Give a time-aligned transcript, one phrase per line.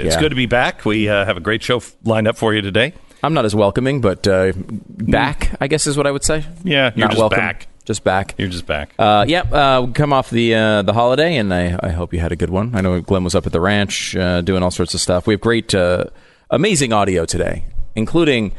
[0.00, 0.20] It's Yeah.
[0.20, 0.84] good to be back.
[0.84, 2.92] We uh, have a great show f- lined up for you today.
[3.22, 6.44] I'm not as welcoming, but uh, back, I guess, is what I would say.
[6.64, 7.66] Yeah, you're not just welcome, back.
[7.84, 8.34] Just back.
[8.38, 8.94] You're just back.
[8.98, 12.20] Uh, yep, uh, we come off the uh, the holiday, and I, I hope you
[12.20, 12.74] had a good one.
[12.74, 15.26] I know Glenn was up at the ranch uh, doing all sorts of stuff.
[15.26, 16.04] We have great, uh,
[16.50, 18.52] amazing audio today, including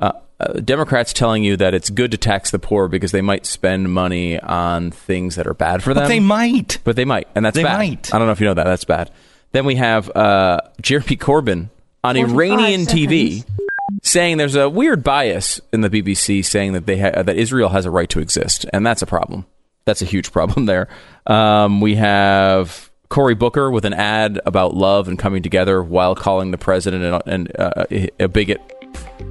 [0.00, 3.44] uh, uh, Democrats telling you that it's good to tax the poor because they might
[3.44, 6.04] spend money on things that are bad for them.
[6.04, 6.78] but they might.
[6.84, 7.78] But they might, and that's They bad.
[7.78, 8.14] might.
[8.14, 8.64] I don't know if you know that.
[8.64, 9.10] That's bad.
[9.52, 11.70] Then we have uh, Jeremy Corbyn
[12.04, 13.44] on 45 Iranian TV
[14.02, 17.86] saying there's a weird bias in the BBC saying that they ha- that Israel has
[17.86, 19.46] a right to exist, and that's a problem.
[19.84, 20.88] That's a huge problem there.
[21.26, 26.50] Um, we have Cory Booker with an ad about love and coming together while calling
[26.50, 27.84] the president and, and uh,
[28.18, 28.60] a bigot,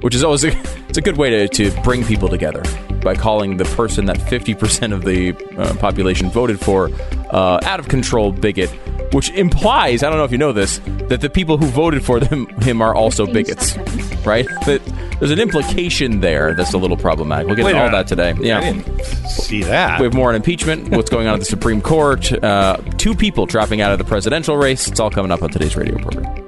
[0.00, 0.48] which is always a,
[0.88, 2.62] it's a good way to, to bring people together
[3.02, 6.90] by calling the person that 50% of the uh, population voted for
[7.30, 8.68] uh, out of control bigot,
[9.12, 12.18] which implies I don't know if you know this that the people who voted for
[12.18, 14.26] them him are also bigots, seconds.
[14.26, 14.46] right?
[14.66, 14.82] That
[15.18, 17.46] there's an implication there that's a little problematic.
[17.46, 18.34] We'll get Wait into all that today.
[18.38, 18.58] Yeah.
[18.58, 20.00] I didn't see that.
[20.00, 23.46] We have more on impeachment, what's going on at the Supreme Court, uh, two people
[23.46, 24.88] dropping out of the presidential race.
[24.88, 26.45] It's all coming up on today's radio program.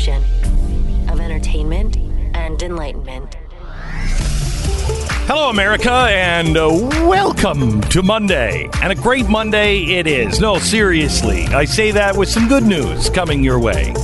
[0.00, 0.22] Fusion
[1.10, 1.96] of entertainment
[2.34, 3.36] and enlightenment.
[5.26, 6.68] Hello, America, and uh,
[7.06, 8.68] welcome to Monday.
[8.82, 10.40] And a great Monday it is.
[10.40, 13.94] No, seriously, I say that with some good news coming your way.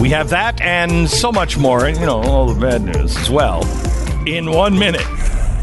[0.00, 3.28] We have that and so much more, and you know, all the bad news as
[3.28, 3.64] well,
[4.26, 5.06] in one minute.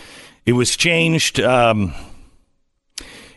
[0.46, 1.40] It was changed.
[1.40, 1.92] Um,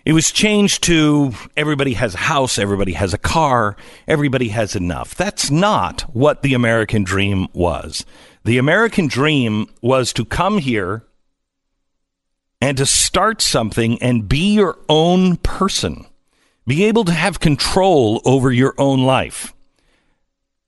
[0.05, 3.77] it was changed to everybody has a house, everybody has a car,
[4.07, 5.15] everybody has enough.
[5.15, 8.05] That's not what the American dream was.
[8.43, 11.03] The American dream was to come here
[12.59, 16.05] and to start something and be your own person,
[16.67, 19.53] be able to have control over your own life.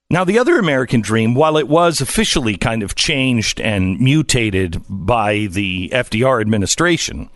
[0.10, 5.48] Now, the other American dream, while it was officially kind of changed and mutated by
[5.50, 7.30] the FDR administration,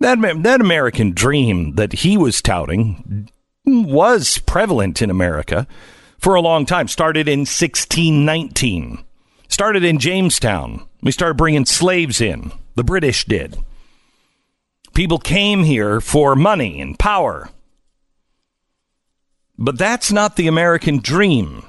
[0.00, 3.28] that, that American dream that he was touting
[3.64, 5.66] was prevalent in America
[6.18, 6.88] for a long time.
[6.88, 9.04] Started in 1619.
[9.48, 10.86] Started in Jamestown.
[11.02, 12.52] We started bringing slaves in.
[12.74, 13.58] The British did.
[14.94, 17.50] People came here for money and power.
[19.56, 21.64] But that's not the American dream.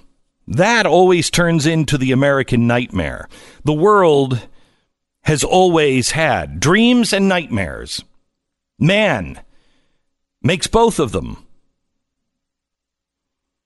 [0.48, 3.28] That always turns into the American nightmare.
[3.64, 4.48] The world
[5.24, 8.04] has always had dreams and nightmares.
[8.80, 9.42] Man
[10.42, 11.46] makes both of them.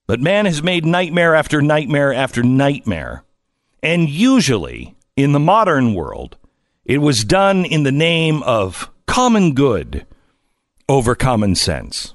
[0.08, 3.24] But man has made nightmare after nightmare after nightmare.
[3.82, 6.38] And usually, in the modern world,
[6.84, 10.06] it was done in the name of common good
[10.90, 12.14] over common sense.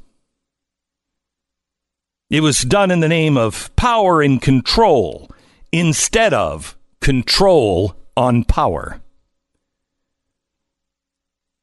[2.31, 5.31] It was done in the name of power and control
[5.73, 9.01] instead of control on power.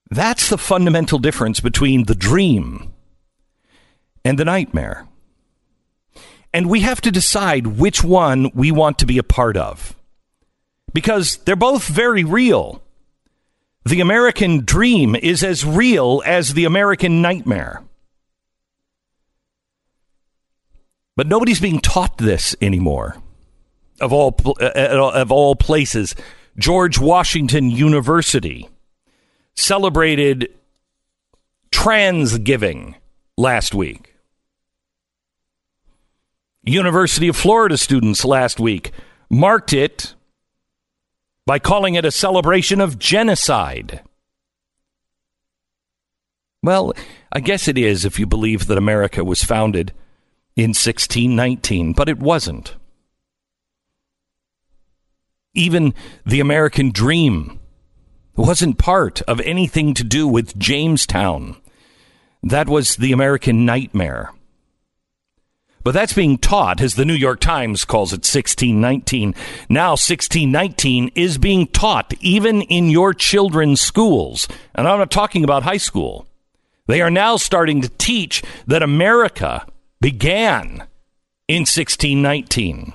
[0.09, 2.93] That's the fundamental difference between the dream
[4.23, 5.07] and the nightmare.
[6.53, 9.95] And we have to decide which one we want to be a part of.
[10.93, 12.81] Because they're both very real.
[13.83, 17.83] The American dream is as real as the American nightmare.
[21.17, 23.17] But nobody's being taught this anymore.
[24.01, 26.15] Of all uh, uh, of all places,
[26.57, 28.67] George Washington University
[29.55, 30.53] celebrated
[31.71, 32.95] Transgiving
[33.37, 34.15] last week.
[36.63, 38.91] University of Florida students last week
[39.29, 40.15] marked it
[41.45, 44.01] by calling it a celebration of genocide.
[46.63, 46.93] Well,
[47.31, 49.91] I guess it is if you believe that America was founded
[50.55, 52.75] in 1619, but it wasn't.
[55.53, 55.93] Even
[56.25, 57.59] the American dream
[58.35, 61.57] wasn't part of anything to do with Jamestown.
[62.43, 64.31] That was the American nightmare.
[65.83, 69.35] But that's being taught, as the New York Times calls it, 1619.
[69.69, 74.47] Now, 1619 is being taught even in your children's schools.
[74.73, 76.27] And I'm not talking about high school.
[76.87, 79.67] They are now starting to teach that America
[80.01, 80.87] began
[81.47, 82.93] in 1619.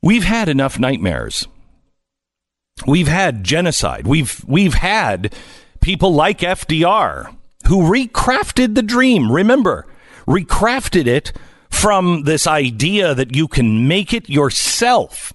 [0.00, 1.46] We've had enough nightmares.
[2.84, 4.06] We've had genocide.
[4.06, 5.34] We've we've had
[5.80, 7.34] people like FDR
[7.68, 9.32] who recrafted the dream.
[9.32, 9.86] Remember,
[10.26, 11.32] recrafted it
[11.70, 15.32] from this idea that you can make it yourself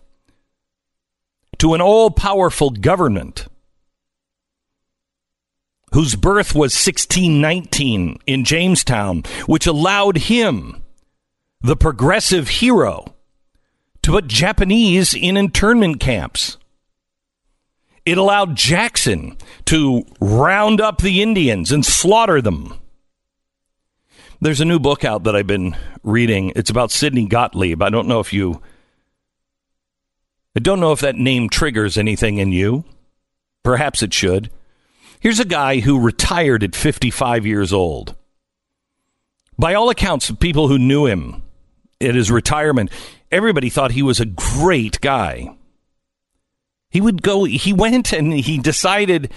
[1.57, 3.47] to an all powerful government
[5.93, 10.81] whose birth was 1619 in Jamestown, which allowed him,
[11.61, 13.13] the progressive hero,
[14.01, 16.57] to put Japanese in internment camps.
[18.05, 22.73] It allowed Jackson to round up the Indians and slaughter them.
[24.39, 26.51] There's a new book out that I've been reading.
[26.55, 27.81] It's about Sidney Gottlieb.
[27.81, 28.61] I don't know if you.
[30.55, 32.83] I don't know if that name triggers anything in you.
[33.63, 34.49] Perhaps it should.
[35.19, 38.15] Here's a guy who retired at 55 years old.
[39.59, 41.43] By all accounts, of people who knew him
[42.01, 42.89] at his retirement,
[43.31, 45.55] everybody thought he was a great guy.
[46.91, 49.31] He would go, he went and he decided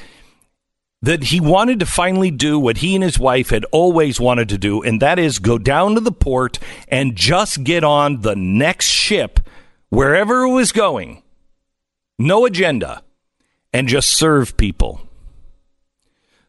[1.01, 4.59] that he wanted to finally do what he and his wife had always wanted to
[4.59, 6.59] do, and that is go down to the port
[6.89, 9.41] and just get on the next ship,
[9.91, 11.23] wherever it was going.
[12.19, 13.03] No agenda,
[13.73, 15.03] and just serve people.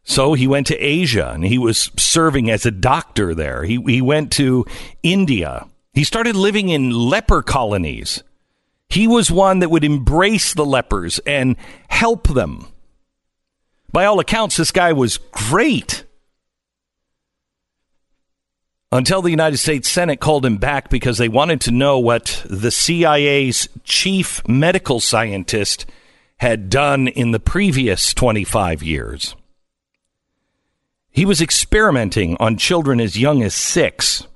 [0.03, 3.63] So he went to Asia and he was serving as a doctor there.
[3.63, 4.65] He, he went to
[5.03, 5.67] India.
[5.93, 8.23] He started living in leper colonies.
[8.89, 11.55] He was one that would embrace the lepers and
[11.87, 12.67] help them.
[13.91, 16.03] By all accounts, this guy was great.
[18.91, 22.71] Until the United States Senate called him back because they wanted to know what the
[22.71, 25.85] CIA's chief medical scientist
[26.37, 29.35] had done in the previous 25 years.
[31.11, 34.27] He was experimenting on children as young as six.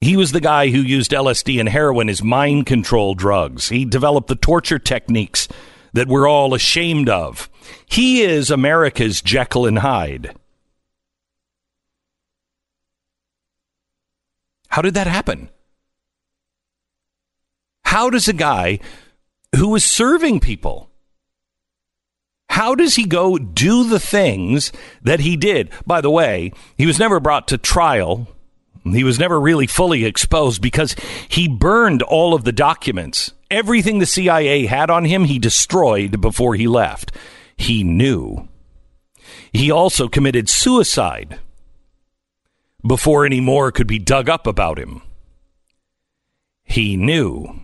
[0.00, 3.68] He was the guy who used LSD and heroin as mind control drugs.
[3.68, 5.48] He developed the torture techniques
[5.92, 7.50] that we're all ashamed of.
[7.86, 10.34] He is America's Jekyll and Hyde.
[14.68, 15.48] How did that happen?
[17.84, 18.78] How does a guy
[19.56, 20.88] who is serving people
[22.58, 25.70] how does he go do the things that he did?
[25.86, 28.26] By the way, he was never brought to trial
[28.94, 30.94] he was never really fully exposed because
[31.28, 33.32] he burned all of the documents.
[33.50, 37.12] Everything the CIA had on him, he destroyed before he left.
[37.56, 38.48] He knew.
[39.52, 41.38] He also committed suicide
[42.86, 45.02] before any more could be dug up about him.
[46.64, 47.60] He knew.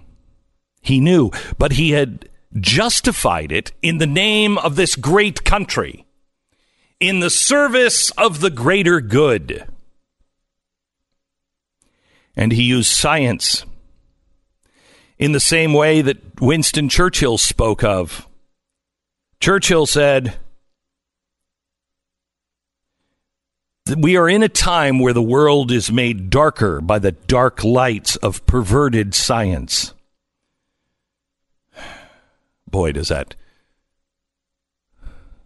[0.81, 2.29] He knew, but he had
[2.59, 6.07] justified it in the name of this great country,
[7.01, 9.67] in the service of the greater good
[12.37, 13.65] and he used science
[15.19, 18.29] in the same way that Winston Churchill spoke of.
[19.41, 20.37] Churchill said,
[23.97, 28.17] We are in a time where the world is made darker by the dark lights
[28.17, 29.93] of perverted science.
[32.69, 33.37] Boy, does that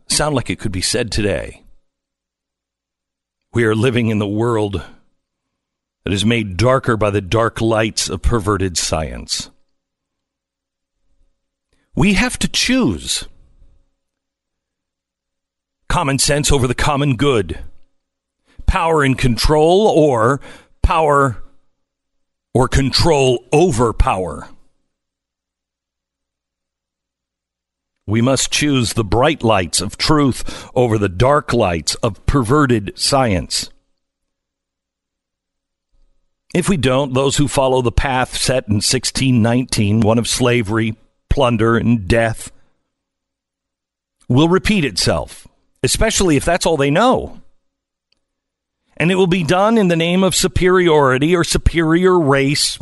[0.09, 1.63] sound like it could be said today.
[3.53, 4.83] We are living in the world
[6.09, 9.51] that is made darker by the dark lights of perverted science.
[11.95, 13.29] We have to choose
[15.87, 17.59] common sense over the common good,
[18.65, 20.41] power and control, or
[20.83, 21.43] power
[22.55, 24.49] or control over power.
[28.07, 33.69] We must choose the bright lights of truth over the dark lights of perverted science.
[36.55, 40.97] If we don't, those who follow the path set in 1619, one of slavery,
[41.29, 42.51] plunder, and death,
[44.29, 45.47] will repeat itself,
[45.83, 47.41] especially if that's all they know.
[48.97, 52.79] And it will be done in the name of superiority or superior race,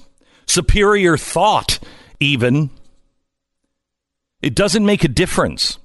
[0.47, 1.79] superior thought,
[2.21, 2.71] even.
[4.41, 5.79] It doesn't make a difference.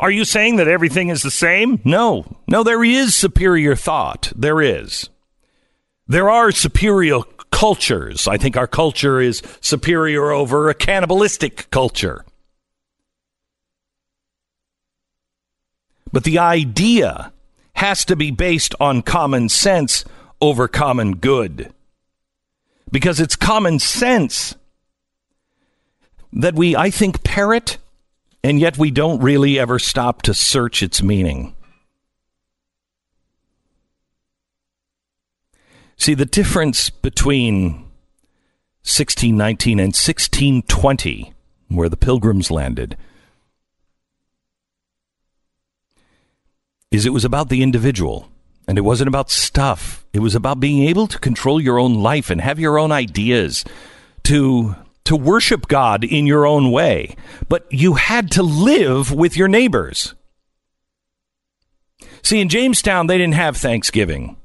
[0.00, 1.80] Are you saying that everything is the same?
[1.84, 2.38] No.
[2.46, 4.32] No, there is superior thought.
[4.34, 5.10] There is.
[6.08, 8.26] There are superior cultures.
[8.26, 12.24] I think our culture is superior over a cannibalistic culture.
[16.10, 17.32] But the idea
[17.74, 20.04] has to be based on common sense
[20.40, 21.72] over common good.
[22.90, 24.54] Because it's common sense
[26.32, 27.76] that we, I think, parrot,
[28.42, 31.54] and yet we don't really ever stop to search its meaning.
[35.98, 37.72] See, the difference between
[38.82, 41.34] 1619 and 1620,
[41.68, 42.96] where the pilgrims landed,
[46.90, 48.28] is it was about the individual.
[48.66, 50.06] And it wasn't about stuff.
[50.12, 53.64] It was about being able to control your own life and have your own ideas,
[54.24, 57.16] to to worship God in your own way,
[57.48, 60.14] but you had to live with your neighbors.
[62.22, 64.36] See, in Jamestown, they didn't have Thanksgiving,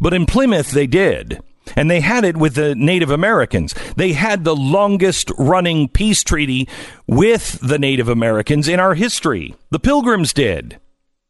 [0.00, 1.40] but in Plymouth, they did.
[1.76, 3.74] And they had it with the Native Americans.
[3.96, 6.68] They had the longest running peace treaty
[7.06, 9.54] with the Native Americans in our history.
[9.70, 10.78] The Pilgrims did.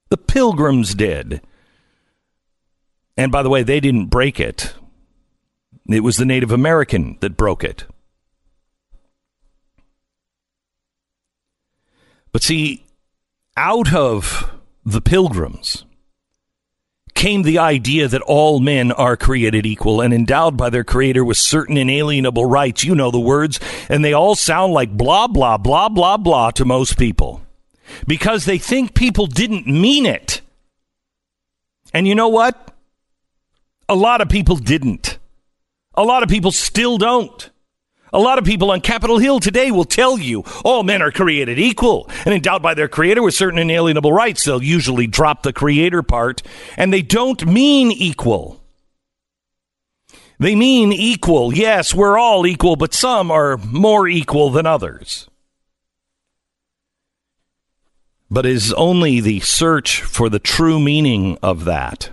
[0.08, 1.40] The Pilgrims did.
[3.16, 4.74] And by the way, they didn't break it.
[5.88, 7.84] It was the Native American that broke it.
[12.32, 12.84] But see,
[13.56, 14.50] out of
[14.84, 15.84] the pilgrims
[17.14, 21.36] came the idea that all men are created equal and endowed by their creator with
[21.36, 22.84] certain inalienable rights.
[22.84, 26.64] You know the words, and they all sound like blah, blah, blah, blah, blah to
[26.64, 27.40] most people
[28.06, 30.40] because they think people didn't mean it.
[31.92, 32.72] And you know what?
[33.88, 35.18] A lot of people didn't.
[35.94, 37.50] A lot of people still don't.
[38.14, 41.58] A lot of people on Capitol Hill today will tell you all men are created
[41.58, 44.44] equal and endowed by their creator with certain inalienable rights.
[44.44, 46.40] They'll usually drop the creator part,
[46.76, 48.62] and they don't mean equal.
[50.38, 51.52] They mean equal.
[51.52, 55.28] Yes, we're all equal, but some are more equal than others.
[58.30, 62.10] But it is only the search for the true meaning of that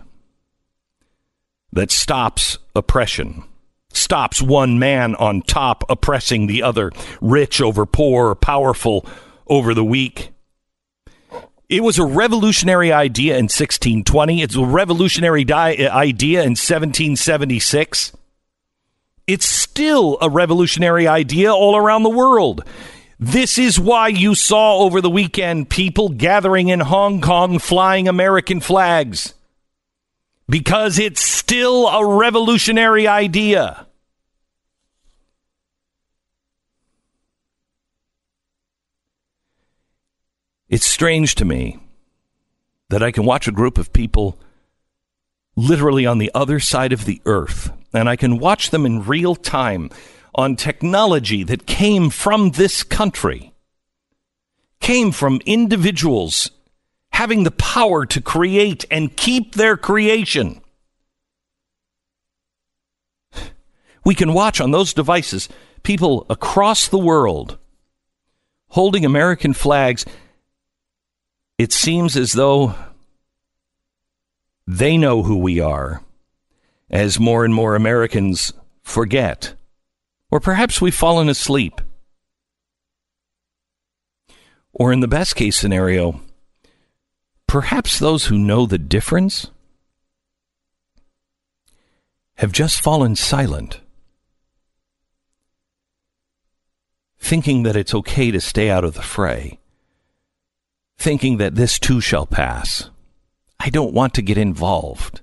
[1.72, 3.44] that stops oppression
[3.96, 9.06] stops one man on top oppressing the other, rich over poor, powerful
[9.48, 10.32] over the weak.
[11.70, 14.42] It was a revolutionary idea in 1620.
[14.42, 18.12] It's a revolutionary di- uh, idea in 1776.
[19.26, 22.66] It's still a revolutionary idea all around the world.
[23.18, 28.60] This is why you saw over the weekend people gathering in Hong Kong flying American
[28.60, 29.34] flags
[30.48, 33.88] because it's still a revolutionary idea.
[40.70, 41.80] It's strange to me
[42.90, 44.40] that I can watch a group of people
[45.56, 49.36] literally on the other side of the earth, and I can watch them in real
[49.36, 49.90] time
[50.34, 53.54] on technology that came from this country,
[54.80, 56.52] came from individuals
[57.12, 60.62] having the power to create and keep their creation.
[64.04, 65.48] We can watch on those devices
[65.84, 67.58] people across the world
[68.72, 70.06] holding American flags.
[71.58, 72.74] It seems as though
[74.66, 76.02] they know who we are,
[76.90, 79.54] as more and more Americans forget.
[80.32, 81.82] Or perhaps we've fallen asleep.
[84.74, 86.22] Or in the best case scenario,
[87.52, 89.52] perhaps those who know the difference
[92.36, 93.82] have just fallen silent,
[97.20, 99.60] thinking that it's okay to stay out of the fray,
[100.98, 102.90] thinking that this too shall pass.
[103.60, 105.20] I don't want to get involved.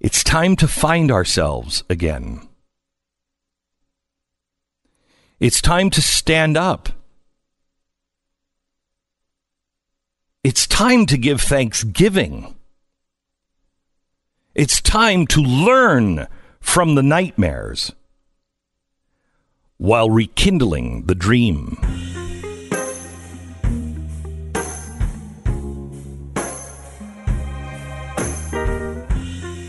[0.00, 2.48] It's time to find ourselves again.
[5.38, 6.88] It's time to stand up.
[10.48, 12.54] It's time to give thanksgiving.
[14.54, 16.26] It's time to learn
[16.58, 17.92] from the nightmares
[19.76, 21.76] while rekindling the dream.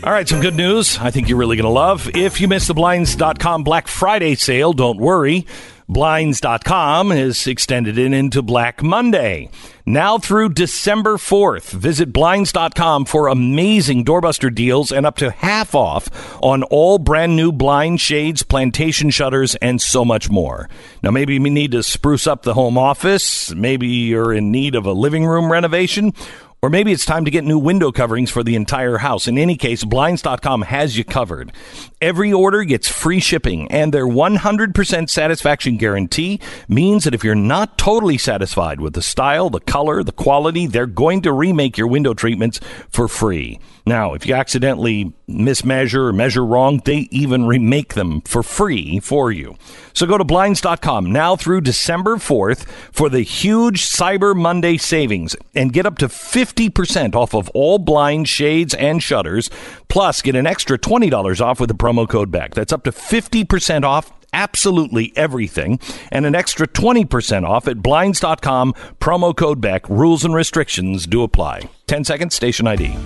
[0.02, 2.08] All right, some good news I think you're really going to love.
[2.16, 5.46] If you missed the Blinds.com Black Friday sale, don't worry.
[5.90, 9.50] Blinds.com is extended in into Black Monday.
[9.84, 16.38] Now through December 4th, visit Blinds.com for amazing doorbuster deals and up to half off
[16.44, 20.70] on all brand new blind shades, plantation shutters, and so much more.
[21.02, 23.52] Now, maybe you need to spruce up the home office.
[23.52, 26.14] Maybe you're in need of a living room renovation
[26.62, 29.26] or maybe it's time to get new window coverings for the entire house.
[29.26, 31.52] In any case, Blinds.com has you covered.
[32.00, 37.78] Every order gets free shipping, and their 100% satisfaction guarantee means that if you're not
[37.78, 42.12] totally satisfied with the style, the color, the quality, they're going to remake your window
[42.12, 43.58] treatments for free.
[43.90, 49.32] Now, if you accidentally mismeasure or measure wrong, they even remake them for free for
[49.32, 49.56] you.
[49.94, 55.72] So go to Blinds.com now through December 4th for the huge Cyber Monday savings and
[55.72, 59.50] get up to 50% off of all blind shades and shutters.
[59.88, 62.54] Plus, get an extra $20 off with the promo code BACK.
[62.54, 65.80] That's up to 50% off absolutely everything
[66.12, 71.68] and an extra 20% off at blinds.com promo code back rules and restrictions do apply
[71.88, 72.96] 10 seconds station id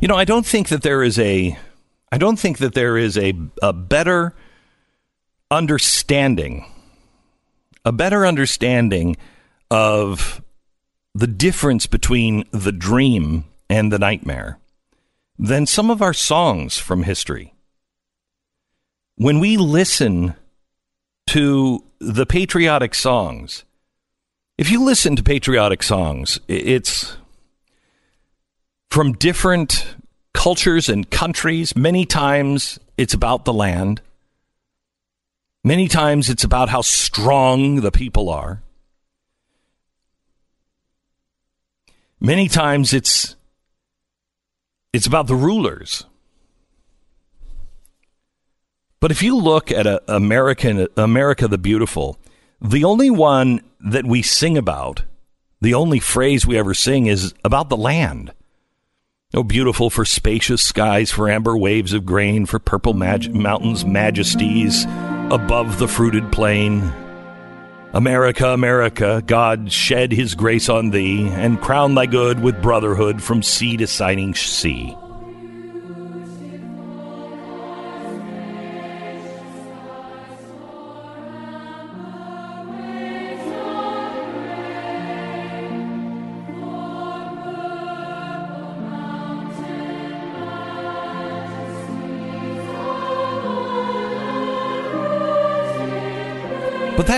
[0.00, 1.58] You know, I don't think that there is a
[2.10, 4.34] I don't think that there is a a better
[5.50, 6.64] understanding
[7.84, 9.16] a better understanding
[9.70, 10.42] of
[11.14, 14.58] the difference between the dream and the nightmare
[15.38, 17.54] than some of our songs from history.
[19.16, 20.34] When we listen
[21.28, 23.64] to the patriotic songs,
[24.58, 27.16] if you listen to patriotic songs, it's
[28.90, 29.94] from different
[30.34, 31.76] cultures and countries.
[31.76, 34.02] Many times it's about the land.
[35.62, 38.62] Many times it's about how strong the people are.
[42.20, 43.36] Many times it's
[44.92, 46.04] it's about the rulers.
[48.98, 52.18] But if you look at a American America the Beautiful,
[52.60, 55.04] the only one that we sing about,
[55.60, 58.32] the only phrase we ever sing is about the land.
[59.32, 64.86] Oh, beautiful for spacious skies, for amber waves of grain, for purple mag- mountains' majesties
[65.30, 66.92] above the fruited plain.
[67.92, 73.44] America, America, God shed his grace on thee, and crown thy good with brotherhood from
[73.44, 74.96] sea to shining sea.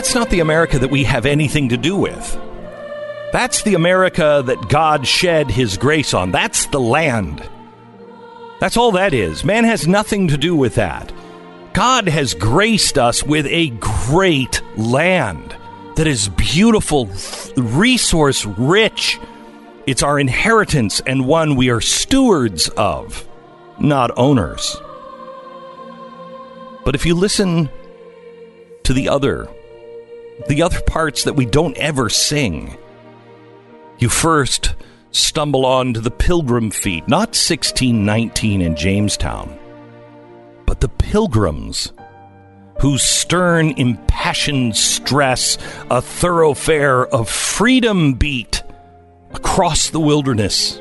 [0.02, 2.36] That's not the America that we have anything to do with.
[3.32, 6.32] That's the America that God shed his grace on.
[6.32, 7.48] That's the land.
[8.58, 9.44] That's all that is.
[9.44, 11.12] Man has nothing to do with that.
[11.72, 15.56] God has graced us with a great land
[15.94, 17.08] that is beautiful,
[17.56, 19.20] resource rich.
[19.86, 23.24] It's our inheritance and one we are stewards of,
[23.78, 24.76] not owners.
[26.84, 27.70] But if you listen
[28.82, 29.48] to the other
[30.48, 32.76] the other parts that we don't ever sing.
[33.98, 34.74] You first
[35.10, 39.58] stumble on to the pilgrim feet, not 1619 in Jamestown,
[40.66, 41.92] but the pilgrims
[42.80, 45.56] whose stern, impassioned stress
[45.90, 48.62] a thoroughfare of freedom beat
[49.32, 50.80] across the wilderness.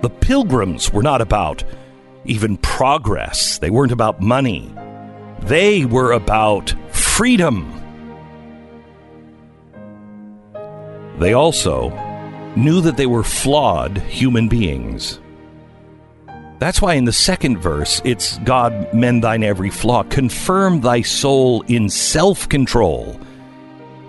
[0.00, 1.64] The pilgrims were not about
[2.24, 4.74] even progress, they weren't about money,
[5.40, 7.83] they were about freedom.
[11.18, 11.90] They also
[12.56, 15.20] knew that they were flawed human beings.
[16.58, 21.62] That's why in the second verse, it's God, mend thine every flaw, confirm thy soul
[21.62, 23.20] in self control,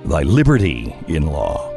[0.05, 1.74] thy liberty in law.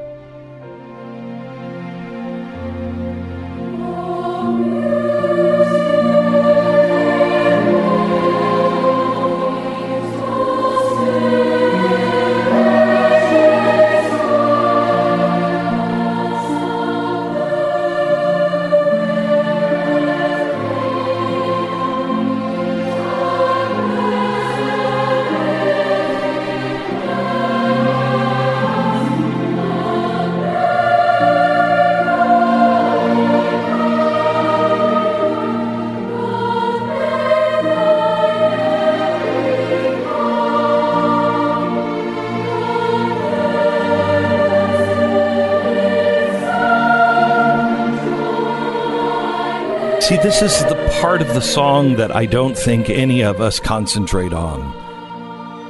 [50.28, 54.34] This is the part of the song that I don't think any of us concentrate
[54.34, 54.60] on.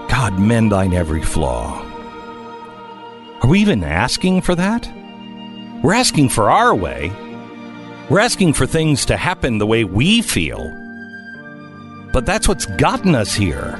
[0.08, 1.80] God, mend thine every flaw.
[3.40, 4.92] Are we even asking for that?
[5.80, 7.12] We're asking for our way.
[8.10, 10.68] We're asking for things to happen the way we feel.
[12.12, 13.74] But that's what's gotten us here.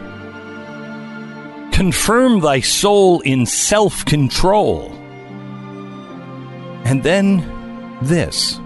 [1.72, 4.92] Confirm thy soul in self control.
[6.84, 8.60] And then this.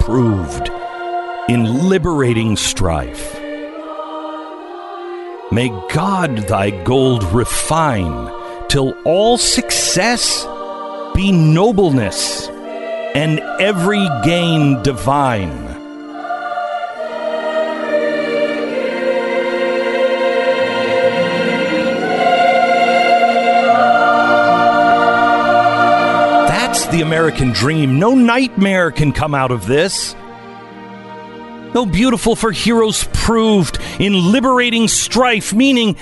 [0.00, 0.70] Proved
[1.48, 3.34] in liberating strife.
[5.50, 8.30] May God thy gold refine
[8.68, 10.46] till all success
[11.14, 12.48] be nobleness
[13.14, 15.63] and every gain divine.
[26.94, 27.98] The American dream.
[27.98, 30.14] No nightmare can come out of this.
[31.74, 35.96] No beautiful for heroes proved in liberating strife, meaning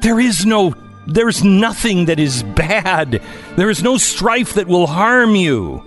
[0.00, 0.74] there is no,
[1.06, 3.22] there's nothing that is bad.
[3.56, 5.80] There is no strife that will harm you.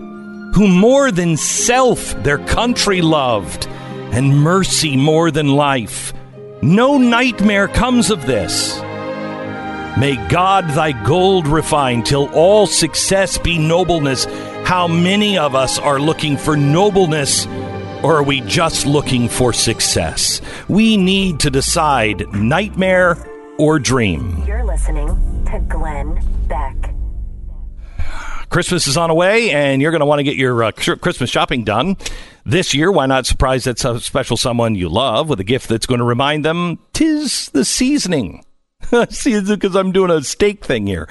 [0.53, 3.65] Who more than self their country loved,
[4.11, 6.13] and mercy more than life.
[6.61, 8.79] No nightmare comes of this.
[9.97, 14.25] May God thy gold refine till all success be nobleness.
[14.71, 17.45] How many of us are looking for nobleness
[18.03, 20.39] or are we just looking for success?
[20.69, 23.17] We need to decide nightmare
[23.57, 24.41] or dream.
[24.47, 25.09] You're listening
[25.51, 26.95] to Glenn Beck.
[28.47, 31.29] Christmas is on the way, and you're going to want to get your uh, Christmas
[31.29, 31.97] shopping done
[32.45, 32.93] this year.
[32.93, 36.45] Why not surprise that special someone you love with a gift that's going to remind
[36.45, 38.45] them tis the seasoning?
[39.09, 41.07] See, it's because I'm doing a steak thing here.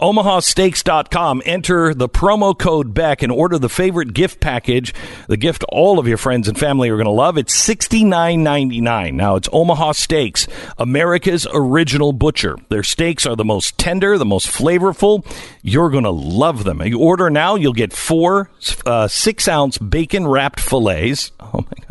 [0.00, 1.42] OmahaSteaks.com.
[1.44, 4.94] Enter the promo code Beck and order the favorite gift package,
[5.28, 7.38] the gift all of your friends and family are going to love.
[7.38, 9.14] It's $69.99.
[9.14, 12.56] Now, it's Omaha Steaks, America's original butcher.
[12.68, 15.24] Their steaks are the most tender, the most flavorful.
[15.62, 16.82] You're going to love them.
[16.82, 18.50] You order now, you'll get four
[18.86, 21.32] uh, six ounce bacon wrapped fillets.
[21.40, 21.89] Oh, my God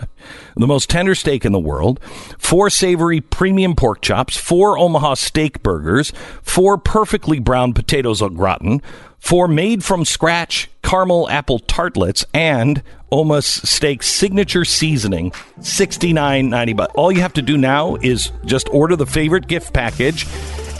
[0.55, 1.99] the most tender steak in the world,
[2.37, 6.11] four savory premium pork chops, four Omaha steak burgers,
[6.41, 8.81] four perfectly browned potatoes au gratin,
[9.19, 16.73] four made from scratch caramel apple tartlets, and Omaha Steaks signature seasoning, sixty nine ninety.
[16.73, 20.25] But all you have to do now is just order the favorite gift package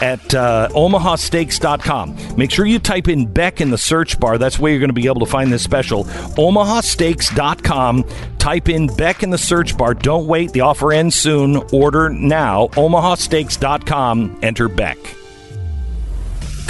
[0.00, 2.36] at uh, omahasteaks.com.
[2.36, 4.38] Make sure you type in Beck in the search bar.
[4.38, 6.04] That's where you're going to be able to find this special.
[6.04, 8.04] omahasteaks.com.
[8.38, 9.94] Type in Beck in the search bar.
[9.94, 10.52] Don't wait.
[10.52, 11.56] The offer ends soon.
[11.72, 12.68] Order now.
[12.68, 14.40] omahasteaks.com.
[14.42, 14.98] Enter Beck.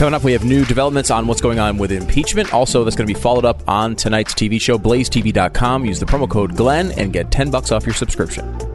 [0.01, 2.55] Coming up, we have new developments on what's going on with impeachment.
[2.55, 5.85] Also, that's going to be followed up on tonight's TV show, blazetv.com.
[5.85, 8.70] Use the promo code GLENN and get 10 bucks off your subscription.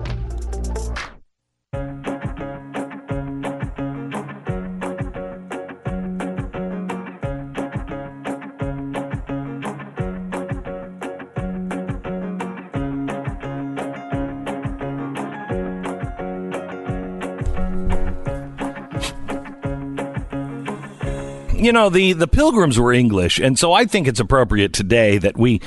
[21.66, 25.36] You know the the pilgrims were english and so i think it's appropriate today that
[25.38, 25.60] we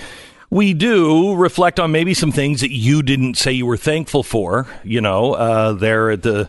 [0.51, 4.67] we do reflect on maybe some things that you didn't say you were thankful for
[4.85, 6.49] you know uh, there at the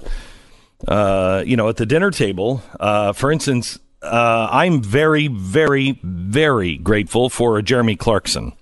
[0.87, 6.77] uh, you know at the dinner table uh, for instance uh, i'm very very very
[6.77, 8.53] grateful for jeremy clarkson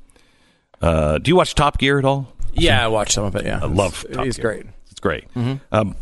[0.82, 3.46] uh, do you watch top gear at all Yeah, I watched some of it.
[3.46, 4.46] Yeah, I love Top He's Gear.
[4.46, 4.66] great.
[4.90, 5.26] It's great.
[5.72, 5.96] Um,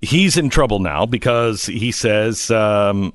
[0.00, 3.12] he's in trouble now because he says um,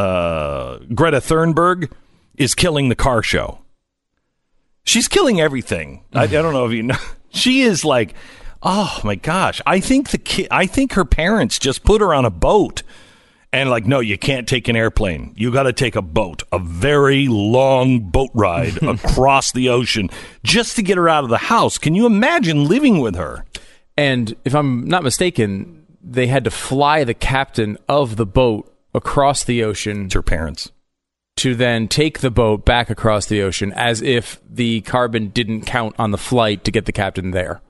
[0.00, 1.92] uh, Greta Thunberg
[2.36, 3.58] is killing the car show.
[4.82, 6.04] She's killing everything.
[6.14, 6.96] I, I don't know if you know.
[7.32, 8.14] She is like,
[8.60, 9.60] oh my gosh.
[9.64, 12.82] I think the ki- I think her parents just put her on a boat
[13.52, 15.32] and like, no, you can't take an airplane.
[15.36, 20.10] You got to take a boat, a very long boat ride across the ocean
[20.42, 21.78] just to get her out of the house.
[21.78, 23.44] Can you imagine living with her?
[23.96, 29.44] And if I'm not mistaken, they had to fly the captain of the boat across
[29.44, 30.70] the ocean It's her parents.
[31.36, 35.94] to then take the boat back across the ocean as if the carbon didn't count
[35.98, 37.60] on the flight to get the captain there.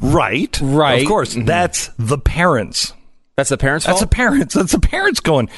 [0.00, 0.58] Right.
[0.60, 1.02] Right.
[1.02, 1.34] Of course.
[1.34, 1.46] Mm-hmm.
[1.46, 2.92] That's the parents.
[3.36, 4.10] That's the parents' That's fault.
[4.10, 4.54] the parents.
[4.54, 5.48] That's the parents going,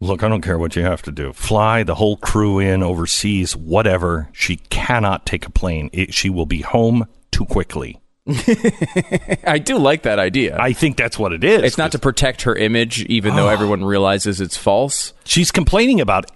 [0.00, 1.32] look, I don't care what you have to do.
[1.32, 4.28] Fly the whole crew in overseas, whatever.
[4.32, 5.88] She cannot take a plane.
[5.92, 8.00] It, she will be home too quickly.
[9.44, 10.56] I do like that idea.
[10.58, 11.62] I think that's what it is.
[11.62, 15.14] it's not to protect her image, even though everyone realizes it's false.
[15.24, 16.30] She's complaining about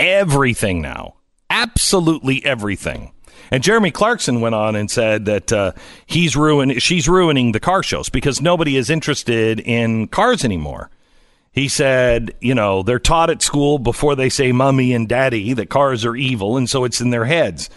[0.00, 1.14] everything now.
[1.48, 3.12] Absolutely everything.
[3.50, 5.72] And Jeremy Clarkson went on and said that uh,
[6.06, 10.90] he's ruin she's ruining the car shows because nobody is interested in cars anymore.
[11.52, 15.70] He said, you know, they're taught at school before they say mummy and daddy that
[15.70, 17.70] cars are evil, and so it's in their heads.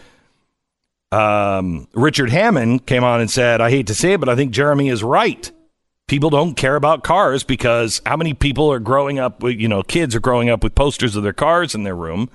[1.12, 4.52] Um, Richard Hammond came on and said, I hate to say it, but I think
[4.52, 5.52] Jeremy is right.
[6.08, 9.84] People don't care about cars because how many people are growing up with, you know,
[9.84, 12.30] kids are growing up with posters of their cars in their room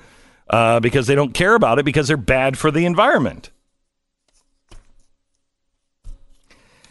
[0.48, 3.50] uh, because they don't care about it because they're bad for the environment.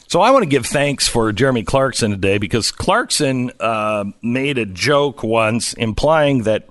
[0.08, 4.66] So I want to give thanks for Jeremy Clarkson today because Clarkson uh, made a
[4.66, 6.70] joke once implying that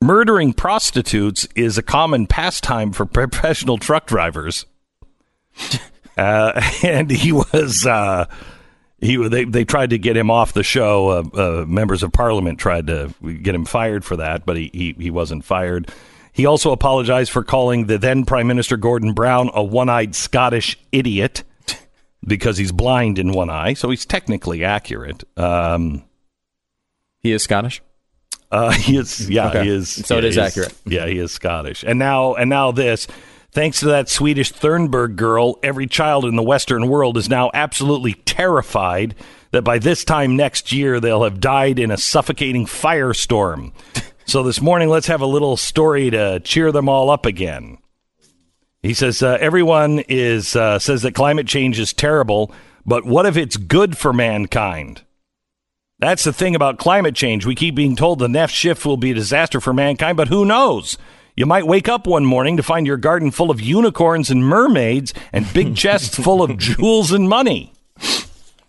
[0.00, 4.66] murdering prostitutes is a common pastime for professional truck drivers.
[6.16, 8.26] uh, and he was uh,
[9.00, 11.08] he they they tried to get him off the show.
[11.08, 14.94] Uh, uh, members of parliament tried to get him fired for that, but he, he
[14.98, 15.90] he wasn't fired.
[16.32, 21.42] He also apologized for calling the then Prime Minister Gordon Brown a one-eyed Scottish idiot
[22.24, 23.74] because he's blind in one eye.
[23.74, 25.24] So he's technically accurate.
[25.36, 26.04] Um,
[27.18, 27.82] He is Scottish.
[28.50, 29.64] Uh, he is, yeah, Okay.
[29.64, 29.88] he is.
[29.88, 30.74] So it yeah, is he's- accurate.
[30.84, 31.84] Yeah, he is Scottish.
[31.86, 33.06] And now, and now this,
[33.52, 38.14] thanks to that Swedish Thunberg girl, every child in the Western world is now absolutely
[38.14, 39.14] terrified
[39.52, 43.72] that by this time next year they'll have died in a suffocating firestorm.
[44.24, 47.78] so this morning, let's have a little story to cheer them all up again.
[48.82, 52.52] He says uh, everyone is uh, says that climate change is terrible,
[52.86, 55.02] but what if it's good for mankind?
[56.00, 57.44] That's the thing about climate change.
[57.44, 60.46] We keep being told the next shift will be a disaster for mankind, but who
[60.46, 60.96] knows?
[61.36, 65.12] You might wake up one morning to find your garden full of unicorns and mermaids
[65.32, 67.74] and big chests full of jewels and money.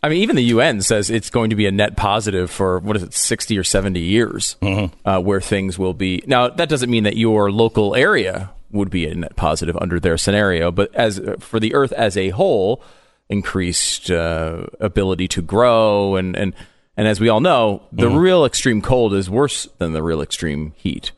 [0.03, 2.97] I mean, even the UN says it's going to be a net positive for what
[2.97, 4.57] is it, sixty or seventy years,
[5.05, 6.23] uh, where things will be.
[6.25, 10.17] Now, that doesn't mean that your local area would be a net positive under their
[10.17, 12.81] scenario, but as for the Earth as a whole,
[13.29, 16.55] increased uh, ability to grow, and and
[16.97, 18.17] and as we all know, the mm-hmm.
[18.17, 21.11] real extreme cold is worse than the real extreme heat.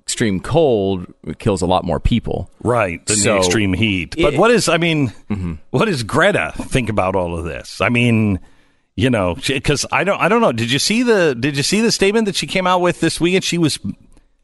[0.00, 2.50] Extreme cold kills a lot more people.
[2.62, 4.16] Right, than So- the extreme heat.
[4.20, 5.54] But It- what is, I mean, mm-hmm.
[5.70, 7.80] what does Greta think about all of this?
[7.80, 8.40] I mean,
[8.96, 10.52] you know, because I don't, I don't know.
[10.52, 13.20] Did you see the, did you see the statement that she came out with this
[13.20, 13.44] weekend?
[13.44, 13.78] She was,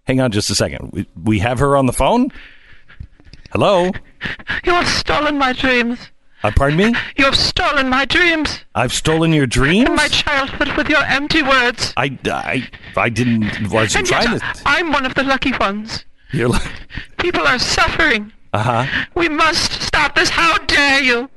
[0.05, 0.91] hang on just a second.
[0.93, 2.29] We, we have her on the phone.
[3.51, 3.91] Hello.
[4.65, 5.99] You have stolen my dreams.
[6.43, 6.95] Uh, pardon me.
[7.17, 9.87] You have stolen my dreams I've stolen your dreams.
[9.89, 11.93] and my childhood with your empty words.
[11.97, 13.71] I, I, I didn't.
[13.71, 14.63] Wasn't And yet trying to.
[14.67, 16.05] I'm one of the lucky ones.
[16.33, 16.71] You're like,
[17.19, 18.33] People are suffering.
[18.53, 19.07] uh huh.
[19.15, 20.29] We must stop this.
[20.31, 21.31] How dare you?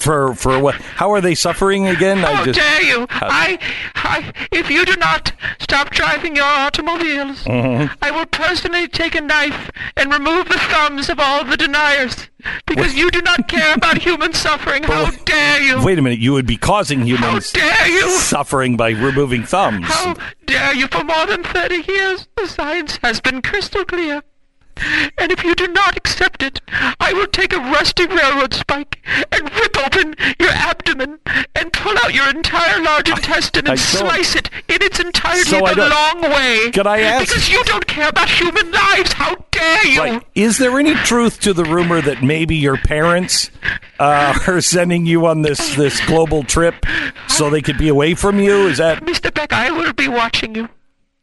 [0.00, 0.74] For for what?
[0.76, 2.18] How are they suffering again?
[2.18, 2.58] How I just.
[2.58, 3.06] dare you?
[3.10, 3.58] I,
[3.94, 7.92] I, if you do not stop driving your automobiles, Mm-hmm.
[8.02, 12.28] I will personally take a knife and remove the thumbs of all the deniers.
[12.66, 14.82] Because you do not care about human suffering.
[14.84, 15.82] How dare you?
[15.84, 16.18] Wait a minute.
[16.20, 18.08] You would be causing How humans dare you?
[18.12, 19.84] suffering by removing thumbs.
[19.86, 20.86] How dare you?
[20.88, 24.22] For more than 30 years, the science has been crystal clear.
[25.18, 26.60] And if you do not accept it,
[27.00, 31.18] I will take a rusty railroad spike and rip open your abdomen
[31.54, 35.60] and pull out your entire large intestine I and slice it in its entirety So
[35.60, 36.70] the long way.
[36.72, 39.12] Could I ask- Because you don't care about human lives.
[39.12, 40.00] How dare you?
[40.00, 40.22] Right.
[40.34, 43.50] Is there any truth to the rumor that maybe your parents
[43.98, 46.74] uh, are sending you on this this global trip
[47.28, 48.66] so they could be away from you?
[48.68, 49.32] Is that Mr.
[49.32, 50.68] Beck, I will be watching you.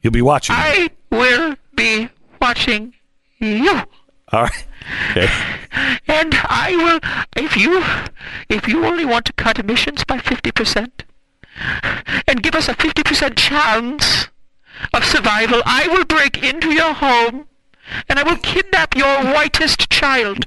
[0.02, 0.56] you'll be watching?
[0.58, 2.10] I will be
[2.42, 2.94] watching
[3.40, 3.82] you.
[4.32, 4.68] All right.
[5.12, 5.30] Okay.
[6.08, 7.00] And I will,
[7.36, 7.84] if you,
[8.50, 11.04] if you only want to cut emissions by 50%
[12.28, 14.28] and give us a 50% chance
[14.94, 17.48] of survival, I will break into your home
[18.10, 20.46] and I will kidnap your whitest child.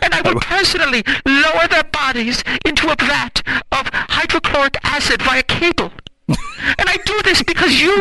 [0.00, 5.92] And I will personally lower their bodies into a vat of hydrochloric acid via cable.
[6.28, 7.92] And I do this because you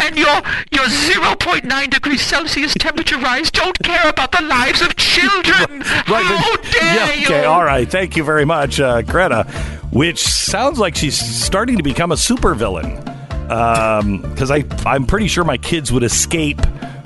[0.00, 0.34] and your
[0.72, 5.80] your 0.9 degrees Celsius temperature rise don't care about the lives of children.
[5.84, 7.24] How but- dare yeah, you?
[7.26, 7.90] okay, all right.
[7.90, 9.44] Thank you very much, uh, Greta.
[9.90, 12.98] Which sounds like she's starting to become a supervillain.
[14.22, 16.60] Because I, I'm pretty sure my kids would escape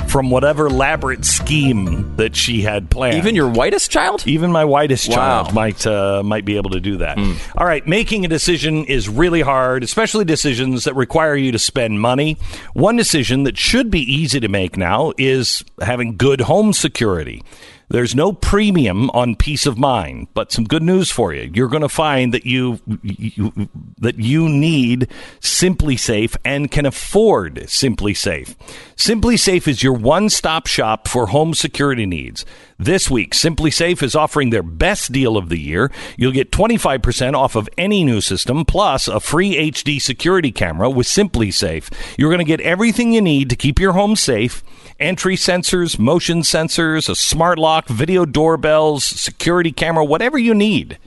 [0.08, 3.16] from whatever elaborate scheme that she had planned.
[3.16, 4.26] Even your whitest child?
[4.26, 5.14] Even my whitest Wow.
[5.14, 7.18] child might uh, might be able to do that.
[7.56, 12.00] All right, making a decision is really hard, especially decisions that require you to spend
[12.00, 12.38] money.
[12.74, 17.42] One decision that should be easy to make now is having good home security.
[17.88, 21.50] There's no premium on peace of mind, but some good news for you.
[21.54, 23.68] You're going to find that you, you
[23.98, 25.08] that you need
[25.40, 28.56] SimpliSafe and can afford SimpliSafe.
[28.96, 32.44] Simply Safe is your one-stop shop for home security needs.
[32.78, 35.90] This week, SimpliSafe is offering their best deal of the year.
[36.18, 41.06] You'll get 25% off of any new system plus a free HD security camera with
[41.06, 41.90] SimpliSafe.
[42.18, 44.62] You're going to get everything you need to keep your home safe
[45.00, 50.98] entry sensors, motion sensors, a smart lock, video doorbells, security camera, whatever you need.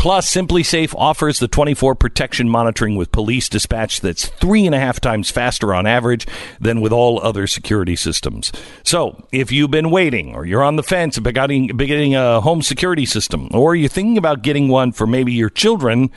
[0.00, 4.98] Plus, SimpliSafe offers the 24 protection monitoring with police dispatch that's three and a half
[4.98, 6.26] times faster on average
[6.58, 8.50] than with all other security systems.
[8.82, 13.04] So, if you've been waiting or you're on the fence about getting, a home security
[13.04, 16.10] system or you're thinking about getting one for maybe your children,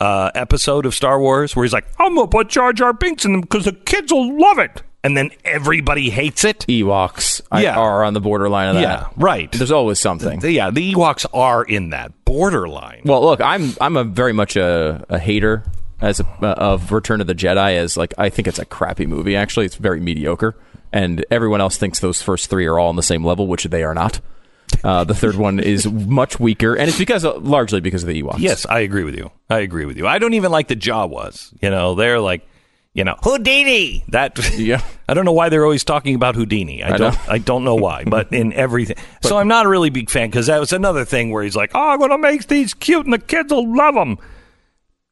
[0.00, 3.24] uh, episode of Star Wars, where he's like, I'm going to put Jar Jar Binks
[3.24, 4.82] in them because the kids will love it.
[5.02, 6.58] And then everybody hates it.
[6.68, 7.78] Ewoks Yeah.
[7.78, 8.82] are on the borderline of that.
[8.82, 9.50] Yeah, right.
[9.50, 10.40] There's always something.
[10.42, 13.00] Yeah, the Ewoks are in that borderline.
[13.06, 15.62] Well, look, I'm I'm a very much a, a hater
[16.02, 17.76] as a, uh, of Return of the Jedi.
[17.76, 19.36] As like, I think it's a crappy movie.
[19.36, 20.54] Actually, it's very mediocre,
[20.92, 23.82] and everyone else thinks those first three are all on the same level, which they
[23.82, 24.20] are not.
[24.84, 28.22] Uh, the third one is much weaker, and it's because of, largely because of the
[28.22, 28.38] Ewoks.
[28.38, 29.30] Yes, I agree with you.
[29.48, 30.06] I agree with you.
[30.06, 31.52] I don't even like the Jawas.
[31.60, 32.46] You know, they're like,
[32.92, 34.04] you know, Houdini.
[34.08, 34.82] That Yeah.
[35.08, 36.82] I don't know why they're always talking about Houdini.
[36.82, 37.14] I, I don't.
[37.14, 37.20] know.
[37.28, 38.96] I don't know why, but in everything.
[39.22, 41.72] so I'm not a really big fan because that was another thing where he's like,
[41.74, 44.18] "Oh, I'm going to make these cute, and the kids will love them."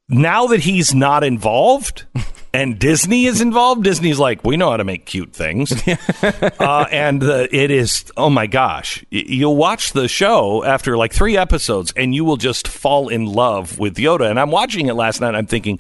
[0.09, 2.05] Now that he's not involved.
[2.51, 3.85] And Disney is involved.
[3.85, 5.71] Disney's like, we know how to make cute things,
[6.59, 8.11] uh, and uh, it is.
[8.17, 9.05] Oh my gosh!
[9.13, 13.27] Y- You'll watch the show after like three episodes, and you will just fall in
[13.27, 14.31] love with Yoda.
[14.31, 15.35] And I'm watching it last night.
[15.35, 15.79] I'm thinking,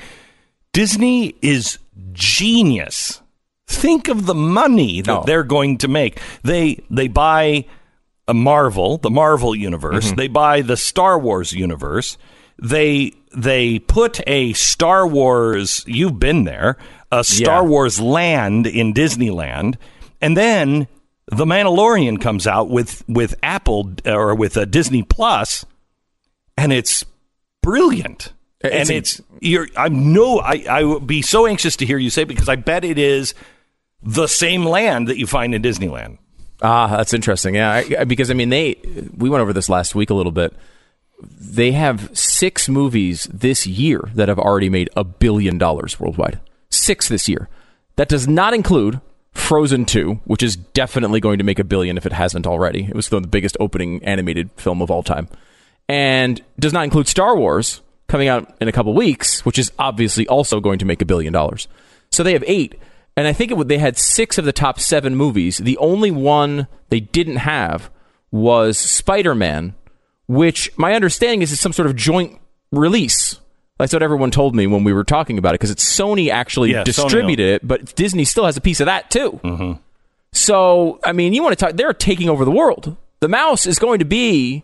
[0.74, 1.78] Disney is
[2.12, 3.22] genius.
[3.66, 5.22] Think of the money that No.
[5.24, 6.20] they're going to make.
[6.42, 7.64] They they buy
[8.28, 10.12] a Marvel, the Marvel universe.
[10.12, 12.18] They buy the Star Wars universe.
[12.60, 15.84] They they put a Star Wars.
[15.86, 16.76] You've been there.
[17.12, 17.68] A Star Yeah.
[17.68, 19.76] Wars land in Disneyland,
[20.20, 20.88] and then
[21.30, 25.64] the Mandalorian comes out with with Apple or with a Disney Plus,
[26.56, 27.04] and it's
[27.62, 28.32] brilliant.
[28.60, 29.68] It's and it's you're.
[29.76, 30.40] I'm no.
[30.40, 33.34] I I would be so anxious to hear you say because I bet it is
[34.02, 36.18] the same land that you find in Disneyland.
[36.60, 37.54] Ah, that's interesting.
[37.54, 38.76] Yeah, I- because I mean, they
[39.16, 40.52] we went over this last week a little bit.
[41.20, 46.40] They have six movies this year that have already made a billion dollars worldwide.
[46.70, 47.48] Six this year.
[47.96, 49.00] That does not include
[49.32, 52.84] Frozen 2, which is definitely going to make a billion if it hasn't already.
[52.84, 55.28] It was the biggest opening animated film of all time.
[55.88, 60.26] And does not include Star Wars coming out in a couple weeks, which is obviously
[60.28, 61.66] also going to make a billion dollars.
[62.10, 62.74] So they have eight.
[63.16, 65.58] and I think would- they had six of the top seven movies.
[65.58, 67.90] The only one they didn't have
[68.30, 69.74] was Spider Man,
[70.28, 72.38] which my understanding is it's some sort of joint
[72.70, 73.40] release.
[73.78, 76.72] That's what everyone told me when we were talking about it because it's Sony actually
[76.72, 79.40] Yeah, Sony distributed it, but Disney still has a piece of that too.
[79.42, 79.72] Mm-hmm.
[80.32, 81.76] So, I mean, you want to talk?
[81.76, 82.96] They're taking over the world.
[83.20, 84.62] The mouse is going to be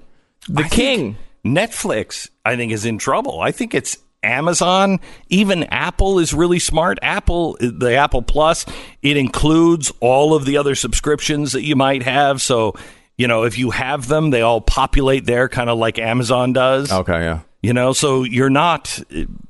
[0.49, 1.17] the I king.
[1.45, 3.41] Netflix, I think, is in trouble.
[3.41, 5.01] I think it's Amazon.
[5.29, 6.99] Even Apple is really smart.
[7.03, 8.65] Apple, the Apple Plus,
[9.03, 12.41] it includes all of the other subscriptions that you might have.
[12.43, 12.75] So,
[13.17, 16.91] you know, if you have them, they all populate there, kind of like Amazon does.
[16.93, 17.41] Okay, yeah.
[17.63, 19.01] You know, so you're not.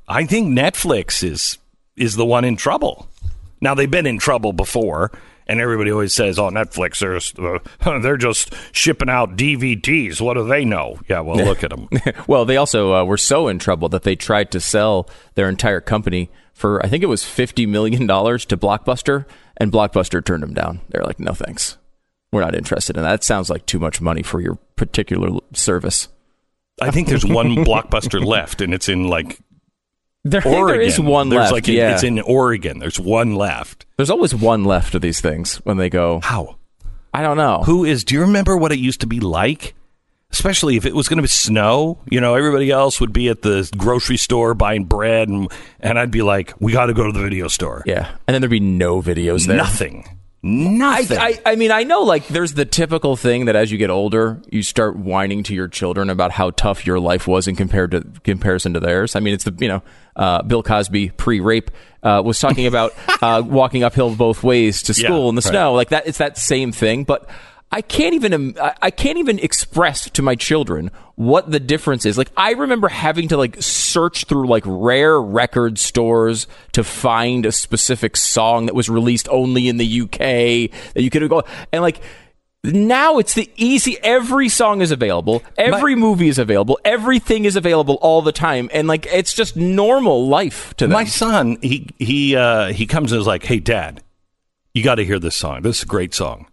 [0.07, 1.57] I think Netflix is
[1.97, 3.07] is the one in trouble.
[3.61, 5.11] Now they've been in trouble before,
[5.47, 7.55] and everybody always says, "Oh, Netflix, they're
[7.91, 10.21] uh, they're just shipping out DVDs.
[10.21, 11.89] What do they know?" Yeah, well, look at them.
[12.27, 15.81] well, they also uh, were so in trouble that they tried to sell their entire
[15.81, 19.25] company for I think it was fifty million dollars to Blockbuster,
[19.57, 20.81] and Blockbuster turned them down.
[20.89, 21.77] They're like, "No thanks,
[22.35, 23.09] we're not interested in that.
[23.09, 26.09] That sounds like too much money for your particular service."
[26.81, 29.39] I think there's one blockbuster left, and it's in like
[30.23, 30.67] There, Oregon.
[30.67, 31.53] there is one There's left.
[31.53, 32.79] Like yeah, it's in Oregon.
[32.79, 33.85] There's one left.
[33.97, 36.19] there's always one left of these things when they go.
[36.21, 36.57] How?
[37.13, 37.61] I don't know.
[37.65, 38.03] Who is?
[38.03, 39.73] Do you remember what it used to be like?
[40.31, 43.41] Especially if it was going to be snow, you know, everybody else would be at
[43.41, 47.13] the grocery store buying bread, and and I'd be like, "We got to go to
[47.13, 49.55] the video store." Yeah, and then there'd be no videos there.
[49.55, 50.17] Nothing.
[50.47, 51.17] Nothing.
[51.17, 54.39] I, I mean, I know like there's the typical thing that as you get older,
[54.51, 58.01] you start whining to your children about how tough your life was in compared to
[58.23, 59.15] comparison to theirs.
[59.15, 59.81] I mean, it's the you know
[60.15, 61.71] uh, Bill Cosby pre-rape
[62.03, 62.93] uh, was talking about
[63.23, 65.49] uh, walking uphill both ways to school Yeah, in the right.
[65.49, 65.73] snow.
[65.73, 67.27] Like that, it's that same thing, but.
[67.71, 72.17] I can't even I I can't even express to my children what the difference is.
[72.17, 77.51] Like I remember having to like search through like rare record stores to find a
[77.51, 80.17] specific song that was released only in the UK
[80.93, 82.01] that you could go and like
[82.63, 87.95] now it's the easy every song is available every movie is available everything is available
[88.01, 92.35] all the time and like it's just normal life to them My son, he he
[92.35, 94.03] uh, he comes and is like, "Hey, Dad,
[94.73, 95.61] you got to hear this song.
[95.61, 96.47] This is a great song."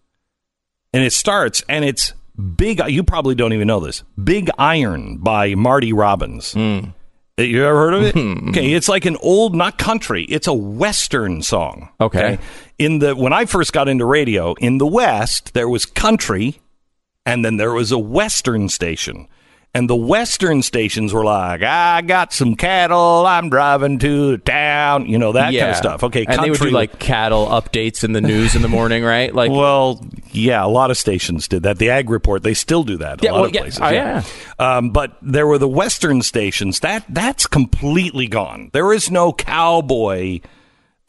[0.92, 2.12] And it starts, and it's
[2.56, 2.80] big.
[2.88, 4.02] You probably don't even know this.
[4.22, 6.52] Big Iron by Marty Robbins.
[6.52, 6.80] Hmm.
[7.38, 8.16] Uh, You ever heard of it?
[8.50, 10.24] okay, it's like an old, not country.
[10.24, 11.88] It's a western song.
[12.00, 12.38] Okay.
[12.78, 16.60] In the when I first got into radio in the West, there was country,
[17.24, 19.28] and then there was a western station.
[19.74, 25.16] And the western stations were like, I got some cattle, I'm driving to town, you
[25.16, 26.04] know, that kind of stuff.
[26.04, 29.34] Okay, and they would do like cattle updates in the news in the morning right
[29.34, 31.78] like well, yeah, a lot of stations did that.
[31.78, 33.22] The Ag Report, they still do that.
[33.22, 33.60] A Yeah, lot well, of yeah.
[33.62, 33.80] places.
[33.82, 34.22] Oh, yeah.
[34.58, 36.80] Um, but there were the Western stations.
[36.80, 38.68] That that's completely gone.
[38.74, 40.40] There is no cowboy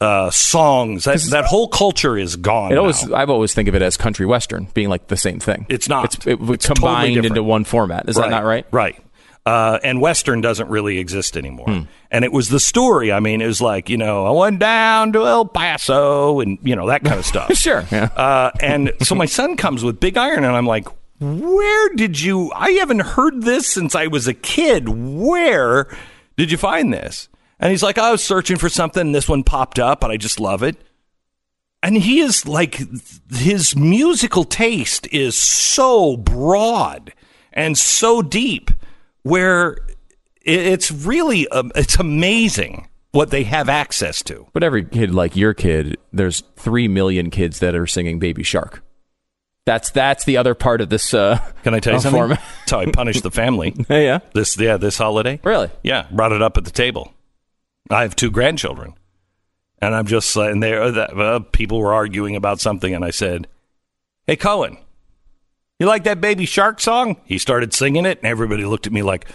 [0.00, 1.04] uh, songs.
[1.04, 2.72] That that whole culture is gone.
[2.72, 3.16] It always, now.
[3.16, 5.66] I've always think of it as country western being like the same thing.
[5.68, 6.14] It's not.
[6.14, 7.26] It's, it, It's combined different.
[7.32, 8.08] into one format.
[8.08, 8.66] Is that not right?
[8.70, 9.00] Right.
[9.46, 11.66] Uh, and Western doesn't really exist anymore.
[11.66, 11.80] Hmm.
[12.10, 13.12] And it was the story.
[13.12, 16.74] I mean, it was like, you know, I went down to El Paso and, you
[16.74, 17.52] know, that kind of stuff.
[17.64, 18.04] Sure, yeah.
[18.16, 20.88] Uh, and so my son comes with Big Iron, and I'm like,
[21.20, 22.52] where did you?
[22.54, 24.88] I haven't heard this since I was a kid.
[24.88, 25.94] Where
[26.38, 27.28] did you find this?
[27.64, 30.18] And he's like, I was searching for something, and this one popped up, and I
[30.18, 30.76] just love it.
[31.82, 32.78] And he is like,
[33.32, 37.14] his musical taste is so broad
[37.54, 38.70] and so deep,
[39.22, 39.78] where
[40.42, 44.46] it's really, um, it's amazing what they have access to.
[44.52, 48.82] But every kid like your kid, there's three million kids that are singing Baby Shark.
[49.64, 51.14] That's that's the other part of this.
[51.14, 52.20] Uh, Can I tell you something?
[52.20, 52.42] format.
[52.58, 53.74] That's how I punish the family.
[53.88, 54.18] yeah.
[54.34, 55.40] This yeah, this holiday.
[55.42, 55.70] Really?
[55.82, 57.10] Yeah, brought it up at the table.
[57.90, 58.94] I have two grandchildren,
[59.80, 63.46] and I'm just uh, and they uh, people were arguing about something, and I said,
[64.26, 64.78] "Hey, Cohen,
[65.78, 69.02] you like that Baby Shark song?" He started singing it, and everybody looked at me
[69.02, 69.26] like,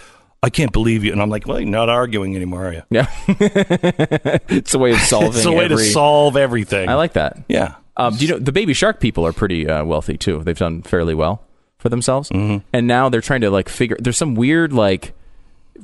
[0.42, 3.08] "I can't believe you." And I'm like, "Well, you're not arguing anymore, are you?" Yeah.
[3.28, 5.30] it's a way of solving.
[5.30, 6.90] It's a way to solve everything.
[6.90, 7.38] I like that.
[7.48, 7.76] Yeah.
[7.98, 10.42] Um, do you know the Baby Shark people are pretty uh, wealthy too?
[10.44, 11.44] They've done fairly well
[11.78, 12.66] for themselves, mm-hmm.
[12.74, 13.98] and now they're trying to like figure.
[14.00, 15.14] There's some weird like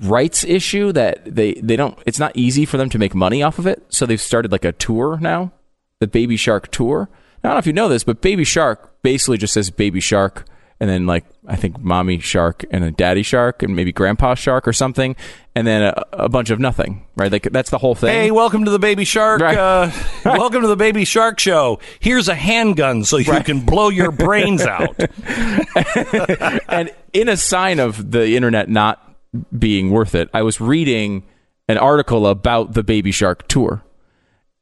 [0.02, 1.98] rights issue that they they don't.
[2.06, 4.66] It's not easy for them to make money off of it, so they've started like
[4.66, 5.52] a tour now,
[6.00, 7.10] the Baby Shark tour.
[7.43, 10.00] Now, I don't know if you know this, but Baby Shark basically just says Baby
[10.00, 10.48] Shark,
[10.80, 14.68] and then like I think Mommy Shark and a Daddy Shark and maybe Grandpa Shark
[14.68, 15.16] or something,
[15.56, 17.06] and then a, a bunch of nothing.
[17.16, 17.32] Right?
[17.32, 18.10] Like that's the whole thing.
[18.10, 19.41] Hey, welcome to the Baby Shark.
[19.41, 19.58] Right.
[19.58, 19.91] Uh,
[20.26, 21.80] welcome to the Baby Shark Show.
[22.00, 25.00] Here's a handgun so you can blow your brains out.
[26.70, 29.14] and in a sign of the internet not
[29.58, 31.24] being worth it, I was reading
[31.68, 33.84] an article about the Baby Shark tour.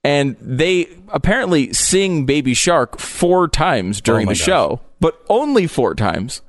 [0.04, 4.46] and they apparently sing Baby Shark four times during Oh the gosh.
[4.46, 6.42] show, but only four times.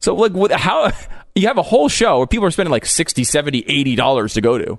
[0.00, 0.92] So like what, how
[1.34, 4.40] you have a whole show where people are spending like 60, 70, 80 dollars to
[4.40, 4.78] go to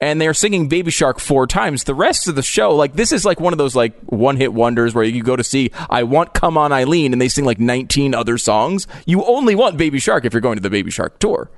[0.00, 1.84] and they're singing Baby Shark four times.
[1.84, 4.52] The rest of the show, like this is like one of those like one hit
[4.52, 7.60] wonders where you go to see I Want Come On Eileen and they sing like
[7.60, 8.86] 19 other songs.
[9.06, 11.50] You only want Baby Shark if you're going to the Baby Shark tour.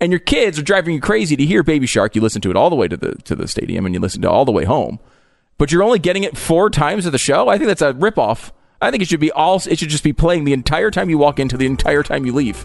[0.00, 2.14] And your kids are driving you crazy to hear Baby Shark.
[2.14, 4.22] You listen to it all the way to the to the stadium and you listen
[4.22, 4.98] to all the way home.
[5.58, 7.48] But you're only getting it four times at the show?
[7.48, 8.50] I think that's a ripoff.
[8.80, 11.18] I think it should be all it should just be playing the entire time you
[11.18, 12.64] walk into the entire time you leave.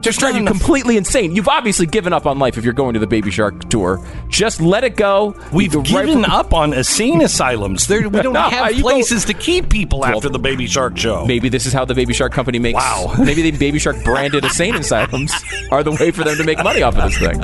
[0.00, 1.34] Just drive you completely insane.
[1.34, 4.00] You've obviously given up on life if you're going to the Baby Shark tour.
[4.28, 5.34] Just let it go.
[5.52, 7.86] We've The right- given up on insane asylums.
[7.88, 11.26] There, we don't No, have go- places to keep people after the Baby Shark show.
[11.26, 12.76] Maybe this is how the Baby Shark company makes.
[12.76, 13.12] Wow.
[13.18, 15.32] Maybe the Baby Shark branded insane asylums
[15.72, 17.40] are the way for them to make money off of this thing.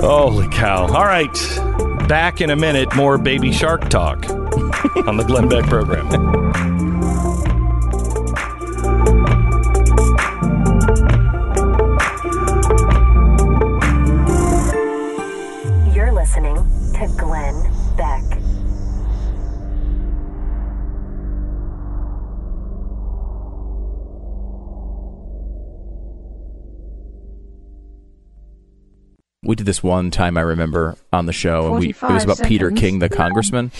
[0.00, 0.86] Holy cow.
[0.86, 1.32] All right.
[2.08, 6.77] Back in a minute, more Baby Shark talk on the Glenn Beck program.
[16.98, 18.24] To Glenn Beck.
[29.44, 32.24] We did this one time I remember on the show, and we it was 45
[32.24, 32.70] about Peter.
[32.72, 33.70] King, the congressman,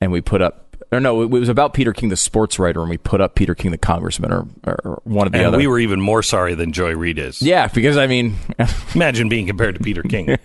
[0.00, 0.61] and we put up.
[0.92, 3.54] Or no, it was about Peter King, the sports writer, and we put up Peter
[3.54, 5.56] King, the congressman, or, or one of the And other.
[5.56, 7.40] we were even more sorry than Joy Reid is.
[7.40, 8.36] yeah, because I mean,
[8.94, 10.26] Imagine being compared to Peter King.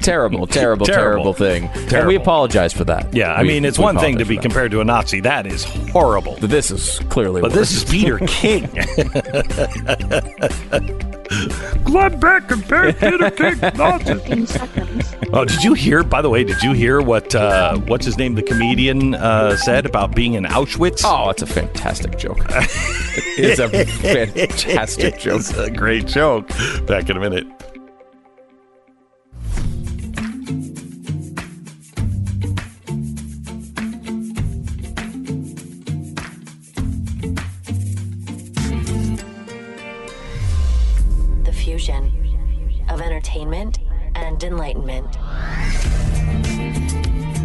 [0.00, 0.48] terrible, terrible,
[0.86, 1.32] terrible, Terrible.
[1.32, 1.64] thing.
[1.92, 3.12] And we apologize for that.
[3.12, 5.18] Yeah, I We- mean, it's one thing to be compared to a Nazi.
[5.20, 6.36] That is horrible.
[6.40, 7.40] But this is clearly.
[7.40, 7.70] But worse.
[7.70, 8.68] this is Peter King.
[11.84, 14.04] Glenn Beck compared Peter King Nazi.
[14.04, 15.14] 15 seconds.
[15.32, 16.02] Oh, did you hear?
[16.02, 19.86] By the way, did you hear what uh, what's his name, the comedian, uh, said
[19.86, 21.02] about being in Auschwitz?
[21.04, 22.38] Oh, it's a fantastic joke.
[22.48, 25.40] it's a fantastic joke.
[25.40, 26.48] It's a great joke.
[26.86, 27.46] Back in a minute.
[43.34, 43.78] Entertainment
[44.14, 45.16] and enlightenment.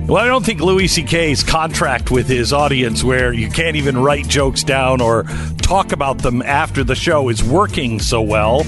[0.08, 4.28] Well, I don't think Louis C.K.'s contract with his audience, where you can't even write
[4.28, 5.24] jokes down or
[5.62, 8.64] talk about them after the show, is working so well.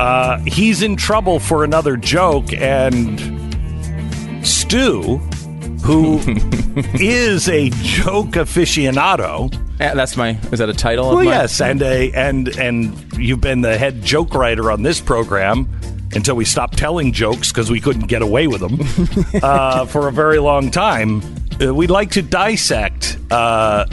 [0.00, 3.20] Uh, he's in trouble for another joke, and
[4.44, 5.18] Stu,
[5.84, 6.18] who
[6.94, 10.30] is a joke aficionado, Yeah, that's my.
[10.50, 11.10] Is that a title?
[11.10, 14.82] well, of my, yes, and a and and you've been the head joke writer on
[14.82, 15.68] this program
[16.14, 18.78] until we stopped telling jokes because we couldn't get away with them
[19.42, 21.22] uh, for a very long time.
[21.60, 23.84] Uh, we'd like to dissect uh,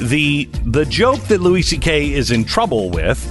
[0.00, 2.12] the the joke that Louis C.K.
[2.12, 3.30] is in trouble with.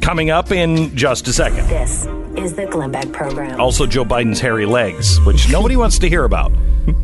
[0.00, 1.66] Coming up in just a second.
[1.68, 2.06] This
[2.36, 3.60] is the Glenn Beck program.
[3.60, 6.50] Also, Joe Biden's hairy legs, which nobody wants to hear about.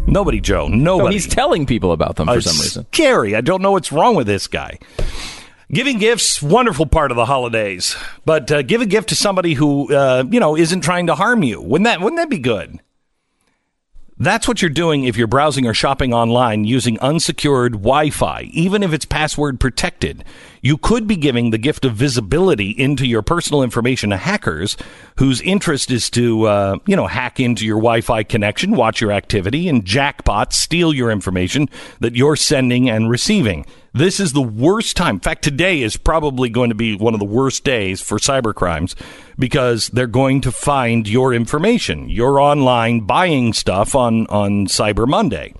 [0.06, 0.68] Nobody, Joe.
[0.68, 1.06] No, Nobody.
[1.08, 2.86] Oh, he's telling people about them for Uh, some reason.
[2.92, 3.34] Scary.
[3.36, 4.78] I don't know what's wrong with this guy.
[5.74, 9.92] Giving gifts, wonderful part of the holidays, but uh, give a gift to somebody who
[9.92, 11.60] uh, you know isn't trying to harm you.
[11.60, 12.78] Wouldn't that Wouldn't that be good?
[14.16, 18.84] That's what you're doing if you're browsing or shopping online using unsecured Wi Fi, even
[18.84, 20.22] if it's password protected.
[20.62, 24.76] You could be giving the gift of visibility into your personal information to hackers
[25.16, 29.10] whose interest is to, uh, you know, hack into your Wi Fi connection, watch your
[29.10, 31.68] activity, and jackpot steal your information
[31.98, 33.66] that you're sending and receiving.
[33.96, 35.14] This is the worst time.
[35.16, 38.96] In fact, today is probably going to be one of the worst days for cybercrimes
[39.38, 42.08] because they're going to find your information.
[42.08, 45.54] You're online buying stuff on, on Cyber Monday.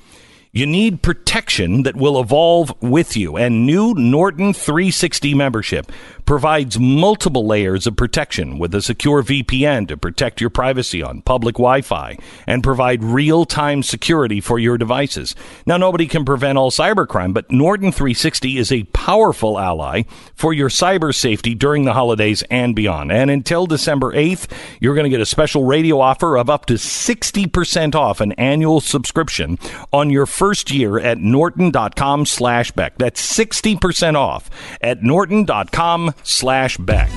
[0.57, 3.37] You need protection that will evolve with you.
[3.37, 5.91] And new Norton 360 membership
[6.27, 11.57] provides multiple layers of protection with a secure VPN to protect your privacy on public
[11.57, 15.35] Wi Fi and provide real time security for your devices.
[15.67, 20.03] Now, nobody can prevent all cybercrime, but Norton 360 is a powerful ally
[20.37, 23.11] for your cyber safety during the holidays and beyond.
[23.11, 24.49] And until December 8th,
[24.81, 28.81] you're going to get a special radio offer of up to 60% off an annual
[28.81, 29.59] subscription
[29.93, 32.97] on your first year at norton.com slash beck.
[32.99, 37.11] That's 60% off at norton.com slash beck.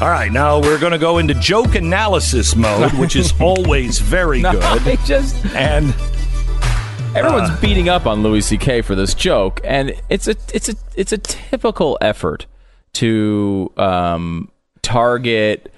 [0.00, 4.40] All right, now we're going to go into joke analysis mode, which is always very
[4.42, 4.98] No, good.
[5.04, 5.86] Just And
[7.16, 7.58] everyone's Uh.
[7.60, 8.82] beating up on Louis C.K.
[8.82, 12.46] for this joke, and it's a it's a it's a typical effort
[12.92, 14.52] to um
[14.82, 15.72] target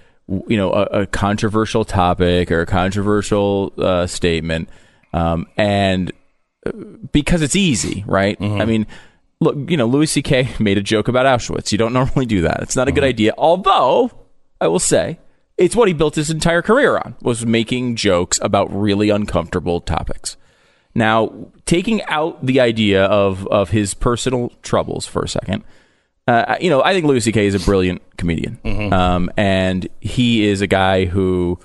[0.46, 4.68] you know a, a controversial topic or a controversial uh, statement
[5.12, 6.12] um, and
[6.66, 6.70] uh,
[7.12, 8.38] because it's easy right?
[8.38, 8.60] Mm-hmm.
[8.60, 8.86] i mean
[9.40, 11.72] look you know louis ck made a joke about auschwitz.
[11.72, 12.60] You don't normally do that.
[12.62, 13.08] It's not a good Mm-hmm.
[13.08, 13.34] idea.
[13.38, 14.10] Although
[14.60, 15.18] i will say
[15.56, 20.36] it's what he built his entire career on was making jokes about really uncomfortable topics.
[20.94, 21.32] Now
[21.66, 25.64] taking out the idea of of his personal troubles for a second
[26.30, 27.44] uh, you know, I think Louis C.K.
[27.44, 28.60] is a brilliant comedian,
[28.92, 31.58] um, and he is a guy who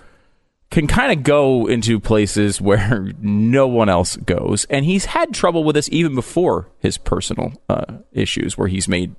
[0.72, 5.64] can kind of go into places where no one else goes, and he's had trouble
[5.64, 9.16] with this even before his personal uh, issues, where he's made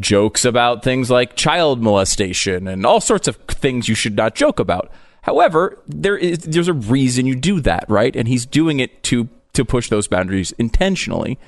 [0.00, 4.58] jokes about things like child molestation and all sorts of things you should not joke
[4.58, 4.90] about.
[5.22, 8.16] However, there is there's a reason you do that, right?
[8.16, 11.38] And he's doing it to to push those boundaries intentionally.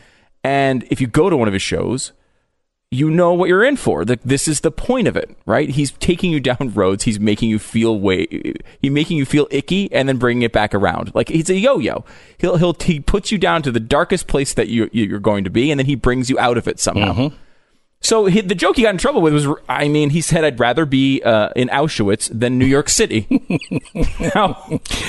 [0.44, 2.12] And if you go to one of his shows,
[2.90, 4.04] you know what you're in for.
[4.04, 5.68] That this is the point of it, right?
[5.68, 7.04] He's taking you down roads.
[7.04, 8.26] He's making you feel way.
[8.80, 11.14] He's making you feel icky, and then bringing it back around.
[11.14, 12.04] Like he's a yo-yo.
[12.38, 15.50] He'll he'll he puts you down to the darkest place that you you're going to
[15.50, 17.12] be, and then he brings you out of it somehow.
[17.12, 17.36] Mm-hmm.
[18.02, 20.58] So he, the joke he got in trouble with was, I mean, he said, "I'd
[20.58, 23.26] rather be uh, in Auschwitz than New York City."
[24.34, 24.64] now,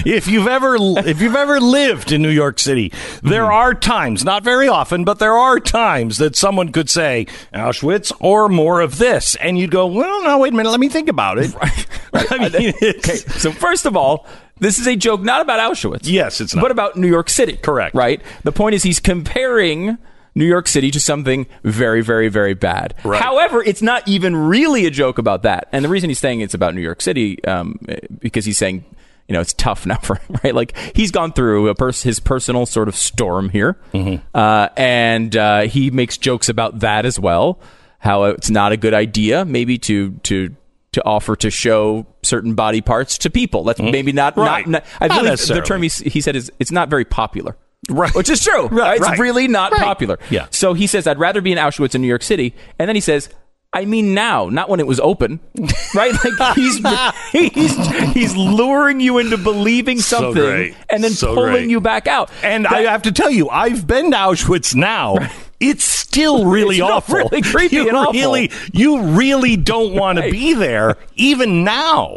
[0.05, 2.91] if you've ever if you've ever lived in New York City,
[3.23, 3.53] there Mm-hmm.
[3.53, 8.49] are times, not very often, but there are times that someone could say Auschwitz or
[8.49, 11.37] more of this, and you'd go, "Well, no, wait a minute, let me think about
[11.37, 11.55] it."
[12.13, 14.27] I mean, okay, so first of all,
[14.59, 16.01] this is a joke not about Auschwitz.
[16.03, 16.61] Yes, it's not.
[16.61, 17.55] But about New York City.
[17.55, 17.95] Correct.
[17.95, 18.21] Right?
[18.43, 19.97] The point is he's comparing
[20.35, 22.93] New York City to something very, very, very bad.
[23.03, 23.21] Right.
[23.21, 25.67] However, it's not even really a joke about that.
[25.71, 27.77] And the reason he's saying it's about New York City, um,
[28.19, 28.85] because he's saying,
[29.27, 30.55] you know, it's tough now for him, right?
[30.55, 34.25] Like he's gone through a pers- his personal sort of storm here, Mm-hmm.
[34.33, 37.59] uh, and uh, he makes jokes about that as well.
[37.99, 40.55] How it's not a good idea, maybe to to
[40.93, 43.63] to offer to show certain body parts to people.
[43.63, 44.41] That's maybe not Mm-hmm.
[44.41, 44.67] Right.
[44.67, 44.83] not.
[44.83, 47.55] not I believe the term he, he said is it's not very popular.
[47.89, 48.13] Right.
[48.13, 48.67] Which is true.
[48.67, 49.19] Right, It's right.
[49.19, 49.81] really not Right.
[49.81, 50.19] popular.
[50.29, 50.47] Yeah.
[50.51, 52.53] So he says, I'd rather be in Auschwitz in New York City.
[52.77, 53.29] And then he says,
[53.73, 55.39] I mean now, not when it was open.
[55.93, 56.13] Right?
[56.39, 56.77] Like he's
[57.33, 57.75] he's
[58.13, 60.73] he's luring you into believing something great.
[60.89, 61.69] and then So pulling great.
[61.69, 62.29] you back out.
[62.43, 65.17] and That- I have to tell you, I've been to Auschwitz now.
[65.59, 67.15] It's still really It's awful.
[67.15, 68.13] really creepy you and awful.
[68.13, 72.15] really, you really don't want to be there, even now.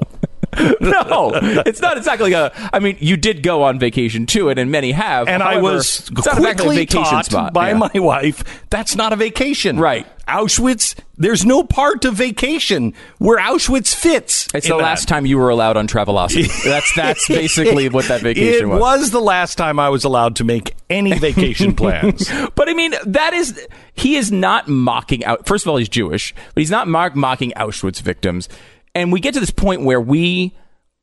[0.81, 1.31] no,
[1.67, 2.53] it's not exactly a.
[2.73, 5.29] I mean, you did go on vacation to it, and many have.
[5.29, 7.53] and I was it's not exactly a quickly vacation taught spot.
[7.53, 7.79] by Yeah.
[7.79, 9.79] my wife that's not a vacation.
[9.79, 10.07] Right.
[10.27, 10.95] Auschwitz.
[11.17, 14.49] There's no part of vacation where Auschwitz fits.
[14.55, 14.83] It's the that.
[14.83, 16.49] last time you were allowed on Travelocity.
[16.65, 18.79] That's that's basically what that vacation was.
[18.79, 19.11] it was.
[19.13, 22.29] the last time I was allowed to make any vacation plans.
[22.57, 25.47] But I mean, that is he is not mocking out.
[25.47, 28.49] First of all, he's Jewish, but he's not mock, mocking Auschwitz victims.
[28.95, 30.55] And we get to this point where we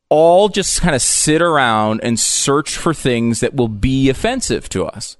[0.09, 4.85] all just kind of sit around and search for things that will be offensive to
[4.85, 5.17] us.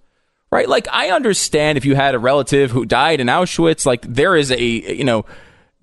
[0.52, 0.68] Right?
[0.68, 4.52] Like I understand if you had a relative who died in Auschwitz, like there is
[4.52, 5.26] a you know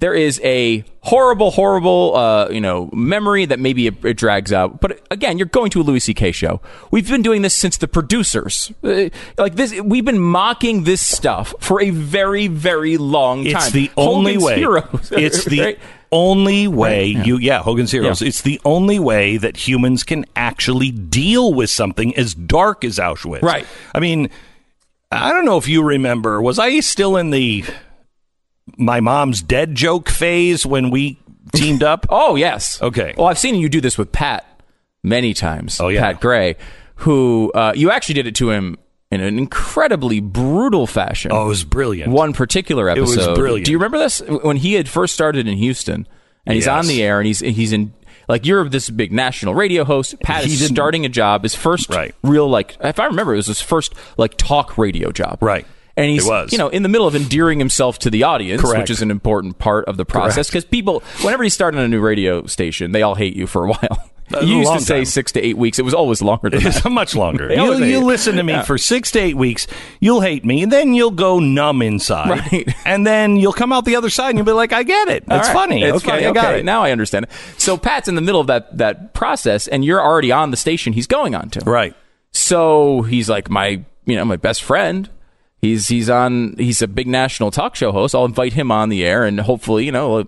[0.00, 4.80] there is a horrible, horrible, uh, you know, memory that maybe it, it drags out.
[4.80, 6.32] But again, you're going to a Louis C.K.
[6.32, 6.60] show.
[6.92, 8.72] We've been doing this since the producers.
[8.84, 13.56] Uh, like this, we've been mocking this stuff for a very, very long time.
[13.56, 14.56] It's the only way.
[14.56, 15.78] Heroes, It's the right?
[16.12, 17.24] Only way Right, yeah.
[17.24, 18.22] you yeah, Hogan's Heroes.
[18.22, 18.28] Yeah.
[18.28, 23.42] It's the only way that humans can actually deal with something as dark as Auschwitz.
[23.42, 23.66] Right.
[23.94, 24.30] I mean,
[25.10, 27.64] I don't know if you remember, was I still in the
[28.76, 31.18] my mom's dead joke phase when we
[31.54, 32.06] teamed up?
[32.10, 32.80] Oh yes.
[32.82, 33.14] Okay.
[33.16, 34.44] Well, I've seen you do this with Pat
[35.02, 35.80] many times.
[35.80, 36.00] Oh, yeah.
[36.00, 36.56] Pat Gray,
[36.96, 38.76] who uh, you actually did it to him
[39.10, 41.30] in an incredibly brutal fashion.
[41.32, 42.12] Oh, it was brilliant.
[42.12, 43.20] one particular episode.
[43.22, 43.66] It was brilliant.
[43.66, 46.06] Do you remember this when he had first started in Houston
[46.46, 46.84] and he's Yes.
[46.84, 47.92] on the air and he's he's in
[48.28, 50.14] like you're this big national radio host.
[50.20, 52.14] Pat He is starting a job, his first Right.
[52.22, 55.38] real like if I remember it was his first like talk radio job.
[55.42, 55.66] Right.
[55.96, 56.52] And he's was.
[56.52, 58.80] you know in the middle of endearing himself to the audience, Correct.
[58.82, 61.88] which is an important part of the process because people whenever he started on a
[61.88, 64.10] new radio station, they all hate you for a while.
[64.32, 65.78] Uh, a you used to say six to eight weeks.
[65.78, 66.76] It was always longer than that.
[66.76, 67.48] It's much longer.
[67.58, 68.62] You, you listen to me Yeah.
[68.62, 69.66] for six to eight weeks.
[70.00, 72.30] You'll hate me, and then you'll go numb inside.
[72.52, 72.74] Right.
[72.84, 75.24] And then you'll come out the other side, and you'll be like, "I get it.
[75.24, 75.52] It's right.
[75.52, 75.82] funny.
[75.82, 76.26] It's okay, funny.
[76.26, 77.30] I got Okay, it." Now I understand it.
[77.58, 80.92] So Pat's in the middle of that that process, and you're already on the station
[80.92, 81.60] he's going on to.
[81.60, 81.94] Right.
[82.32, 85.08] So he's like my you know my best friend.
[85.60, 86.54] He's he's on.
[86.56, 88.14] He's a big national talk show host.
[88.14, 90.26] I'll invite him on the air, and hopefully you know.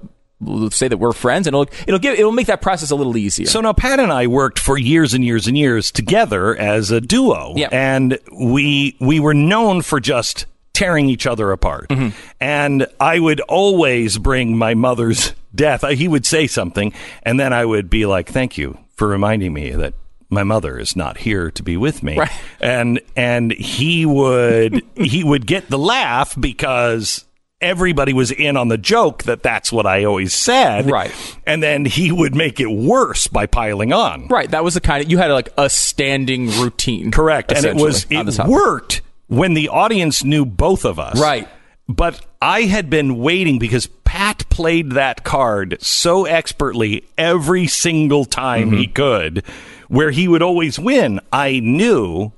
[0.71, 3.47] Say that we're friends, and it'll it'll give it'll make that process a little easier.
[3.47, 7.01] So now Pat and I worked for years and years and years together as a
[7.01, 7.69] duo, Yeah.
[7.71, 11.89] and we we were known for just tearing each other apart.
[11.91, 12.17] Mm-hmm.
[12.41, 17.65] And I would always bring my mother's death, he would say something, and then I
[17.67, 19.95] would be like, "Thank you for reminding me that."
[20.33, 22.31] My mother is not here to be with me, Right.
[22.61, 27.25] and and he would he would get the laugh because
[27.61, 31.13] everybody was in on the joke that that's what I always said, Right.
[31.47, 34.51] And then he would make it worse by piling on, Right.
[34.51, 37.11] That was the kind of you had like a standing routine.
[37.11, 37.53] Correct.
[37.53, 41.21] And it was essentially, on this it worked when the audience knew both of us.
[41.21, 41.49] Right.
[41.89, 48.69] But I had been waiting because Pat played that card so expertly every single time
[48.69, 48.79] mm-hmm.
[48.79, 49.45] he could,
[49.89, 51.21] where he would always win.
[51.33, 52.33] I knew,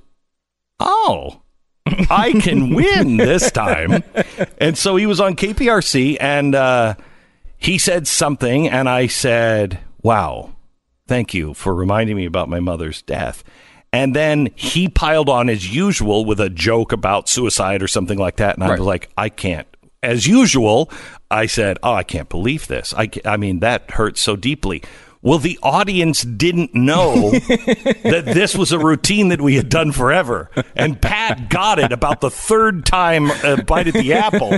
[0.79, 1.42] oh,
[1.85, 4.03] I can win this time.
[4.59, 6.95] And so he was on KPRC and uh,
[7.57, 10.53] he said something, and I said, wow,
[11.07, 13.43] thank you for reminding me about my mother's death.
[13.91, 18.37] And then he piled on as usual with a joke about suicide or something like
[18.37, 18.55] that.
[18.55, 18.79] And I Right.
[18.79, 19.67] was like, I can't.
[20.01, 20.89] As usual,
[21.31, 22.93] I said, Oh, I can't believe this.
[22.97, 24.81] I, I mean, that hurts so deeply.
[25.23, 30.49] Well, the audience didn't know that this was a routine that we had done forever.
[30.75, 34.57] And Pat got it about the third time uh, bite at the apple.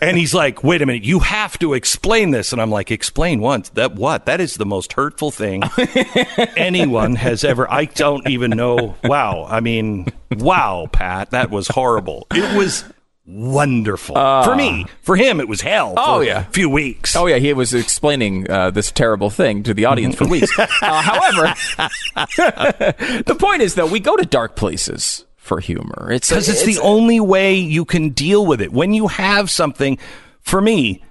[0.00, 2.52] And he's like, wait a minute, you have to explain this.
[2.52, 3.70] And I'm like, explain once.
[3.70, 4.26] That what?
[4.26, 5.64] That is the most hurtful thing
[6.56, 7.70] anyone has ever.
[7.70, 8.94] I don't even know.
[9.02, 9.46] Wow.
[9.48, 12.28] I mean, wow, Pat, that was horrible.
[12.30, 12.84] It was
[13.26, 14.14] wonderful.
[14.14, 15.94] for me, for him, it was hell.
[15.96, 16.40] Oh, for yeah.
[16.40, 17.14] a few weeks.
[17.16, 20.56] Oh yeah, he was explaining uh, this terrible thing to the audience for weeks.
[20.58, 21.54] uh, however,
[23.26, 26.10] the point is though, we go to dark places for humor.
[26.10, 28.72] It's because it's, the only way you can deal with it.
[28.72, 29.98] When you have something,
[30.40, 31.02] for me,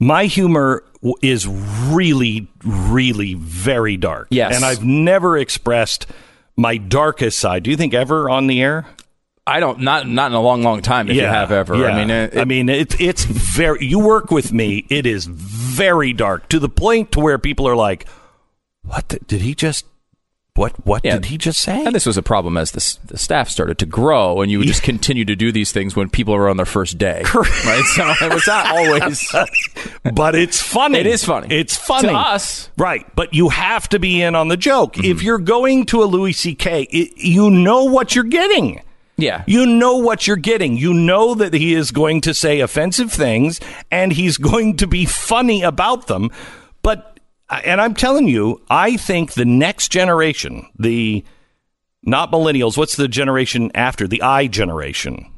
[0.00, 4.28] my humor w- is really, really very dark.
[4.30, 4.56] Yes.
[4.56, 6.06] and I've never expressed
[6.56, 7.62] my darkest side.
[7.62, 8.86] Do you think ever on the air?
[9.46, 11.10] I don't not not in a long, long time.
[11.10, 11.88] If you have ever, yeah.
[11.88, 13.84] I mean, it, I mean, it's it's very.
[13.84, 14.86] You work with me.
[14.88, 18.06] It is very dark to the point to where people are like,
[18.84, 19.84] "What the, did he just?
[20.56, 21.14] What what Yeah.
[21.14, 23.86] did he just say?" And this was a problem as the, the staff started to
[23.86, 26.64] grow, and you would just continue to do these things when people are on their
[26.64, 27.84] first day, right?
[27.96, 29.30] So it was not always.
[30.14, 31.00] but it's funny.
[31.00, 31.48] It is funny.
[31.54, 32.70] It's funny To us.
[32.78, 33.04] right?
[33.16, 34.94] But you have to be in on the joke.
[34.94, 35.10] Mm-hmm.
[35.10, 38.80] If you're going to a Louis C.K., it, you know what you're getting.
[39.16, 40.76] Yeah, You know what you're getting.
[40.76, 43.60] You know that he is going to say offensive things
[43.90, 46.30] and he's going to be funny about them.
[46.82, 51.24] But, uh, and I'm telling you, I think the next generation, the
[52.02, 54.06] not millennials, what's the generation after?
[54.06, 55.30] The I generation.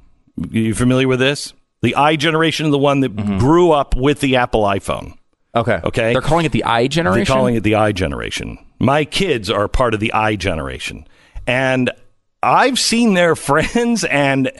[0.50, 1.52] You familiar with this?
[1.82, 3.38] The I generation is the one that mm-hmm.
[3.38, 5.16] grew up with the Apple iPhone.
[5.54, 6.12] okay, Okay.
[6.12, 7.18] They're calling it the I generation.
[7.18, 8.58] They're calling it the I generation.
[8.78, 11.06] My kids are part of the I generation.
[11.46, 11.90] And
[12.42, 14.50] I've seen their friends, and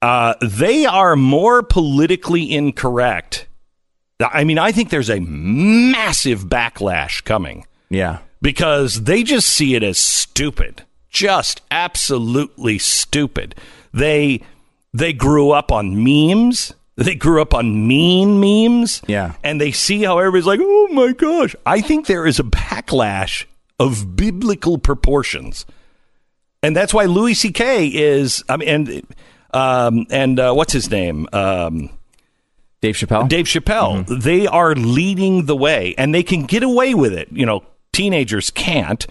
[0.00, 3.46] uh, they are more politically incorrect.
[4.20, 8.18] I mean, I think there's a massive backlash coming yeah.
[8.40, 13.54] because they just see it as stupid, just absolutely stupid.
[13.92, 14.42] They
[14.94, 16.74] they grew up on memes.
[16.96, 19.02] They grew up on mean memes.
[19.06, 19.34] Yeah.
[19.42, 23.46] And they see how everybody's like, "Oh my gosh." I think there is a backlash
[23.80, 25.64] of biblical proportions.
[26.62, 29.06] And that's why Louis CK is I mean and
[29.52, 31.28] um and uh, what's his name?
[31.32, 31.90] Um
[32.80, 33.28] Dave Chappelle.
[33.28, 37.28] Dave Chappelle, they are leading the way and they can get away with it.
[37.30, 39.06] You know, teenagers can't,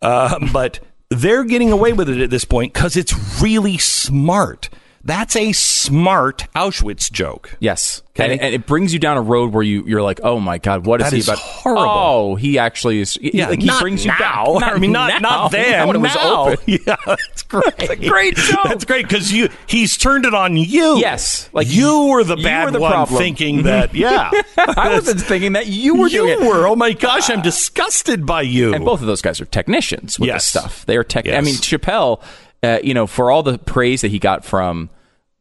[0.00, 0.78] uh, but
[1.10, 4.68] they're getting away with it at this point because it's really smart.
[5.06, 7.56] That's a smart Auschwitz joke.
[7.60, 8.24] Yes, Okay.
[8.24, 10.58] and, it- and it brings you down a road where you you're like, oh my
[10.58, 11.38] god, what is That he is about?
[11.38, 11.84] horrible.
[11.88, 13.16] Oh, he actually is.
[13.22, 14.58] Yeah, like he not brings you now.
[14.58, 14.62] down.
[14.64, 15.28] I mean, not now.
[15.42, 15.86] not then.
[15.86, 16.48] when it was now.
[16.48, 16.64] open.
[16.66, 17.76] Yeah, that's great.
[17.78, 18.64] That's a great joke.
[18.64, 20.98] That's great because you he's turned it on you.
[20.98, 23.18] Yes, like you were the you bad were the one, problem.
[23.18, 23.94] thinking that.
[23.94, 26.40] Yeah, I wasn't thinking that you were you doing it.
[26.40, 26.66] were.
[26.66, 28.74] Oh my gosh, I'm disgusted by you.
[28.74, 30.52] And both of those guys are technicians with Yes.
[30.52, 30.86] this stuff.
[30.86, 31.28] They are tech.
[31.28, 32.20] I mean, Chappelle,
[32.64, 34.90] uh, you know, for all the praise that he got from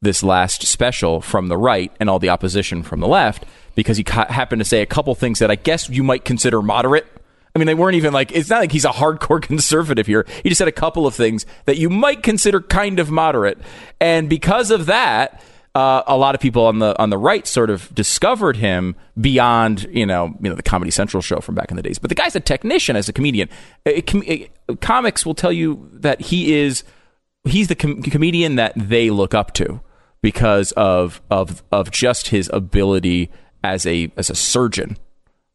[0.05, 3.43] this last special from the right and all the opposition from the left,
[3.75, 6.61] because he ca- happened to say a couple things that I guess you might consider
[6.61, 7.05] moderate.
[7.53, 10.25] I mean, they weren't even like, it's not like he's a hardcore conservative here.
[10.43, 13.57] He just said a couple of things that you might consider kind of moderate.
[13.99, 15.41] And because of that,
[15.73, 19.83] uh, a lot of people on the on the right sort of discovered him beyond
[19.91, 21.99] you know you know the Comedy Central show from back in the days.
[21.99, 23.49] But the guy's a technician as a comedian.
[24.07, 26.85] Com- uh, comics will tell you that he is
[27.43, 29.81] he's the com- comedian that they look up to
[30.25, 33.29] because of of of just his ability
[33.63, 34.97] as a as a surgeon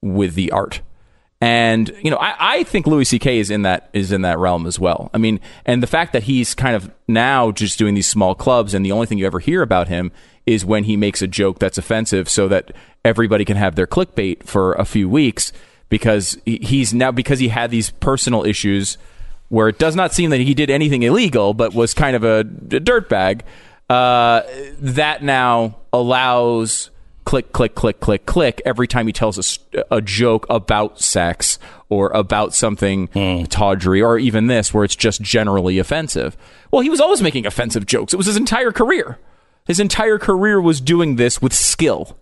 [0.00, 0.80] with the art.
[1.40, 3.40] And you know, I, I think Louis C.K.
[3.40, 5.10] is in that is in that realm as well.
[5.12, 8.72] I mean, and the fact that he's kind of now just doing these small clubs,
[8.72, 10.12] and the only thing you ever hear about him
[10.46, 12.70] is when he makes a joke that's offensive so that
[13.04, 15.52] everybody can have their clickbait for a few weeks
[15.88, 18.98] because he- he's now because he had these personal issues
[19.48, 22.40] where it does not seem that he did anything illegal but was kind of a,
[22.40, 23.40] a dirtbag
[23.90, 24.42] uh,
[24.78, 26.90] that now allows
[27.24, 29.58] click click click click click every time he tells
[29.90, 33.08] a joke about sex or about something
[33.48, 36.36] tawdry or even this where it's just generally offensive.
[36.70, 38.14] Well he was always making offensive jokes.
[38.14, 39.18] It was his entire career.
[39.66, 42.16] His entire career was doing this with skill.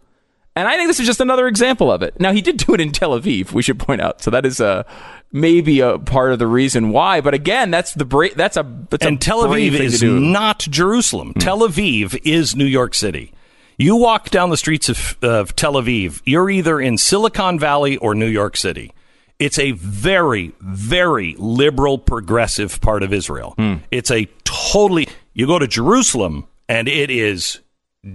[0.57, 2.19] And I think this is just another example of it.
[2.19, 3.53] Now he did do it in Tel Aviv.
[3.53, 4.83] We should point out, so that is uh,
[5.33, 7.21] maybe a part of the reason why.
[7.21, 11.33] But again, that's the bra- that's a that's and a Tel Aviv is not Jerusalem.
[11.33, 11.41] Hmm.
[11.41, 13.33] Tel Aviv is New York City.
[13.77, 18.13] You walk down the streets of, of Tel Aviv, you're either in Silicon Valley or
[18.15, 18.93] New York City.
[19.39, 23.55] It's a very, very liberal, progressive part of Israel.
[23.57, 23.75] Hmm.
[23.93, 25.09] It's a totally.
[25.33, 27.61] You go to Jerusalem, and it is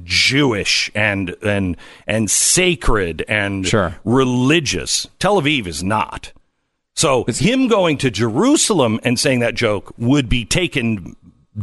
[0.04, 3.96] Jewish and and and sacred and Sure.
[4.04, 5.08] religious.
[5.20, 6.34] Tel Aviv is not.
[6.96, 11.16] So him going to Jerusalem and saying that joke would be taken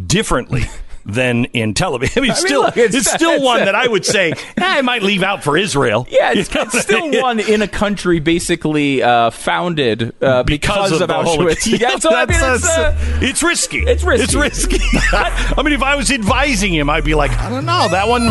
[0.06, 0.62] differently
[1.06, 2.16] than in Tel Aviv.
[2.18, 4.82] I mean, still, look, it's, it's- still it's- one that I would say eh, I
[4.82, 6.06] might leave out for Israel.
[6.10, 11.06] Yeah, it's, it's still one in a country basically uh, founded uh, because, of, the
[11.06, 11.24] Auschwitz.
[11.24, 11.66] Holocaust.
[11.68, 13.78] yeah, so I mean, it's, uh, it's risky.
[13.78, 14.24] it's risky.
[14.24, 14.78] It's risky.
[15.12, 18.26] I mean, if I was advising him, I'd be like, I don't know, that one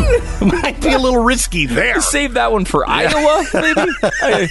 [0.62, 2.00] might be a little risky there.
[2.02, 4.48] save that one for Iowa, maybe.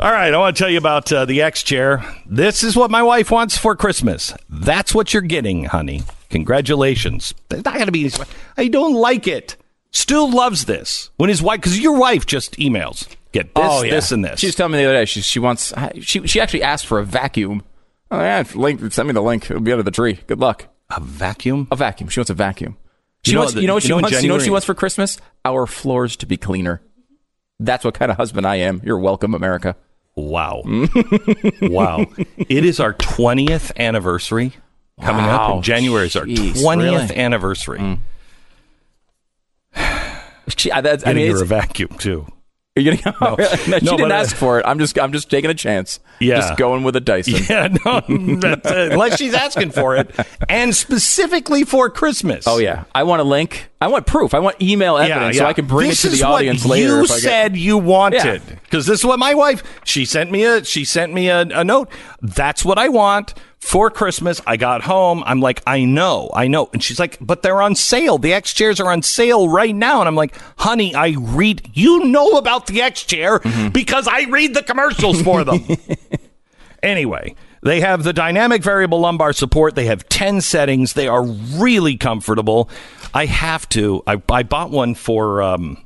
[0.00, 2.04] All right, I want to tell you about uh, the X chair.
[2.24, 4.32] This is what my wife wants for Christmas.
[4.48, 6.02] That's what you're getting, honey.
[6.30, 7.34] Congratulations.
[7.50, 8.10] I got to be.
[8.56, 9.56] I don't like it.
[9.90, 14.24] Still loves this when his wife, because your wife just emails, get this, this, and
[14.24, 14.34] this.
[14.34, 16.86] Oh, She was telling me the other day she she wants she she actually asked
[16.86, 17.62] for a vacuum.
[18.10, 19.50] Oh yeah, link send me the link.
[19.50, 20.20] It'll be under the tree.
[20.28, 20.66] Good luck.
[20.94, 21.66] a vacuum.
[21.72, 22.08] A vacuum.
[22.10, 22.76] She wants a vacuum.
[23.24, 23.54] She You know wants.
[23.54, 24.22] the- you know what you she know in wants.
[24.22, 25.18] You know what she wants for Christmas?
[25.44, 26.82] Our floors to be cleaner.
[27.58, 28.80] That's what kind of husband I am.
[28.84, 29.74] You're welcome, America.
[30.18, 30.62] Wow.
[31.62, 32.06] wow.
[32.36, 34.52] It is our 20th anniversary
[35.00, 36.06] coming up in January.
[36.06, 37.06] Is our Jeez, 20th really?
[37.06, 37.16] Mm.
[37.16, 37.98] anniversary.
[40.56, 42.26] She, I, that's, I mean, her a vacuum too.
[42.74, 44.64] Are you're getting, no, she No, didn't but, uh, ask for it.
[44.66, 46.00] I'm just I'm just taking a chance.
[46.20, 46.36] Yeah.
[46.36, 47.34] just going with a Dyson.
[47.48, 50.10] Yeah, no, unless she's asking for it,
[50.48, 52.46] and specifically for Christmas.
[52.46, 53.68] Oh yeah, I want a link.
[53.80, 54.34] I want proof.
[54.34, 56.96] I want email evidence so I can bring This it to the audience later.
[56.98, 58.38] You if I get- said you wanted Yeah.
[58.64, 59.62] because this is what my wife.
[59.84, 60.64] She sent me a.
[60.64, 61.88] She sent me a, a note.
[62.20, 64.40] That's what I want for Christmas.
[64.48, 65.22] I got home.
[65.26, 68.18] I'm like, I know, I know, and she's like, but they're on sale.
[68.18, 71.70] The X chairs are on sale right now, and I'm like, honey, I read.
[71.72, 73.68] You know about the X chair Mm-hmm.
[73.68, 75.60] because I read the commercials for them.
[76.82, 79.74] Anyway, they have the dynamic variable lumbar support.
[79.74, 80.92] They have 10 settings.
[80.92, 82.68] They are really comfortable.
[83.14, 84.02] I have to.
[84.06, 85.82] I, I bought one for um,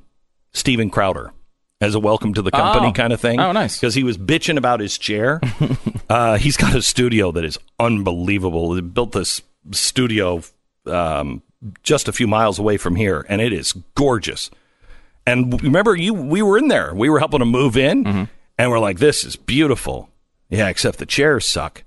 [0.53, 1.33] Steven Crowder
[1.81, 2.93] as a welcome to the company Oh.
[2.93, 3.41] kind of thing.
[3.41, 3.77] Oh, nice.
[3.79, 5.41] Because he was bitching about his chair.
[6.09, 8.75] uh, he's got a studio that is unbelievable.
[8.75, 9.41] He built this
[9.73, 10.43] studio
[10.87, 11.43] um,
[11.83, 14.51] just a few miles away from here, and it is gorgeous.
[15.27, 16.93] And remember, you we were in there.
[16.95, 18.25] We were helping him move in, Mm-hmm.
[18.59, 20.09] and we're like, "This is beautiful."
[20.53, 21.85] Yeah, except the chairs suck.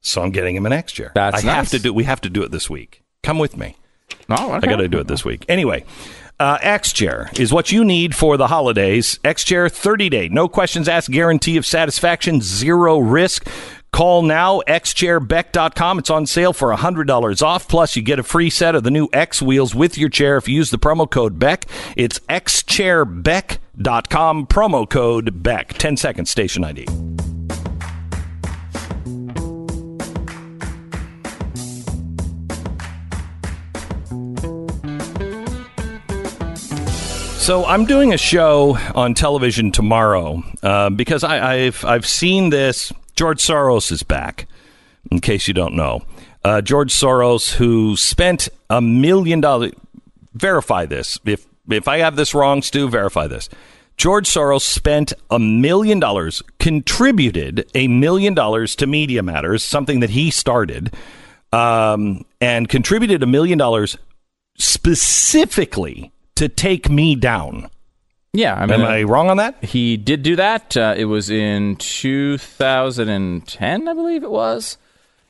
[0.00, 1.12] So I'm getting him an X chair.
[1.14, 1.94] That's I have to do.
[1.94, 3.04] We have to do it this week.
[3.22, 3.76] Come with me.
[4.28, 4.66] Oh, okay.
[4.66, 5.44] I got to do it this week.
[5.48, 5.84] Anyway,
[6.40, 9.20] uh, X Chair is what you need for the holidays.
[9.22, 13.48] X Chair 30 day, no questions asked, guarantee of satisfaction, zero risk.
[13.92, 15.98] Call now, xchairbeck.com.
[16.00, 17.68] It's on sale for $100 off.
[17.68, 20.48] Plus, you get a free set of the new X wheels with your chair if
[20.48, 21.66] you use the promo code BECK.
[21.96, 25.74] It's xchairbeck.com, promo code BECK.
[25.74, 26.86] 10 seconds, station ID.
[37.42, 42.92] So I'm doing a show on television tomorrow uh, because I, I've I've seen this.
[43.16, 44.46] George Soros is back.
[45.10, 46.02] In case you don't know,
[46.44, 49.72] uh, George Soros, who spent a million dollars.
[50.34, 51.18] Verify this.
[51.24, 53.48] If if I have this wrong, Stu, verify this.
[53.96, 60.10] George Soros spent a million dollars, contributed a million dollars to Media Matters, something that
[60.10, 60.94] he started,
[61.52, 63.98] um, and contributed a million dollars
[64.58, 67.68] specifically to take me down.
[68.32, 69.62] Yeah, I mean, Am I wrong on that?
[69.62, 70.74] He did do that.
[70.74, 74.78] Uh, it was in 2010, I believe it was.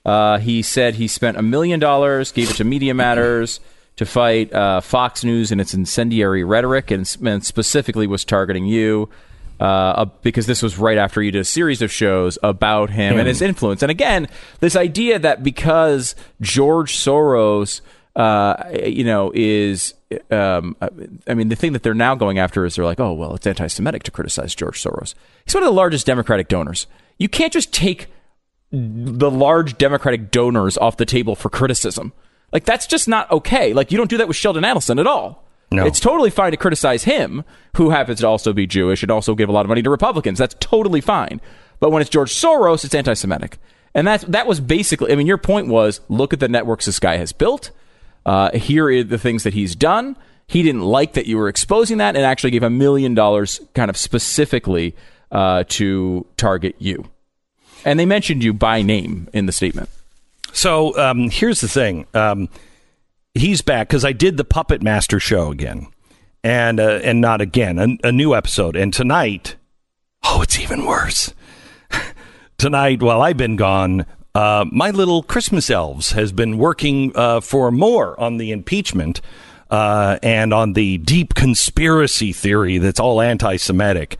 [0.05, 3.59] Uh, he said he spent a million dollars, gave it to Media Matters
[3.97, 9.09] to fight uh, Fox News and its incendiary rhetoric, and, and specifically was targeting you.
[9.61, 13.17] Uh, uh, because this was right after you did a series of shows about him
[13.17, 13.81] and his influence.
[13.81, 14.27] And again,
[14.59, 17.81] this idea that because George Soros
[18.17, 19.95] uh, you know, is
[20.31, 20.77] um,
[21.27, 23.47] I mean, the thing that they're now going after is they're like, oh, well, it's
[23.47, 25.15] anti-Semitic to criticize George Soros.
[25.45, 26.87] He's one of the largest Democratic donors.
[27.19, 28.09] You can't just take
[28.71, 32.13] the large Democratic donors off the table for criticism.
[32.53, 33.73] Like that's just not okay.
[33.73, 35.45] Like you don't do that with Sheldon Adelson at all.
[35.71, 35.87] No.
[35.87, 37.45] It's totally fine to criticize him,
[37.77, 40.39] who happens to also be Jewish and also give a lot of money to Republicans.
[40.39, 41.41] That's totally fine.
[41.81, 43.59] But when it's George Soros, it's anti-Semitic.
[43.95, 45.13] And that's that was basically.
[45.13, 47.71] I mean, your point was look at the networks this guy has built.
[48.25, 50.17] Uh, here are the things that he's done.
[50.47, 53.91] He didn't like that you were exposing that, and actually gave a million dollars, kind
[53.91, 54.95] of specifically
[55.31, 57.05] uh, to target you.
[57.85, 59.89] And they mentioned you by name in the statement.
[60.53, 62.07] So um, here's the thing.
[62.15, 62.49] Um,
[63.35, 65.89] he's back because I did the Puppet Master show again,
[66.45, 68.77] and uh, and not again a, a new episode.
[68.77, 69.57] And tonight,
[70.23, 71.33] oh, it's even worse.
[72.59, 77.71] tonight, while I've been gone, uh, my little Christmas elves has been working uh, for
[77.71, 79.21] more on the impeachment
[79.71, 84.19] uh, and on the deep conspiracy theory that's all anti-Semitic.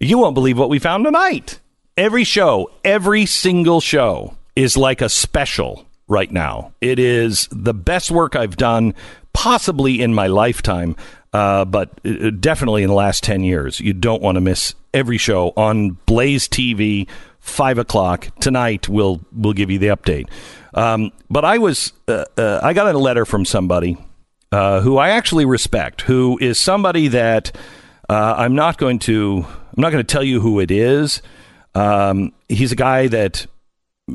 [0.00, 1.60] You won't believe what we found tonight.
[1.96, 6.72] Every show, every single show is like a special right now.
[6.80, 8.94] It is the best work I've done,
[9.32, 10.96] possibly in my lifetime,
[11.32, 13.78] uh, but uh, definitely in the last 10 years.
[13.80, 17.08] You don't want to miss every show on Blaze TV,
[17.40, 18.28] 5 o'clock.
[18.40, 20.28] Tonight, we'll, we'll give you the update.
[20.74, 23.96] Um, but I was, uh, uh I got a letter from somebody
[24.52, 27.54] uh, who I actually respect, who is somebody that
[28.08, 31.20] uh, I'm not going to, I'm not going to tell you who it is.
[31.74, 33.46] Um, he's a guy that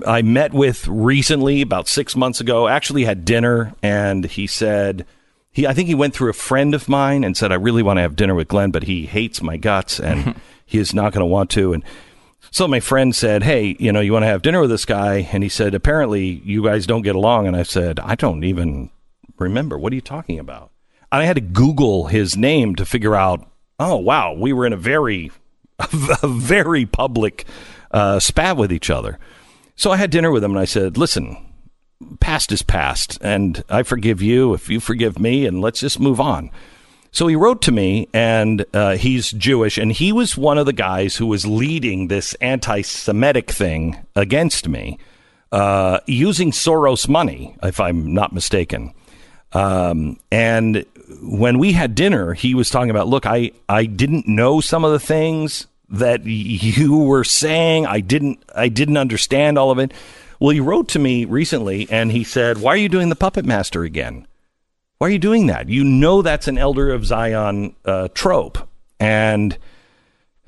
[0.06, 2.68] I met with recently, about six months ago.
[2.68, 5.06] Actually, had dinner, and he said
[5.52, 5.68] he.
[5.68, 8.02] I think he went through a friend of mine and said, "I really want to
[8.02, 11.26] have dinner with Glenn, but he hates my guts, and he is not going to
[11.26, 11.84] want to." And
[12.52, 15.28] so my friend said, "Hey, you know, you want to have dinner with this guy?"
[15.34, 18.92] And he said, "Apparently, you guys don't get along." And I said, "I don't even
[19.38, 19.78] remember.
[19.78, 20.72] What are you talking about?"
[21.12, 23.46] And I had to Google his name to figure out.
[23.78, 25.32] Oh, wow, we were in a very,
[25.80, 27.46] a very public
[27.90, 29.18] uh, spat with each other.
[29.82, 31.38] So I had dinner with him and I said, listen,
[32.20, 36.22] past is past, and I forgive you if you forgive me, and let's just move
[36.22, 36.52] on.
[37.12, 40.72] So he wrote to me, and uh, he's Jewish, and he was one of the
[40.72, 45.00] guys who was leading this anti Semitic thing against me
[45.52, 48.94] uh, using Soros money, if I'm not mistaken.
[49.52, 50.86] Um, and
[51.24, 54.92] when we had dinner, he was talking about, look, I, I didn't know some of
[54.92, 57.86] the things that you were saying.
[57.86, 59.94] I didn't I didn't understand all of it.
[60.40, 63.46] Well, he wrote to me recently and he said, "Why are you doing the Puppet
[63.46, 64.26] Master again?
[64.98, 65.70] Why are you doing that?
[65.70, 68.68] You know that's an Elder of Zion uh, trope."
[69.00, 69.58] And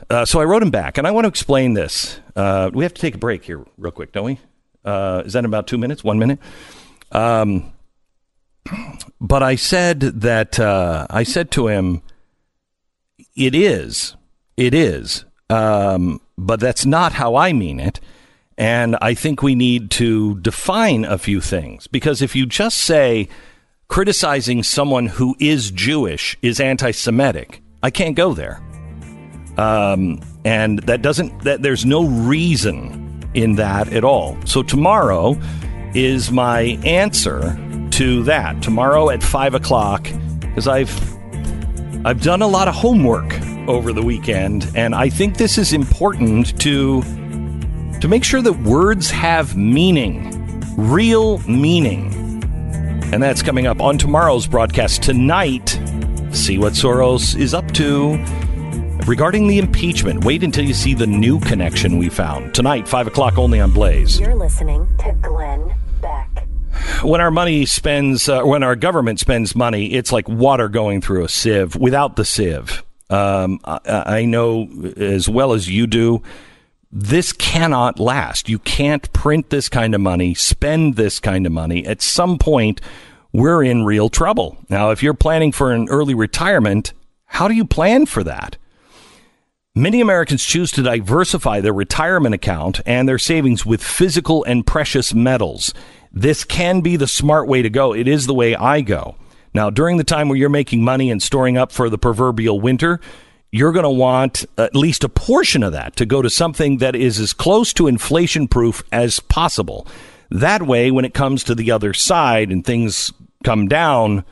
[0.10, 2.20] uh, so I wrote him back, and I want to explain this.
[2.36, 4.40] Uh, we have to take a break here, real quick, don't we?
[4.86, 6.04] Uh, is that about two minutes?
[6.04, 6.40] One minute?
[7.12, 7.74] Um,
[9.20, 12.02] but I said that uh, I said to him,
[13.36, 14.16] "It is,
[14.56, 18.00] it is um, but that's not how I mean it.
[18.58, 23.28] And I think we need to define a few things because if you just say
[23.88, 28.62] criticizing someone who is Jewish is anti Semitic, I can't go there.
[29.58, 34.38] Um, and that doesn't, that there's no reason in that at all.
[34.46, 35.40] So tomorrow
[35.94, 37.58] is my answer
[37.92, 38.62] to that.
[38.62, 40.08] Tomorrow at five o'clock,
[40.42, 40.92] because I've,
[42.06, 43.32] I've done a lot of homework
[43.68, 47.02] over the weekend, and I think this is important to
[48.02, 50.30] to make sure that words have meaning,
[50.78, 52.12] real meaning.
[53.14, 55.80] And that's coming up on tomorrow's broadcast tonight.
[56.32, 58.18] See what Soros is up to
[59.06, 60.26] regarding the impeachment.
[60.26, 64.20] Wait until you see the new connection we found tonight, five o'clock only on Blaze.
[64.20, 66.48] You're listening to Glenn Beck.
[67.04, 71.24] When our money spends, uh, when our government spends money, it's like water going through
[71.24, 71.76] a sieve.
[71.76, 73.80] Without the sieve, um, I,
[74.20, 76.22] I know as well as you do
[76.96, 78.48] this cannot last.
[78.48, 81.86] You can't print this kind of money, spend this kind of money.
[81.88, 82.82] At some point,
[83.32, 84.58] we're in real trouble.
[84.70, 86.94] Now, if you're planning for an early retirement,
[87.26, 88.58] how do you plan for that?
[89.74, 95.16] Many Americans choose to diversify their retirement account and their savings with physical and precious
[95.16, 95.74] metals.
[96.12, 97.92] This can be the smart way to go.
[97.92, 99.16] It is the way I go.
[99.54, 103.00] Now, during the time where you're making money and storing up for the proverbial winter,
[103.52, 106.96] you're going to want at least a portion of that to go to something that
[106.96, 109.86] is as close to inflation proof as possible.
[110.32, 114.26] That way, when it comes to the other side and things come down,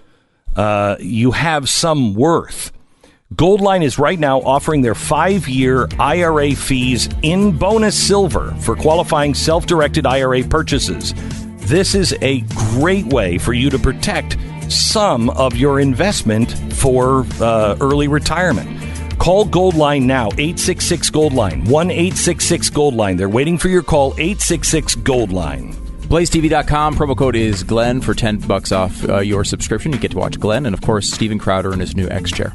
[0.55, 2.71] uh, you have some worth.
[3.35, 9.35] Goldline is right now offering their five year IRA fees in bonus silver for qualifying
[9.35, 11.13] self directed IRA purchases.
[11.67, 12.41] this is a
[12.73, 14.35] great way for you to protect
[14.71, 18.69] some of your investment for uh, early retirement.
[19.19, 23.17] Call Goldline now, 866 Goldline, 1 866 Goldline.
[23.17, 25.75] They're waiting for your call, 866 Goldline.
[26.11, 26.95] BlazeTV.com.
[26.95, 29.93] Promo code is Glenn for 10 bucks off uh, your subscription.
[29.93, 32.53] You get to watch Glenn and, of course, Steven Crowder in his new X chair.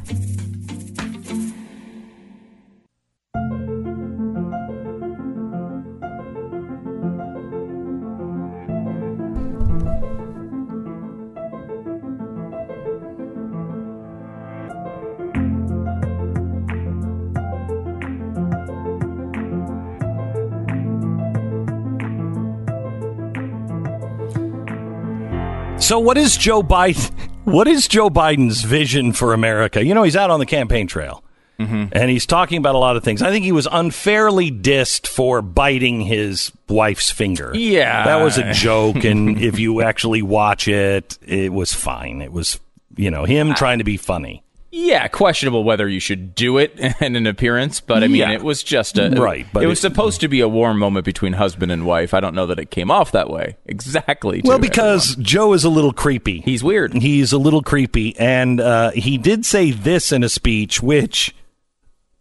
[25.87, 27.13] So, what is Joe Biden?
[27.45, 29.85] What is Joe Biden's vision for America?
[29.85, 31.23] You know, he's out on the campaign trail.
[31.59, 31.93] Mm-hmm.
[31.93, 33.21] And he's talking about a lot of things.
[33.21, 37.51] I think he was unfairly dissed for biting his wife's finger.
[37.53, 38.03] Yeah.
[38.03, 39.05] That was a joke.
[39.05, 42.21] and if you actually watch it, it was fine.
[42.21, 42.59] It was,
[42.97, 44.43] you know, him trying to be funny.
[44.69, 48.31] Yeah, questionable whether you should do it in an appearance, but I mean, Yeah.
[48.31, 51.05] it was just a Right, but it was it- supposed to be a warm moment
[51.05, 52.13] between husband and wife.
[52.13, 54.41] I don't know that it came off that way exactly.
[54.43, 56.41] Well, because Joe is a little creepy.
[56.41, 56.93] He's weird.
[56.93, 58.17] He's a little creepy.
[58.19, 61.33] And uh, he did say this in a speech, which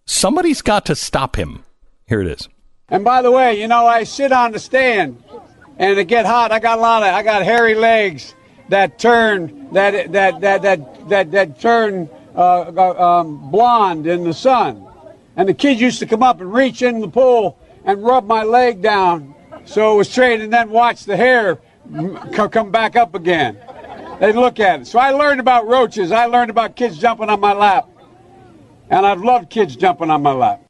[0.07, 1.65] somebody's got to stop him.
[2.07, 2.49] Here it is.
[2.89, 5.23] And by the way, you know, I sit on the stand
[5.79, 6.53] and it get hot.
[6.53, 8.35] I got a lot of, I got hairy legs
[8.69, 14.87] that turn, that, that, that, that, that, that turn uh, um, blonde in the sun.
[15.37, 18.43] And the kids used to come up and reach in the pool and rub my
[18.43, 19.35] leg down
[19.65, 21.59] so it was straight and then watch the hair
[22.51, 23.59] come back up again.
[24.21, 24.87] They'd look at it.
[24.87, 26.11] So I learned about roaches.
[26.13, 27.89] I learned about kids jumping on my lap.
[28.89, 30.63] And I've loved kids jumping on my lap.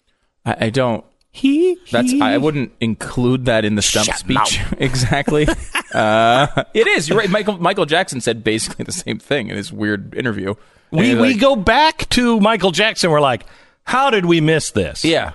[0.45, 1.05] I, I don't.
[1.37, 5.47] He, That's he- I wouldn't include that in the stump speech exactly.
[5.95, 7.11] uh, it is.
[7.11, 7.29] You're right.
[7.29, 10.55] Michael Michael Jackson said basically the same thing in his weird interview.
[10.93, 13.11] And we, we like, go back to Michael Jackson.
[13.11, 13.45] We're like,
[13.85, 15.05] how did we miss this?
[15.05, 15.33] Yeah.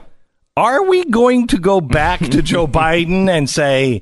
[0.57, 4.01] Are we going to go back to Joe Biden and say,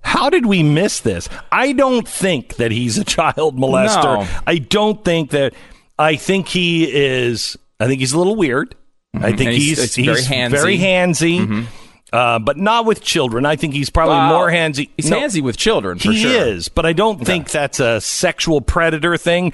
[0.00, 1.28] how did we miss this?
[1.52, 4.20] I don't think that he's a child molester.
[4.20, 4.40] No.
[4.46, 5.52] I don't think that.
[5.98, 7.58] I think he is.
[7.78, 8.74] I think he's a little weird.
[9.14, 9.50] I think Mm-hmm.
[9.50, 10.50] He's- he's, it's very handsy.
[10.50, 11.66] very handsy,
[12.12, 13.46] uh, but not with children.
[13.46, 14.38] I think he's probably Wow.
[14.38, 14.90] more handsy.
[14.96, 16.30] He's No, handsy with children for he sure.
[16.48, 19.52] is, but I don't think that's a sexual predator thing.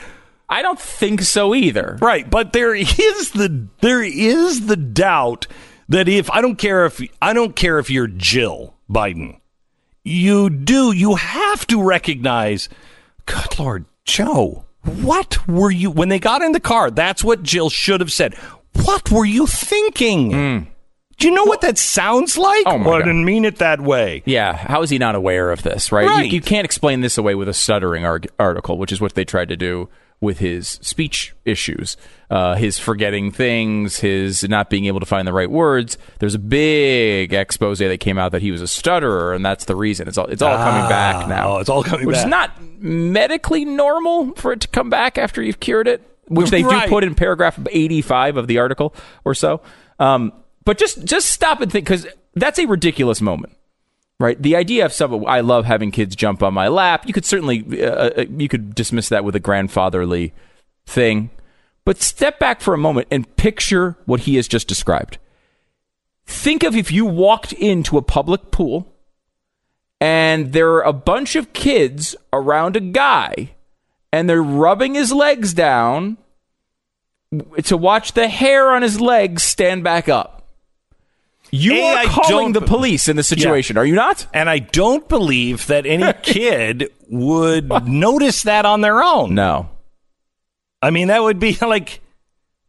[0.49, 1.97] I don't think so either.
[2.01, 5.47] Right, but there is the there is the doubt
[5.89, 9.39] that if I don't care if I don't care if you're Jill Biden,
[10.05, 12.69] you do you have to recognize,
[13.27, 16.91] God Lord, Joe, what were you when they got in the car?
[16.91, 18.35] That's what Jill should have said.
[18.75, 20.67] What were you thinking?
[21.19, 22.63] Do you know what that sounds like?
[22.67, 23.05] Oh, my well, I God.
[23.07, 24.23] didn't mean it that way.
[24.25, 26.07] Yeah, how is he not aware of this, right?
[26.07, 26.27] Right.
[26.27, 29.25] You, you can't explain this away with a stuttering arg- article, which is what they
[29.27, 29.91] tried to do
[30.23, 31.97] with his speech issues,
[32.31, 35.97] uh, his forgetting things, his not being able to find the right words.
[36.21, 39.77] There's a big expose that came out that he was a stutterer, and that's the
[39.77, 40.09] reason.
[40.09, 41.57] It's all it's all coming back now.
[41.57, 42.25] oh, it's all coming which back.
[42.27, 46.63] is not medically normal for it to come back after you've cured it, which they
[46.63, 46.85] Right.
[46.85, 48.95] do put in paragraph 85 of the article
[49.25, 49.61] or so.
[49.99, 50.33] Um,
[50.65, 53.55] but just just stop and think because that's a ridiculous moment
[54.21, 54.41] right?
[54.41, 57.07] The idea of some, I love having kids jump on my lap.
[57.07, 60.35] You could certainly, uh, uh, you could dismiss that with a grandfatherly
[60.85, 61.31] thing,
[61.87, 65.17] but step back for a moment and picture what he has just described.
[66.27, 68.95] Think of if you walked into a public pool
[70.03, 73.53] and there are a bunch of kids around a guy
[74.13, 76.19] and they're rubbing his legs down
[77.65, 80.49] to watch the hair on his legs stand back up.
[81.53, 84.27] You A, are calling the police in this situation, are you not?
[84.33, 89.35] And I don't believe that any kid would notice that on their own.
[89.35, 89.69] No.
[90.81, 92.01] I mean, that would be like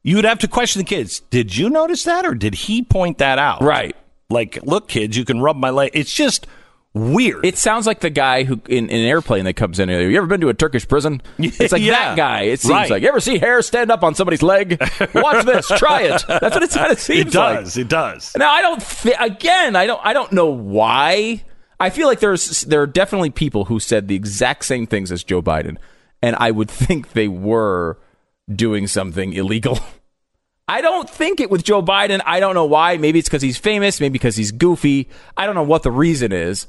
[0.03, 1.19] you would have to question the kids.
[1.29, 3.61] Did you notice that, or did he point that out?
[3.61, 3.95] Right.
[4.29, 5.91] Like, look, kids, you can rub my leg.
[5.93, 6.47] It's just
[6.93, 7.45] weird.
[7.45, 9.89] It sounds like the guy who in, in an airplane that comes in.
[9.89, 11.21] Have you ever been to a Turkish prison?
[11.37, 11.93] It's like Yeah.
[11.93, 12.41] that guy.
[12.43, 12.89] It seems Right.
[12.89, 13.01] like.
[13.03, 14.77] You ever see hair stand up on somebody's leg?
[15.13, 15.67] Watch this.
[15.67, 16.23] Try it.
[16.27, 17.59] That's what it kind of seems it like.
[17.59, 17.77] does.
[17.77, 18.33] It does.
[18.37, 18.81] Now I don't.
[18.81, 20.01] Th- again, I don't.
[20.03, 21.43] I don't know why.
[21.79, 25.23] I feel like there's there are definitely people who said the exact same things as
[25.23, 25.77] Joe Biden,
[26.21, 27.97] and I would think they were
[28.53, 29.79] doing something illegal.
[30.67, 32.21] I don't think it with Joe Biden.
[32.25, 32.97] I don't know why.
[32.97, 33.99] Maybe it's because he's famous.
[33.99, 35.09] Maybe because he's goofy.
[35.35, 36.67] I don't know what the reason is.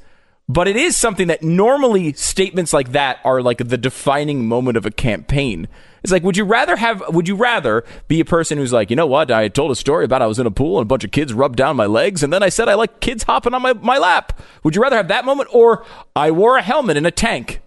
[0.53, 4.85] But it is something that normally statements like that are like the defining moment of
[4.85, 5.67] a campaign.
[6.03, 8.95] It's like, would you rather have, would you rather be a person who's like, you
[8.95, 9.31] know what?
[9.31, 11.33] I told a story about I was in a pool and a bunch of kids
[11.33, 13.97] rubbed down my legs, and then I said I like kids hopping on my, my
[13.97, 14.39] lap.
[14.63, 15.85] Would you rather have that moment or
[16.15, 17.61] I wore a helmet in a tank?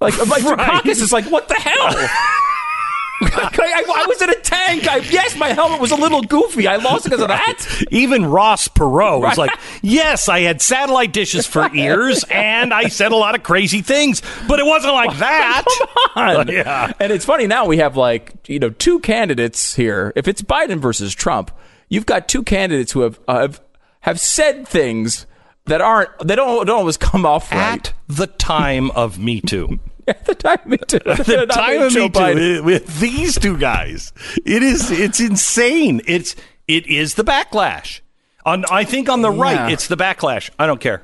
[0.00, 0.82] Like, like Right.
[0.82, 2.08] Dukakis is like, what the hell?
[3.22, 4.86] I, I- was in a tank.
[4.88, 6.66] I, yes, my helmet was a little goofy.
[6.66, 7.84] I lost it because of that.
[7.90, 9.50] Even Ross Perot was like,
[9.82, 14.20] "Yes, I had satellite dishes for ears, and I said a lot of crazy things,
[14.48, 15.64] but it wasn't like that."
[16.16, 16.48] on.
[16.54, 16.92] Yeah.
[17.00, 20.12] And it's funny now we have like, you know, two candidates here.
[20.16, 21.50] If it's Biden versus Trump,
[21.88, 23.60] you've got two candidates who have uh, have,
[24.00, 25.26] have said things
[25.66, 27.88] that aren't they don't don't always come off right.
[27.88, 30.98] At the time of Me Too, At the time me too.
[30.98, 32.64] the time of Joe Me Too, Biden.
[32.64, 34.12] with these two guys,
[34.44, 36.00] it is it's insane.
[36.06, 36.36] It's
[36.68, 38.00] it is the backlash.
[38.46, 39.42] On I think on the Yeah.
[39.42, 40.50] right, it's the backlash.
[40.58, 41.02] I don't care.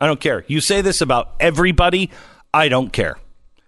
[0.00, 0.44] I don't care.
[0.46, 2.10] You say this about everybody.
[2.54, 3.18] I don't care.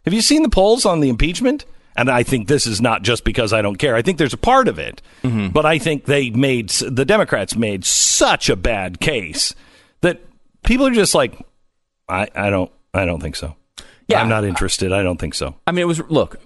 [0.04, 1.64] Have you seen the polls on the impeachment?
[1.96, 3.94] And I think this is not just because I don't care.
[3.96, 5.48] I think there's a part of it, mm-hmm.
[5.48, 9.54] but I think they made the Democrats made such a bad case
[10.00, 10.20] that
[10.64, 11.34] people are just like,
[12.08, 13.54] I, I don't, I don't think so.
[14.10, 14.22] Yeah.
[14.22, 14.92] I'm not interested.
[14.92, 15.54] I don't think so.
[15.66, 16.36] I mean, it was look.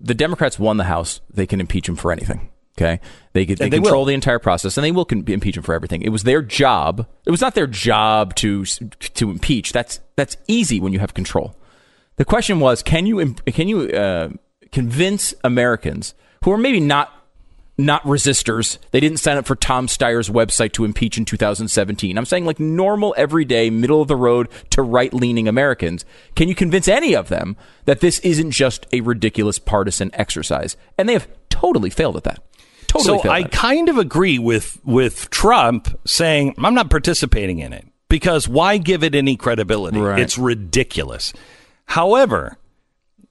[0.00, 1.20] The Democrats won the House.
[1.32, 2.50] They can impeach him for anything.
[2.78, 3.00] Okay,
[3.34, 4.06] they could, they, they control will.
[4.06, 6.00] the entire process, and they will con- impeach him for everything.
[6.02, 7.06] It was their job.
[7.26, 9.72] It was not their job to to impeach.
[9.72, 11.54] That's that's easy when you have control.
[12.16, 14.30] The question was, can you can you uh,
[14.70, 16.14] convince Americans
[16.44, 17.12] who are maybe not
[17.78, 18.78] not resistors.
[18.90, 22.18] They didn't sign up for Tom Steyer's website to impeach in 2017.
[22.18, 26.04] I'm saying like normal, everyday, middle of the road to right leaning Americans.
[26.34, 30.76] Can you convince any of them that this isn't just a ridiculous partisan exercise?
[30.98, 32.42] And they have totally failed at that.
[32.86, 37.72] Totally so failed I kind of agree with with Trump saying I'm not participating in
[37.72, 39.98] it because why give it any credibility?
[39.98, 40.18] Right.
[40.18, 41.32] It's ridiculous.
[41.86, 42.58] However,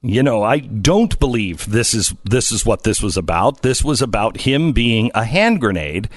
[0.02, 3.62] you know, I don't believe this is this is what this was about.
[3.62, 6.10] This was about him being a hand grenade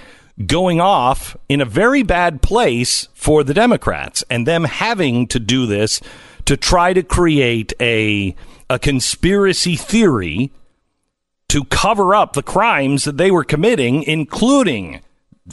[0.47, 5.67] going off in a very bad place for the Democrats and them having to do
[5.67, 6.01] this
[6.47, 8.35] to try to create a
[8.71, 10.51] a conspiracy theory
[11.49, 15.01] to cover up the crimes that they were committing, including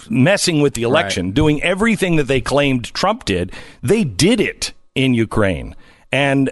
[0.10, 3.52] messing with the election, doing everything that they claimed Trump did.
[3.84, 5.76] They did it in Ukraine.
[6.14, 6.50] And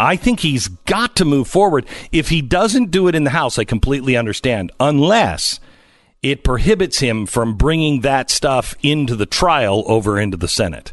[0.00, 1.86] I think he's got to move forward.
[2.10, 5.60] If he doesn't do it in the House, I completely understand, unless
[6.22, 10.92] it prohibits him from bringing that stuff into the trial over into the Senate.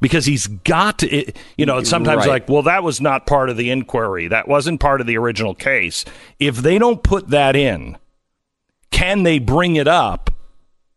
[0.00, 2.28] Because he's got to, it, you know, it's sometimes Right.
[2.28, 4.28] like, well, that was not part of the inquiry.
[4.28, 6.06] That wasn't part of the original case.
[6.38, 7.98] If they don't put that in,
[8.90, 10.30] can they bring it up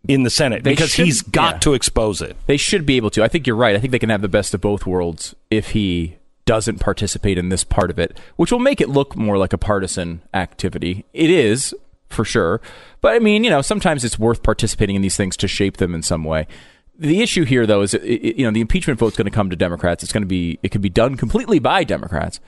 [0.08, 0.64] in the Senate?
[0.64, 1.60] They because should- he's got yeah.
[1.60, 2.38] to expose it.
[2.48, 3.24] They should be able to.
[3.24, 3.76] I think you're right.
[3.76, 7.50] I think they can have the best of both worlds if he doesn't participate in
[7.50, 11.06] this part of it, which will make it look more like a partisan activity.
[11.14, 11.74] It is,
[12.10, 12.62] for sure.
[13.02, 15.94] But I mean, you know, sometimes it's worth participating in these things to shape them
[15.94, 16.48] in some way.
[16.98, 19.56] The issue here, though, is it, you know the impeachment vote's going to come to
[19.56, 20.04] Democrats.
[20.04, 22.40] It's going to be it could be done completely by Democrats.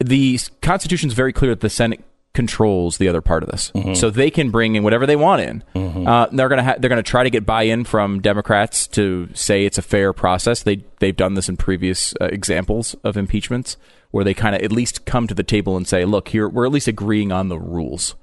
[0.00, 4.30] The Constitution's very clear that the Senate controls the other part of this, so they
[4.30, 5.64] can bring in whatever they want in.
[6.06, 9.78] Uh, they're gonna ha- they're gonna try to get buy-in from Democrats to say it's
[9.78, 10.62] a fair process.
[10.62, 13.76] They they've done this in previous uh, examples of impeachments
[14.10, 16.64] where they kind of at least come to the table and say, look, here we're
[16.66, 18.14] at least agreeing on the rules.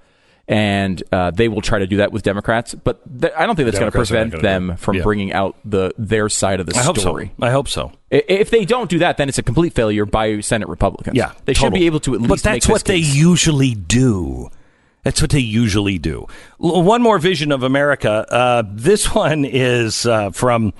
[0.47, 3.65] And uh, they will try to do that with Democrats, but th- I don't think
[3.65, 5.01] that's going to Democrats are not prevent them from Yeah.
[5.01, 7.31] bringing out the their side of the I hope story.
[7.39, 7.45] so.
[7.47, 7.91] I hope so.
[8.11, 11.17] If they don't do that, then it's a complete failure by Senate Republicans.
[11.17, 12.29] Yeah, they should be able to at least.
[12.29, 14.49] But that's what they usually do.
[15.01, 16.27] That's what they usually do.
[16.59, 18.25] One more vision of America.
[18.29, 20.73] Uh, this one is uh, from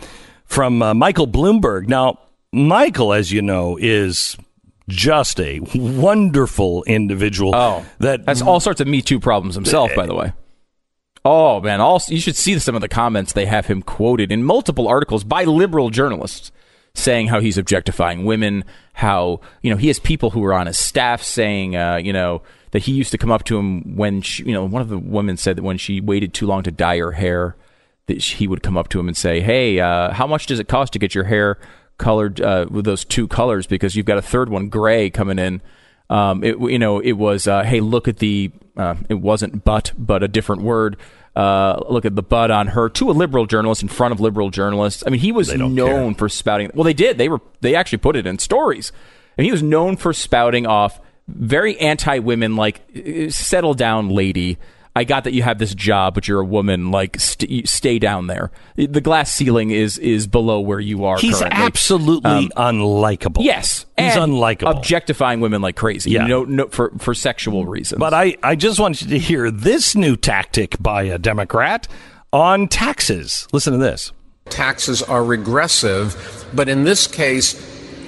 [0.45, 1.87] from uh, Michael Bloomberg.
[1.87, 2.19] Now,
[2.51, 4.37] Michael, as you know, is
[4.87, 7.55] just a wonderful individual.
[7.55, 10.33] Oh, that that's all sorts of Me Too problems himself, by the way.
[11.23, 14.43] Oh man, all you should see some of the comments they have him quoted in
[14.43, 16.51] multiple articles by liberal journalists
[16.93, 18.63] saying how he's objectifying women,
[18.93, 22.43] how you know he has people who are on his staff saying, uh, you know,
[22.71, 24.99] that he used to come up to him when she, you know, one of the
[24.99, 27.55] women said that when she waited too long to dye her hair,
[28.05, 30.67] that he would come up to him and say, "Hey, uh, how much does it
[30.67, 31.57] cost to get your hair
[31.97, 33.67] colored uh, with those two colors?
[33.67, 35.61] Because you've got a third one, gray, coming in."
[36.09, 39.91] Um, it you know it was uh, hey look at the uh, it wasn't but
[39.97, 40.97] but a different word.
[41.35, 44.49] Uh, look at the butt on her to a liberal journalist in front of liberal
[44.49, 45.03] journalists.
[45.05, 46.71] I mean, he was known for spouting.
[46.73, 47.17] Well, they did.
[47.17, 48.91] They were they actually put it in stories,
[49.37, 54.57] and he was known for spouting off very anti women, like "Uh, settle down, lady.
[54.95, 56.89] I got that you have this job, but you're a woman.
[56.89, 58.49] Like, st- stay down there.
[58.77, 61.17] The glass ceiling is is below where you are.
[61.17, 61.59] He's currently.
[61.61, 63.43] absolutely um, unlikable.
[63.43, 63.85] yes.
[63.97, 64.77] He's and unlikable.
[64.77, 66.11] Objectifying women like crazy.
[66.11, 66.27] Yeah.
[66.27, 67.99] No, no, for for sexual reasons.
[67.99, 71.87] But I, I just want you to hear this new tactic by a Democrat
[72.31, 73.47] on taxes.
[73.51, 74.11] Listen to this.
[74.49, 77.53] taxes are regressive, but in this case,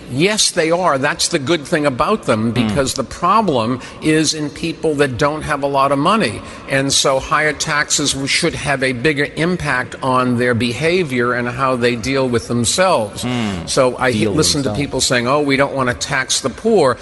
[0.09, 0.97] yes, they are.
[0.97, 2.67] That's the good thing about them hmm.
[2.67, 6.41] because the problem is in people that don't have a lot of money.
[6.69, 11.95] And so higher taxes should have a bigger impact on their behavior and how they
[11.95, 13.23] deal with themselves.
[13.23, 13.65] Hmm.
[13.67, 16.97] So I Deal listen to people saying, oh, we don't want to tax the poor.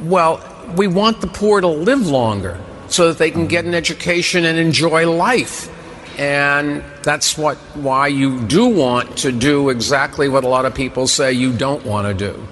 [0.00, 0.42] Well,
[0.76, 3.48] we want the poor to live longer so that they can hmm.
[3.48, 5.70] get an education and enjoy life.
[6.18, 11.06] And that's what why you do want to do exactly what a lot of people
[11.06, 12.46] say you don't want to do.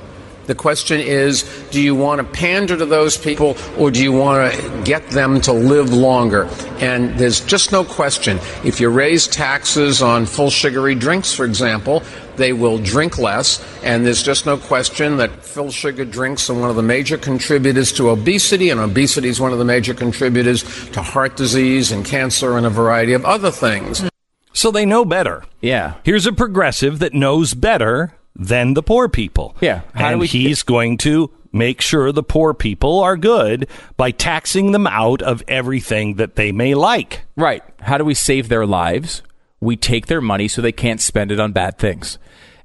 [0.47, 4.53] The question is, do you want to pander to those people or do you want
[4.53, 6.49] to get them to live longer?
[6.81, 8.39] And there's just no question.
[8.65, 12.03] If you raise taxes on full sugary drinks, for example,
[12.37, 13.65] they will drink less.
[13.83, 17.93] And there's just no question that full sugar drinks are one of the major contributors
[17.93, 22.57] to obesity, and obesity is one of the major contributors to heart disease and cancer
[22.57, 24.09] and a variety of other things.
[24.55, 25.45] So they know better.
[25.61, 25.95] yeah.
[26.05, 29.57] Here's a progressive that knows better than the poor people.
[29.61, 29.83] Yeah.
[29.95, 33.69] How do and we- he's going to make sure the poor people are good
[33.99, 37.25] by taxing them out of everything that they may like.
[37.37, 37.63] Right.
[37.81, 39.23] How do we save their lives?
[39.61, 42.19] We take their money so they can't spend it on bad things.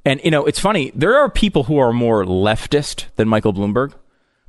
[0.06, 0.92] And, you know, it's funny.
[0.96, 3.92] There are people who are more leftist than Michael Bloomberg,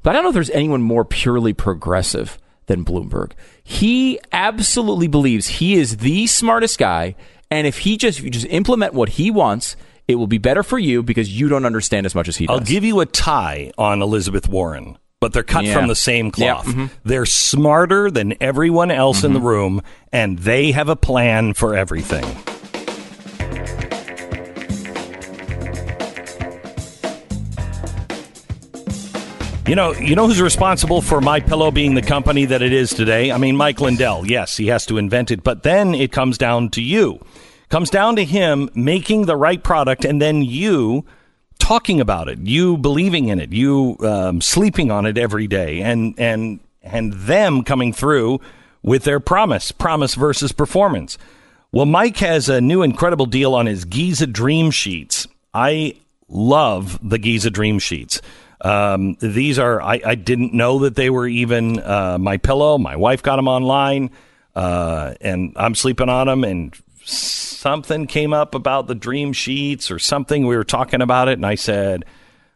[0.05, 3.33] but I don't know if there's anyone more purely progressive than Bloomberg.
[3.65, 7.17] He absolutely believes he is the smartest guy.
[7.51, 9.75] And if he just, if you just implement what he wants,
[10.09, 12.59] it will be better for you because you don't understand as much as he does.
[12.59, 15.75] I'll give you a tie on Elizabeth Warren, but they're cut Yeah.
[15.75, 16.67] from the same Yeah, cloth.
[16.67, 16.91] mhm.
[17.05, 22.25] They're smarter than everyone else in the room, and they have a plan for everything.
[29.67, 32.89] You know, you know who's responsible for My Pillow being the company that it is
[32.89, 33.31] today?
[33.31, 34.25] I mean, Mike Lindell.
[34.27, 37.21] Yes, he has to invent it, but then it comes down to you.
[37.69, 41.05] Comes down to him making the right product, and then you
[41.59, 46.15] talking about it, you believing in it, you um, sleeping on it every day, and
[46.19, 48.41] and and them coming through
[48.83, 51.19] with their promise, promise versus performance.
[51.71, 55.27] Well, Mike has a new incredible deal on his Giza Dream Sheets.
[55.53, 55.97] I
[56.29, 58.23] love the Giza Dream Sheets.
[58.63, 62.79] Um, these are I, I didn't know that they were even uh, my pillow.
[62.79, 64.11] My wife got them online,
[64.57, 66.45] uh, and I'm sleeping on them.
[66.45, 66.75] And
[67.11, 70.47] something came up about the Dream Sheets or something.
[70.47, 72.05] We were talking about it, and I said,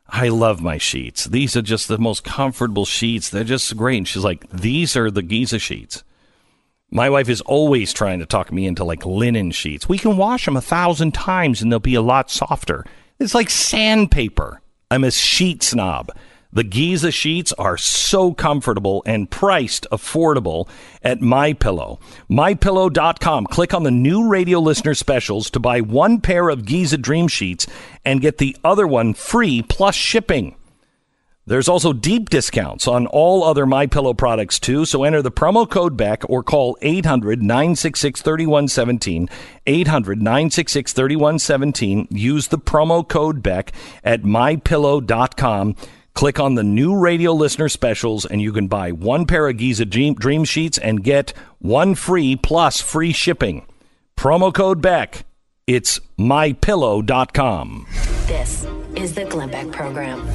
[0.08, 1.24] I love my sheets.
[1.24, 3.30] These are just the most comfortable sheets.
[3.30, 3.96] They're just great.
[3.96, 6.04] And she's like, These are the Giza sheets.
[6.90, 9.88] My wife is always trying to talk me into like linen sheets.
[9.88, 12.84] We can wash them a thousand times and they'll be a lot softer.
[13.18, 14.60] It's like sandpaper.
[14.90, 16.10] I'm a sheet snob.
[16.54, 20.68] The Giza sheets are so comfortable and priced affordable
[21.02, 21.98] at My MyPillow.
[22.30, 23.46] MyPillow.com.
[23.46, 27.66] Click on the new radio listener specials to buy one pair of Giza Dream Sheets
[28.04, 30.56] and get the other one free plus shipping.
[31.44, 35.68] There's also deep discounts on all other My Pillow products too, so enter the promo
[35.68, 39.28] code Beck or call 800-966-3117,
[39.66, 42.06] 800-966-3117.
[42.10, 43.72] Use the promo code Beck
[44.04, 45.74] at mypillow.com.
[46.14, 49.84] Click on the new radio listener specials and you can buy one pair of Giza
[49.84, 53.66] Dream, Sheets and get one free plus free shipping.
[54.16, 55.24] Promo code Beck.
[55.66, 57.86] It's mypillow.com.
[58.26, 58.66] This
[58.96, 60.28] is the Glenn Beck Program.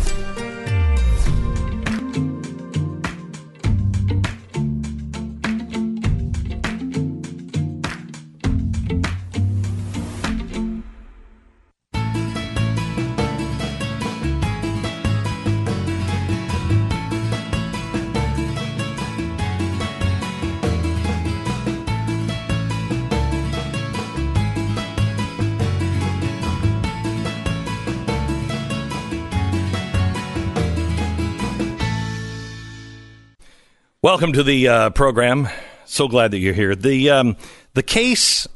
[34.07, 35.49] Welcome to the uh, program.
[35.83, 36.75] So glad that you're here.
[36.75, 37.35] The um,
[37.73, 38.47] the case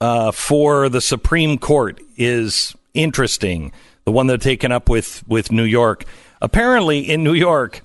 [0.00, 3.70] uh, for the Supreme Court is interesting.
[4.04, 6.06] The one they're taken up with with New York.
[6.42, 7.82] Apparently, in New York,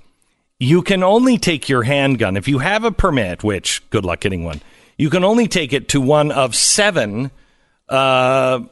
[0.58, 3.44] you can only take your handgun if you have a permit.
[3.44, 4.60] Which, good luck getting one.
[4.98, 7.30] You can only take it to one of seven
[7.88, 8.64] uh,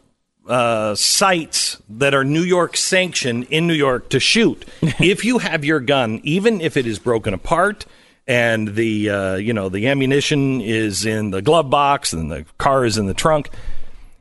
[0.49, 4.67] uh, sites that are New York sanctioned in New York to shoot.
[4.83, 7.87] if you have your gun, even if it is broken apart
[8.31, 12.85] and the uh, you know the ammunition is in the glove box and the car
[12.85, 13.51] is in the trunk,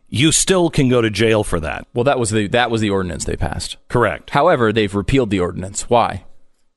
[0.09, 1.85] you still can go to jail for that.
[1.93, 3.77] Well, that was the that was the ordinance they passed.
[3.87, 4.31] Correct.
[4.31, 5.91] However, they've repealed the ordinance.
[5.91, 6.25] Why?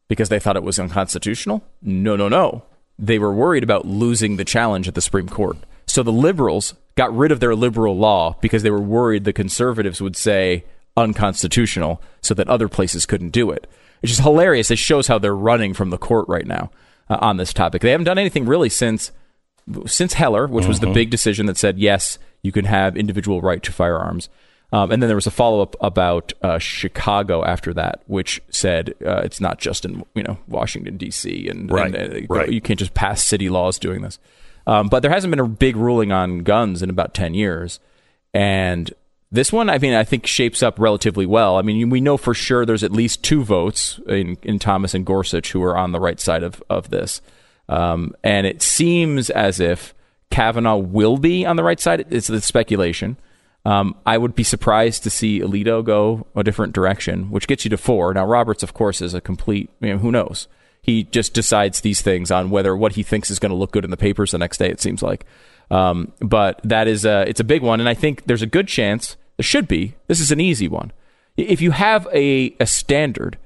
[0.09, 1.64] Because they thought it was unconstitutional?
[1.80, 2.64] No, no, no.
[2.98, 5.56] They were worried about losing the challenge at the Supreme Court.
[5.86, 10.02] So the liberals got rid of their liberal law because they were worried the conservatives
[10.02, 10.66] would say
[10.98, 13.66] unconstitutional so that other places couldn't do it.
[14.02, 14.70] It's just hilarious.
[14.70, 16.70] It shows how they're running from the court right now
[17.12, 17.82] uh, on this topic.
[17.82, 19.12] They haven't done anything really since
[19.86, 23.62] since Heller, which was the big decision that said yes, you can have individual right
[23.62, 24.28] to firearms.
[24.72, 28.94] Um, and then there was a follow up about uh, Chicago after that, which said
[29.06, 31.47] uh, it's not just in you know Washington D.C.
[31.48, 32.51] and, Right, and, uh, right.
[32.51, 34.18] you can't just pass city laws doing this.
[34.66, 37.80] Um, but there hasn't been a big ruling on guns in about ten years,
[38.32, 38.90] and
[39.32, 41.56] this one, I mean, I think shapes up relatively well.
[41.56, 45.06] I mean, we know for sure there's at least two votes in, in Thomas and
[45.06, 47.22] Gorsuch who are on the right side of of this,
[47.68, 49.94] um, and it seems as if
[50.30, 52.04] Kavanaugh will be on the right side.
[52.10, 53.16] It's the speculation.
[53.64, 57.70] Um, I would be surprised to see Alito go a different direction, which gets you
[57.70, 58.12] to four.
[58.12, 59.70] Now, Roberts, of course, is a complete.
[59.80, 60.46] You know, who knows?
[60.82, 63.84] He just decides these things on whether what he thinks is going to look good
[63.84, 64.68] in the papers the next day.
[64.68, 65.24] It seems like,
[65.70, 68.68] um, but that is a it's a big one, and I think there's a good
[68.68, 69.94] chance there should be.
[70.06, 70.92] This is an easy one.
[71.36, 73.38] If you have a a standard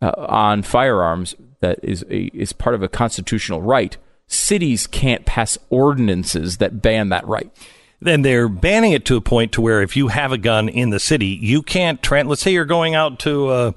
[0.00, 3.96] uh, on firearms that is a, is part of a constitutional right,
[4.26, 7.50] cities can't pass ordinances that ban that right.
[8.00, 10.90] Then they're banning it to a point to where if you have a gun in
[10.90, 12.02] the city, you can't.
[12.02, 13.74] Tra- let's say you're going out to a,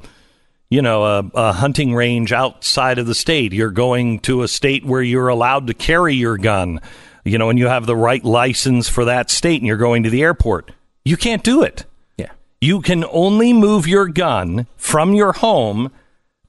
[0.67, 3.53] you know, a, a hunting range outside of the state.
[3.53, 6.81] You're going to a state where you're allowed to carry your gun,
[7.23, 10.09] you know, and you have the right license for that state, and you're going to
[10.09, 10.71] the airport.
[11.05, 11.85] You can't do it.
[12.17, 12.31] Yeah.
[12.61, 15.91] You can only move your gun from your home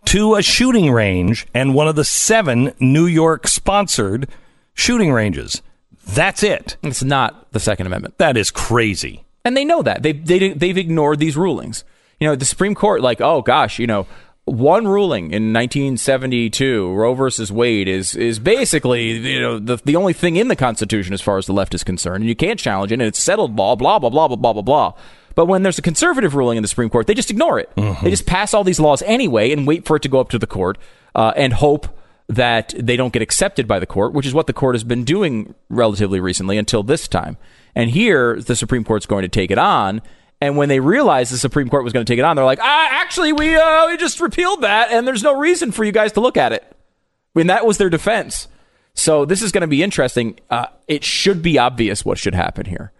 [0.06, 4.28] to a shooting range and one of the seven New York sponsored
[4.74, 5.62] shooting ranges.
[6.06, 6.76] That's it.
[6.82, 8.18] It's not the Second Amendment.
[8.18, 9.24] That is crazy.
[9.44, 11.84] and they know that they they they've ignored these rulings.
[12.20, 14.06] You know, the Supreme Court, like, oh gosh, you know,
[14.46, 20.12] one ruling in 1972, Roe versus Wade, is is basically you know the the only
[20.12, 22.92] thing in the Constitution as far as the left is concerned, and you can't challenge
[22.92, 24.94] it, and it's settled law, blah blah blah blah blah blah blah.
[25.34, 27.70] But when there's a conservative ruling in the Supreme Court, they just ignore it.
[28.02, 30.38] They just pass all these laws anyway and wait for it to go up to
[30.38, 30.78] the court
[31.14, 31.88] uh, and hope
[32.28, 35.04] that they don't get accepted by the court, which is what the court has been
[35.04, 37.36] doing relatively recently until this time.
[37.74, 40.00] And here, the Supreme Court's going to take it on.
[40.40, 42.60] And when they realized the Supreme Court was going to take it on, they're like,
[42.60, 46.12] ah, actually, we, uh, we just repealed that, and there's no reason for you guys
[46.12, 46.64] to look at it.
[46.70, 48.48] I mean, that was their defense.
[48.92, 50.38] So this is going to be interesting.
[50.50, 52.92] Uh, it should be obvious what should happen here.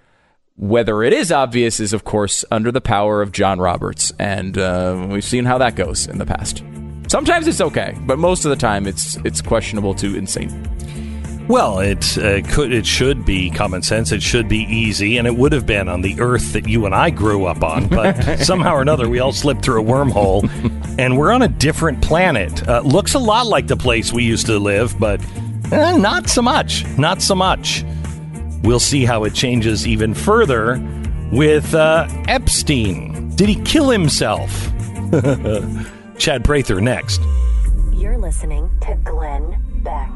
[0.57, 5.07] Whether it is obvious is, of course, under the power of John Roberts, and uh,
[5.11, 6.63] we've seen how that goes in the past.
[7.09, 10.49] Sometimes it's okay, but most of the time it's it's questionable to insane.
[11.49, 14.11] Well, it uh, could, it should be common sense.
[14.11, 16.95] It should be easy, and it would have been on the Earth that you and
[16.95, 17.87] I grew up on.
[17.87, 20.49] But somehow or another, we all slipped through a wormhole,
[20.99, 22.67] and we're on a different planet.
[22.67, 25.21] Uh, looks a lot like the place we used to live, but
[25.71, 26.85] eh, not so much.
[26.99, 27.85] Not so much.
[28.63, 30.83] We'll see how it changes even further
[31.31, 33.31] with uh, Epstein.
[33.37, 34.51] Did he kill himself?
[36.19, 37.21] Chad Prather next.
[37.93, 40.11] You're listening to Glenn Beck.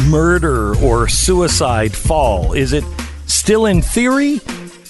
[0.09, 2.55] murder or suicide fall?
[2.55, 2.85] Is it
[3.27, 4.41] still in theory,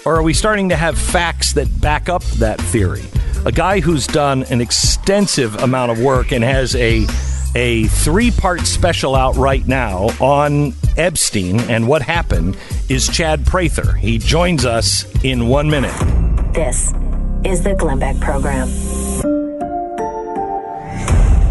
[0.07, 3.07] or are we starting to have facts that back up that theory?
[3.45, 7.09] A guy who's done an extensive amount of work and has a
[7.55, 12.57] a three part special out right now on Epstein and what happened
[12.89, 13.93] is Chad Prather.
[13.93, 15.95] He joins us in one minute.
[16.55, 16.93] This
[17.45, 18.69] is the Glenn Beck Program.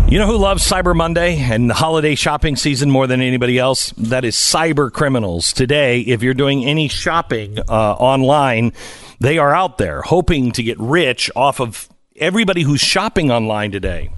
[0.10, 3.92] You know who loves Cyber Monday and the holiday shopping season more than anybody else?
[3.98, 5.52] That is cyber criminals.
[5.52, 7.64] Today, if you're doing any shopping uh,
[7.94, 8.72] online,
[9.20, 14.10] they are out there hoping to get rich off of everybody who's shopping online today.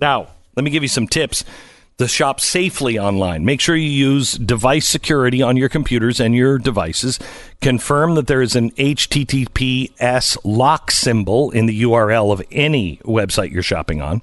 [0.00, 1.44] Now, let me give you some tips
[1.98, 3.44] to shop safely online.
[3.44, 7.20] Make sure you use device security on your computers and your devices.
[7.60, 13.62] Confirm that there is an HTTPS lock symbol in the URL of any website you're
[13.62, 14.22] shopping on.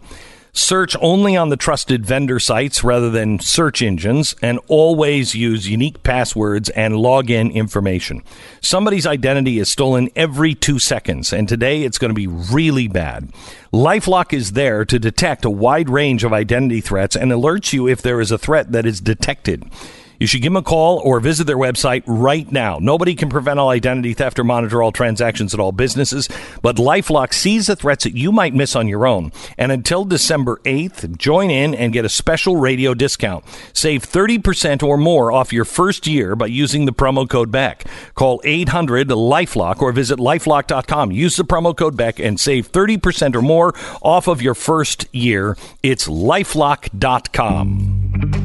[0.54, 6.04] Search only on the trusted vendor sites rather than search engines, and always use unique
[6.04, 8.22] passwords and login information.
[8.62, 13.32] Somebody's identity is stolen every two seconds, and today it's going to be really bad.
[13.74, 18.02] Lifelock is there to detect a wide range of identity threats and alerts you if
[18.02, 19.64] there is a threat that is detected.
[20.22, 22.78] You should give them a call or visit their website right now.
[22.80, 26.30] Nobody can prevent all identity theft or monitor all transactions at all businesses,
[26.62, 29.32] but Lifelock sees the threats that you might miss on your own.
[29.58, 33.44] And until December 8th, join in and get a special radio discount.
[33.74, 37.86] Save 30% or more off your first year by using the promo code BECK.
[38.14, 41.12] Call 800 Lifelock or visit lifelock.com.
[41.12, 43.74] Use the promo code BECK and save 30% or more
[44.04, 45.58] off of your first year.
[45.82, 48.41] It's lifelock.com.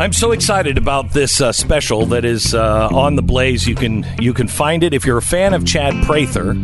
[0.00, 3.68] I'm so excited about this uh, special that is uh, on the Blaze.
[3.68, 6.56] You can you can find it if you're a fan of Chad Prather.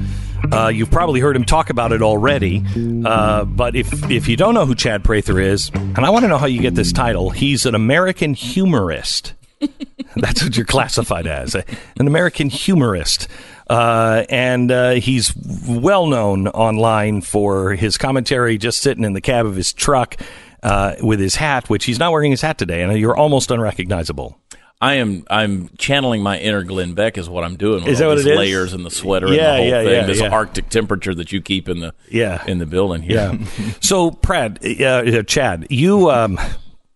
[0.51, 2.65] Uh, you've probably heard him talk about it already.
[3.05, 6.29] Uh, but if if you don't know who Chad Prather is, and I want to
[6.29, 9.35] know how you get this title, he's an American humorist.
[10.17, 13.29] That's what you're classified as, an American humorist.
[13.69, 15.33] Uh, and uh, he's
[15.69, 20.17] well known online for his commentary just sitting in the cab of his truck
[20.63, 24.39] uh, with his hat, which he's not wearing his hat today, and you're almost unrecognizable.
[24.83, 27.85] I am I'm channeling my inner Glenn Beck is what I'm doing.
[27.85, 28.39] With Is that all what these it is?
[28.39, 29.93] layers and the sweater Yeah, and the whole yeah, thing.
[30.01, 30.29] yeah, this yeah.
[30.31, 32.43] Arctic temperature that you keep in the Yeah.
[32.47, 33.17] in the building here.
[33.39, 33.73] Yeah.
[33.81, 36.11] so, Brad, uh, uh, Chad, you.
[36.11, 36.39] Um,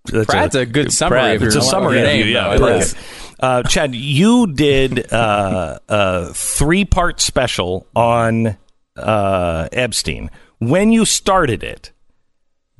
[0.06, 2.32] that's Brad's a good summary Brad, of your It's a summary your of name, you,
[2.32, 2.48] yeah.
[2.48, 2.54] though.
[2.54, 2.92] It like is.
[2.94, 2.98] it.
[3.40, 8.56] Uh, Chad, you did uh, a three part special on
[8.96, 10.30] uh, Epstein.
[10.58, 11.92] When you started it,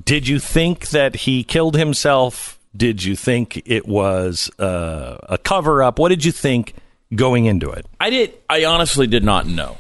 [0.03, 2.59] did you think that he killed himself?
[2.77, 5.99] Did you think it was uh, a cover up?
[5.99, 6.75] What did you think
[7.15, 7.87] going into it?
[8.01, 8.35] I did.
[8.51, 9.79] I honestly did not know.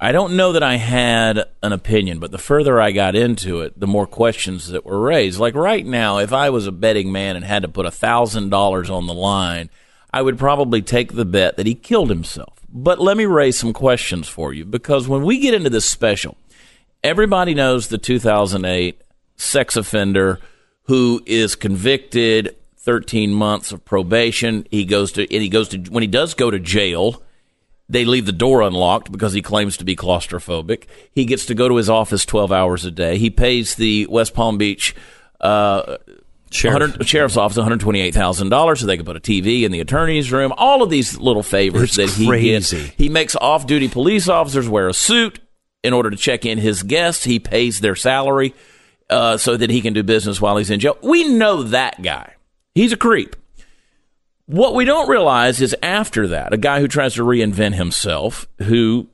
[0.00, 3.78] I don't know that I had an opinion, but the further I got into it,
[3.78, 5.40] the more questions that were raised.
[5.40, 8.50] Like right now, if I was a betting man and had to put a thousand
[8.50, 9.70] dollars on the line,
[10.12, 12.58] I would probably take the bet that he killed himself.
[12.68, 16.36] But let me raise some questions for you because when we get into this special,
[17.02, 19.00] everybody knows the 2008
[19.36, 20.40] sex offender
[20.84, 26.02] who is convicted 13 months of probation he goes to and he goes to when
[26.02, 27.22] he does go to jail
[27.88, 31.68] they leave the door unlocked because he claims to be claustrophobic he gets to go
[31.68, 34.94] to his office 12 hours a day he pays the west palm beach
[35.40, 35.96] uh,
[36.54, 37.06] Sheriff.
[37.06, 40.52] sheriff's office $128,000 so they can put a TV in the attorney's room.
[40.56, 42.70] All of these little favors It's that he gets.
[42.70, 45.40] He makes off duty police officers wear a suit
[45.82, 47.24] in order to check in his guests.
[47.24, 48.54] He pays their salary
[49.14, 50.98] uh, so that he can do business while he's in jail.
[51.00, 52.34] We know that guy.
[52.74, 53.36] He's a creep.
[54.46, 59.06] What we don't realize is after that, a guy who tries to reinvent himself, who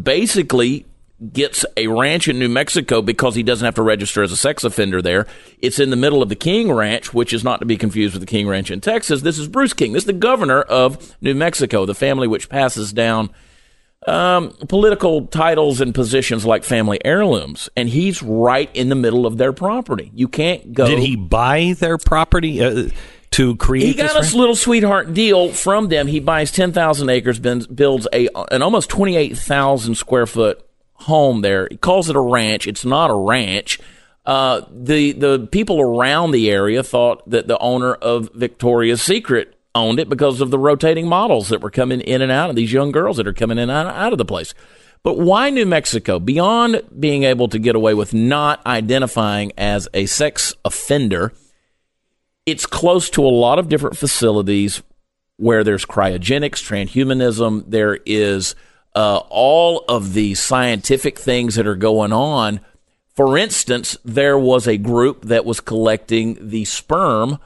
[0.00, 0.86] basically
[1.32, 4.64] gets a ranch in New Mexico because he doesn't have to register as a sex
[4.64, 5.26] offender there.
[5.58, 8.22] It's in the middle of the King Ranch, which is not to be confused with
[8.22, 9.20] the King Ranch in Texas.
[9.20, 9.92] This is Bruce King.
[9.92, 13.30] This is the governor of New Mexico, the family which passes down
[14.06, 17.68] um, political titles and positions like family heirlooms.
[17.76, 20.10] And he's right in the middle of their property.
[20.14, 20.86] You can't go.
[20.86, 22.88] Did he buy their property uh,
[23.32, 24.32] to create He got this?
[24.32, 26.06] a little sweetheart deal from them.
[26.06, 31.68] He buys 10,000 acres, builds a an almost 28,000 square foot home there.
[31.70, 32.66] He calls it a ranch.
[32.66, 33.78] It's not a ranch.
[34.26, 40.00] Uh, the the people around the area thought that the owner of Victoria's Secret owned
[40.00, 42.92] it because of the rotating models that were coming in and out of these young
[42.92, 44.54] girls that are coming in and out of the place.
[45.02, 46.18] But why New Mexico?
[46.18, 51.32] Beyond being able to get away with not identifying as a sex offender,
[52.44, 54.82] it's close to a lot of different facilities
[55.36, 58.54] where there's cryogenics, transhumanism, there is
[58.94, 62.60] uh, all of the scientific things that are going on.
[63.14, 67.38] For instance, there was a group that was collecting the sperm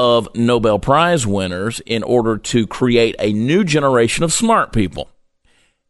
[0.00, 5.10] of Nobel Prize winners in order to create a new generation of smart people.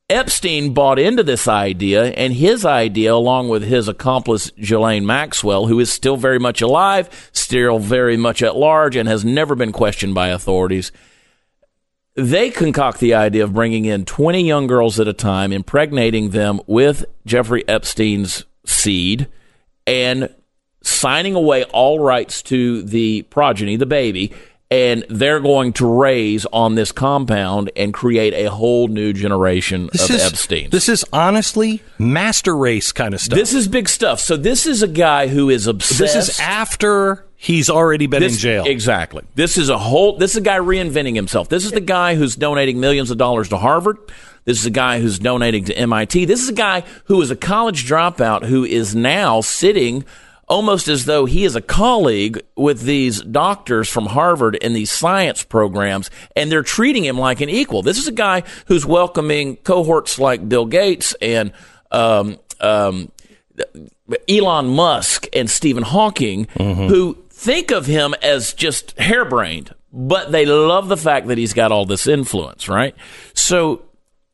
[0.09, 5.79] Epstein bought into this idea, and his idea, along with his accomplice Ghislaine Maxwell, who
[5.79, 10.13] is still very much alive, still very much at large, and has never been questioned
[10.13, 10.91] by authorities,
[12.17, 16.61] they concoct the idea of bringing in 20 young girls at a time, impregnating them
[16.67, 19.29] with Jeffrey Epstein's seed,
[19.87, 20.35] and
[20.83, 24.33] signing away all rights to the progeny, the baby,
[24.71, 30.09] and they're going to raise on this compound and create a whole new generation This
[30.09, 30.71] of is Epstein.
[30.71, 33.37] This is honestly master race kind of stuff.
[33.37, 34.21] This is big stuff.
[34.21, 35.99] So this is a guy who is obsessed.
[35.99, 38.65] This is after he's already been This- in jail.
[38.65, 39.25] Exactly.
[39.35, 40.19] This is a whole.
[40.19, 41.49] This is a guy reinventing himself.
[41.49, 43.97] This is the guy who's donating millions of dollars to Harvard.
[44.45, 46.27] This is a guy who's donating to MIT.
[46.27, 50.05] This is a guy who is a college dropout who is now sitting
[50.51, 55.45] almost as though he is a colleague with these doctors from Harvard in these science
[55.45, 57.83] programs, and they're treating him like an equal.
[57.83, 61.53] This is a guy who's welcoming cohorts like Bill Gates and
[61.93, 63.11] um, um,
[64.29, 70.89] Elon Musk and Stephen Hawking, who think of him as just harebrained, but they love
[70.89, 72.95] the fact that he's got all this influence, right?
[73.35, 73.83] So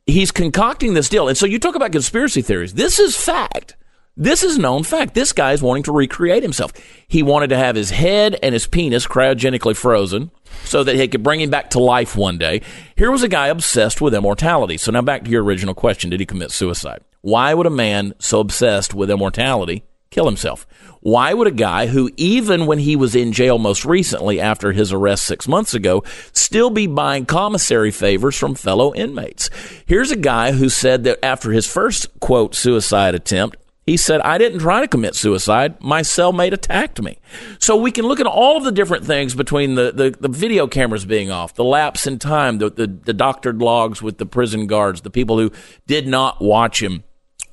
[0.07, 1.29] he's concocting this deal.
[1.29, 2.75] And so you talk about conspiracy theories.
[2.75, 3.76] This is fact.
[4.19, 5.13] This is known fact.
[5.13, 6.73] This guy is wanting to recreate himself.
[7.07, 10.31] He wanted to have his head and his penis cryogenically frozen
[10.65, 12.63] so that he could bring him back to life one day.
[12.97, 14.79] Here was a guy obsessed with immortality.
[14.79, 16.09] So now back to your original question.
[16.09, 17.03] Did he commit suicide?
[17.21, 20.67] Why would a man so obsessed with immortality kill himself?
[21.01, 24.95] Why would a guy who, even when he was in jail most recently after his
[24.95, 29.51] arrest six months ago, still be buying commissary favors from fellow inmates?
[29.85, 34.37] Here's a guy who said that after his first, quote, suicide attempt, he said, I
[34.37, 35.81] didn't try to commit suicide.
[35.81, 37.19] My cellmate attacked me.
[37.61, 40.67] So we can look at all of the different things between the, the, the video
[40.67, 44.67] cameras being off, the lapse in time, the, the, the doctored logs with the prison
[44.67, 45.53] guards, the people who
[45.87, 47.05] did not watch him.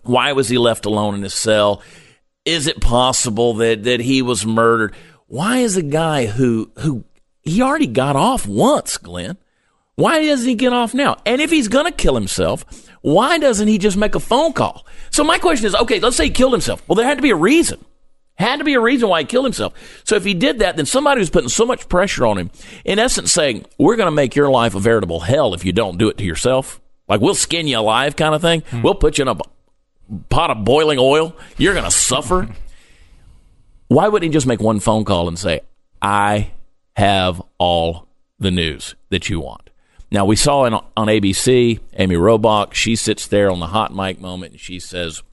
[0.01, 1.83] Why was he left alone in his cell?
[2.45, 4.95] Is it possible that, that he was murdered?
[5.27, 7.05] Why is a guy who, who,
[7.43, 9.37] he already got off once, Glenn.
[9.95, 11.17] Why doesn't he get off now?
[11.25, 12.65] And if he's going to kill himself,
[13.01, 14.85] why doesn't he just make a phone call?
[15.11, 16.81] So my question is, okay, let's say he killed himself.
[16.87, 17.83] Well, there had to be a reason.
[18.35, 19.73] Had to be a reason why he killed himself.
[20.03, 22.49] So if he did that, then somebody was putting so much pressure on him,
[22.83, 25.99] in essence saying, we're going to make your life a veritable hell if you don't
[25.99, 26.81] do it to yourself.
[27.07, 28.61] Like we'll skin you alive kind of thing.
[28.61, 28.81] Hmm.
[28.81, 29.35] We'll put you in a
[30.29, 31.35] pot of boiling oil.
[31.57, 32.49] You're going to suffer.
[33.89, 35.61] Why wouldn't he just make one phone call and say,
[36.01, 36.51] I
[36.95, 38.07] have all
[38.39, 39.62] the news that you want?
[40.13, 44.21] Now, we saw in, on ABC, Amy Robach, she sits there on the hot mic
[44.21, 45.23] moment and she says,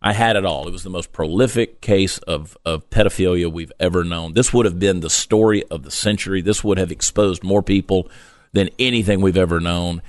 [0.00, 0.68] I had it all.
[0.68, 4.34] It was the most prolific case of, of pedophilia we've ever known.
[4.34, 6.40] This would have been the story of the century.
[6.40, 8.08] This would have exposed more people
[8.52, 10.02] than anything we've ever known.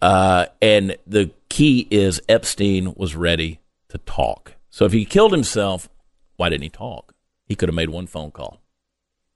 [0.00, 3.58] Uh, and the key is Epstein was ready
[3.88, 4.54] to talk.
[4.70, 5.88] So if he killed himself,
[6.36, 7.16] why didn't he talk?
[7.46, 8.62] He could have made one phone call.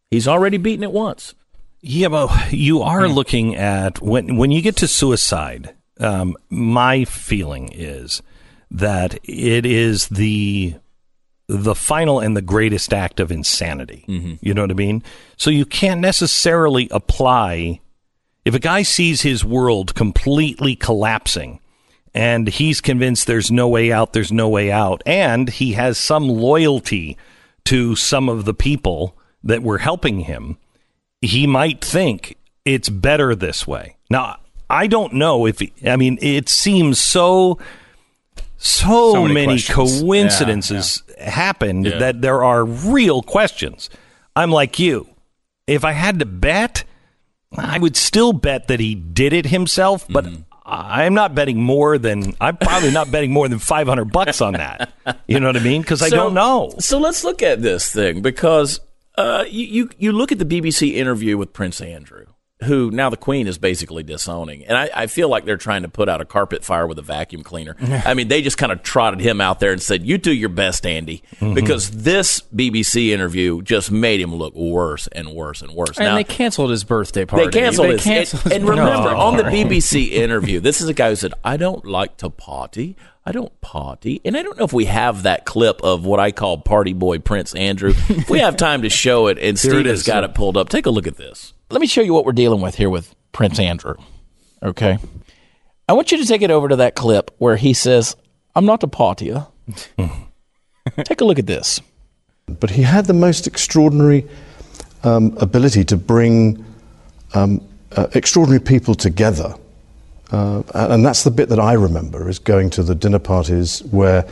[0.08, 1.34] He's already beaten it once.
[1.80, 5.74] Yeah, but you are looking at when when you get to suicide.
[5.98, 8.22] Um, my feeling is
[8.70, 10.74] that it is the
[11.48, 14.04] the final and the greatest act of insanity.
[14.40, 15.02] You know what I mean?
[15.36, 17.80] So you can't necessarily apply
[18.44, 21.60] if a guy sees his world completely collapsing
[22.14, 26.28] and he's convinced there's no way out, there's no way out, and he has some
[26.28, 27.16] loyalty
[27.64, 30.56] to some of the people that were helping him,
[31.26, 33.96] he might think it's better this way.
[34.10, 34.38] Now,
[34.70, 37.58] I don't know if he, I mean it seems so
[38.58, 41.98] so, So many many, coincidences happened Yeah.
[41.98, 43.90] that there are real questions.
[44.34, 45.08] I'm like you.
[45.66, 46.84] If I had to bet,
[47.56, 50.42] I would still bet that he did it himself, but Mm-hmm.
[50.68, 54.92] I'm not betting more than I'm probably not betting more than 500 bucks on that.
[55.28, 55.84] You know what I mean?
[55.84, 56.72] Cuz I So- don't know.
[56.80, 58.80] So let's look at this thing because
[59.16, 62.26] uh, you, you you look at the BBC interview with Prince Andrew,
[62.64, 64.64] who now the Queen is basically disowning.
[64.64, 67.02] And I, I feel like they're trying to put out a carpet fire with a
[67.02, 67.76] vacuum cleaner.
[67.80, 70.48] I mean, they just kind of trotted him out there and said, You do your
[70.48, 71.22] best, Andy.
[71.36, 71.54] Mm-hmm.
[71.54, 75.98] Because this BBC interview just made him look worse and worse and worse.
[75.98, 77.46] And now, they canceled his birthday party.
[77.46, 78.02] they canceled his.
[78.02, 79.42] canceled and, his and remember, birthday on the.
[79.46, 82.96] BBC interview, this is a guy who said, I don't like to party.
[83.28, 84.20] I don't party.
[84.24, 87.18] And I don't know if we have that clip of what I call Party Boy
[87.18, 87.92] Prince Andrew.
[88.08, 90.56] if we have time to show it, and Here Steve it has got it pulled
[90.56, 90.68] up.
[90.68, 91.52] Take a look at this.
[91.68, 93.96] let me show you what we're dealing with here with Prince Andrew.
[94.62, 94.98] Okay.
[95.88, 98.14] I want you to take it over to that clip where he says,
[98.54, 99.48] I'm not a partier.
[101.04, 101.80] take a look at this.
[102.46, 104.24] But he had the most extraordinary
[105.02, 106.64] um, ability to bring
[107.34, 107.60] um,
[107.96, 109.56] uh, extraordinary people together.
[110.32, 114.26] Uh, and that's the bit that I remember is going to the dinner parties where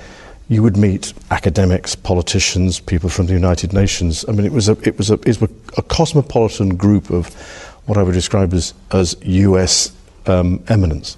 [0.48, 4.24] you would meet academics, politicians, people from the United Nations.
[4.28, 7.32] I mean, it was a, it was a, it was a cosmopolitan group of
[7.86, 9.92] what I would describe as, as US
[10.26, 11.16] um, eminence.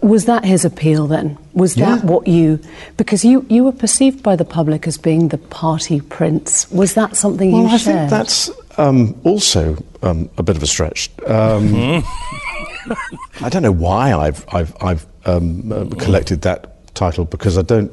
[0.00, 1.38] Was that his appeal then?
[1.52, 2.58] Was that what you
[2.96, 6.68] because you, you were perceived by the public as being the party prince.
[6.72, 7.96] Was that something Well, you I shared?
[7.96, 9.76] think that's um, also
[10.06, 11.10] um, a bit of a stretch.
[11.26, 12.02] Um,
[13.42, 17.90] I don't know why I've I've, I've um, uh, collected that title because I don't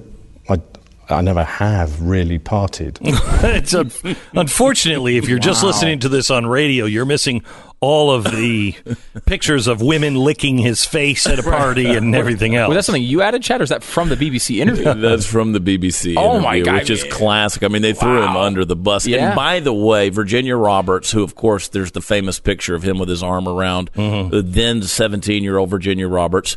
[1.09, 2.97] I, I never have really partied.
[3.43, 7.43] it's un- unfortunately, if you're just listening to this on radio, you're missing
[7.83, 8.73] all of the
[9.25, 12.69] pictures of women licking his face at a party and everything else.
[12.69, 14.93] Was that something you added, Chad, or is that from the BBC interview?
[14.93, 16.75] That's from the BBC Oh, my God.
[16.75, 17.61] which is classic.
[17.61, 19.05] I mean, they threw him under the bus.
[19.05, 19.27] Yeah.
[19.27, 22.99] And by the way, Virginia Roberts, who of course there's the famous picture of him
[22.99, 24.29] with his arm around mm-hmm.
[24.29, 26.55] the then 17 year old Virginia Roberts.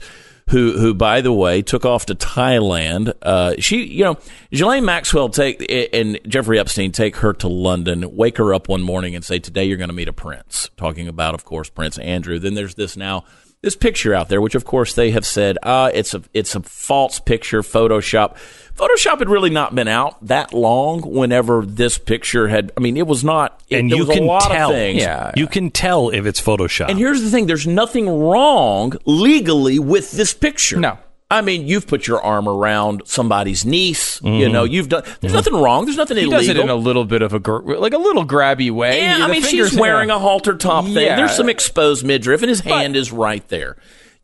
[0.50, 3.12] Who, who, by the way, took off to Thailand.
[3.20, 4.16] Uh, she, you know,
[4.52, 9.16] Ghislaine Maxwell take and Jeffrey Epstein take her to London, wake her up one morning
[9.16, 12.38] and say, "Today you're going to meet a prince." Talking about, of course, Prince Andrew.
[12.38, 13.24] Then there's this now
[13.62, 16.62] this picture out there, which of course they have said, uh, it's a it's a
[16.62, 18.36] false picture, Photoshop.
[18.76, 21.00] Photoshop had really not been out that long.
[21.00, 23.62] Whenever this picture had, I mean, it was not.
[23.68, 24.72] It, and there you was a can lot tell.
[24.72, 24.94] Of.
[24.94, 25.32] Yeah.
[25.34, 26.90] You can tell if it's Photoshop.
[26.90, 30.78] And here's the thing: there's nothing wrong legally with this picture.
[30.78, 30.98] No.
[31.28, 34.22] I mean, you've put your arm around somebody's niece.
[34.22, 34.52] You mm-hmm.
[34.52, 35.02] know, you've done.
[35.02, 35.34] There's mm-hmm.
[35.34, 35.84] nothing wrong.
[35.84, 36.38] There's nothing he illegal.
[36.38, 39.00] does it in a little bit of a gr- like a little grabby way.
[39.00, 40.16] Yeah, I mean, she's wearing yeah.
[40.16, 40.98] a halter top thing.
[40.98, 41.16] Yeah.
[41.16, 43.76] There's some exposed midriff, and his hand is right there.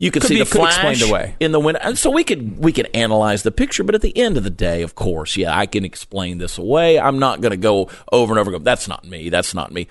[0.03, 1.37] You could, Could see be- the flash explain the way.
[1.39, 3.85] in the window, and so we could we could analyze the picture.
[3.85, 6.99] But at the end of the day, of course, yeah, I can explain this away.
[6.99, 8.51] I'm not going to go over and over.
[8.51, 9.29] and Go, that's not me.
[9.29, 9.87] That's not me.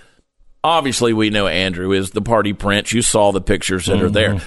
[0.65, 2.91] Obviously, we know Andrew is the party prince.
[2.91, 4.41] You saw the pictures that are there.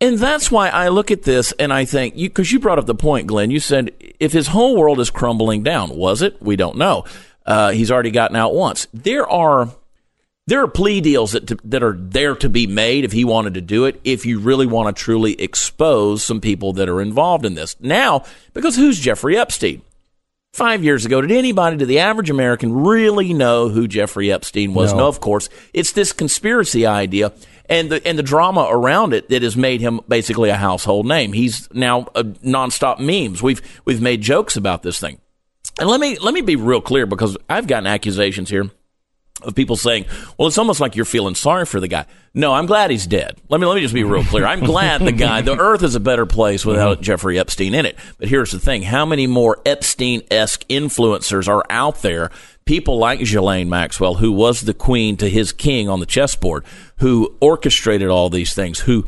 [0.00, 2.94] And that's why I look at this and I think, because you, brought up the
[2.96, 3.52] point, Glenn.
[3.52, 6.42] You said if his whole world is crumbling down, was it?
[6.42, 7.04] We don't know.
[7.46, 8.88] Uh, he's already gotten out once.
[8.92, 9.70] There are
[10.46, 13.54] there are plea deals that to, that are there to be made if he wanted
[13.54, 14.00] to do it.
[14.04, 18.24] If you really want to truly expose some people that are involved in this now,
[18.52, 19.82] because who's Jeffrey Epstein?
[20.52, 24.92] Five years ago, did anybody, did the average American really know who Jeffrey Epstein was?
[24.92, 25.48] No, of course.
[25.72, 27.32] It's this conspiracy idea
[27.68, 31.32] and the and the drama around it that has made him basically a household name.
[31.32, 33.42] He's now a nonstop memes.
[33.42, 35.18] We've we've made jokes about this thing.
[35.80, 38.70] And let me let me be real clear because I've gotten accusations here
[39.42, 40.06] of people saying,
[40.38, 43.36] "Well, it's almost like you're feeling sorry for the guy." No, I'm glad he's dead.
[43.48, 44.46] Let me let me just be real clear.
[44.46, 45.42] I'm glad the guy.
[45.42, 47.02] The Earth is a better place without mm-hmm.
[47.02, 47.96] Jeffrey Epstein in it.
[48.18, 52.30] But here's the thing: how many more Epstein-esque influencers are out there?
[52.64, 56.64] People like Ghislaine Maxwell, who was the queen to his king on the chessboard,
[56.98, 59.06] who orchestrated all these things, who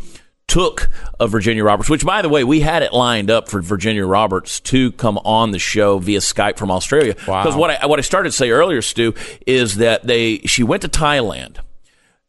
[0.48, 4.06] took of Virginia Roberts, which by the way, we had it lined up for Virginia
[4.06, 7.14] Roberts to come on the show via Skype from Australia.
[7.26, 7.42] Wow.
[7.42, 9.14] Because what I what I started to say earlier, Stu,
[9.46, 11.58] is that they she went to Thailand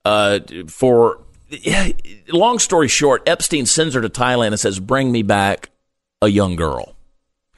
[0.06, 1.22] uh, for
[2.30, 5.70] long story short, Epstein sends her to Thailand and says, "Bring me back
[6.22, 6.97] a young girl."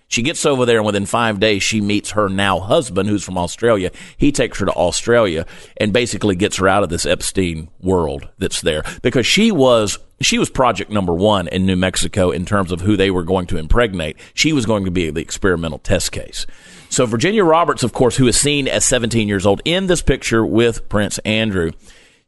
[0.09, 3.37] She gets over there, and within five days, she meets her now husband, who's from
[3.37, 3.91] Australia.
[4.17, 5.45] He takes her to Australia
[5.77, 10.39] and basically gets her out of this Epstein world that's there because she was she
[10.39, 13.57] was project number one in New Mexico in terms of who they were going to
[13.57, 14.17] impregnate.
[14.33, 16.45] She was going to be the experimental test case.
[16.89, 20.45] So Virginia Roberts, of course, who is seen as 17 years old in this picture
[20.45, 21.71] with Prince Andrew.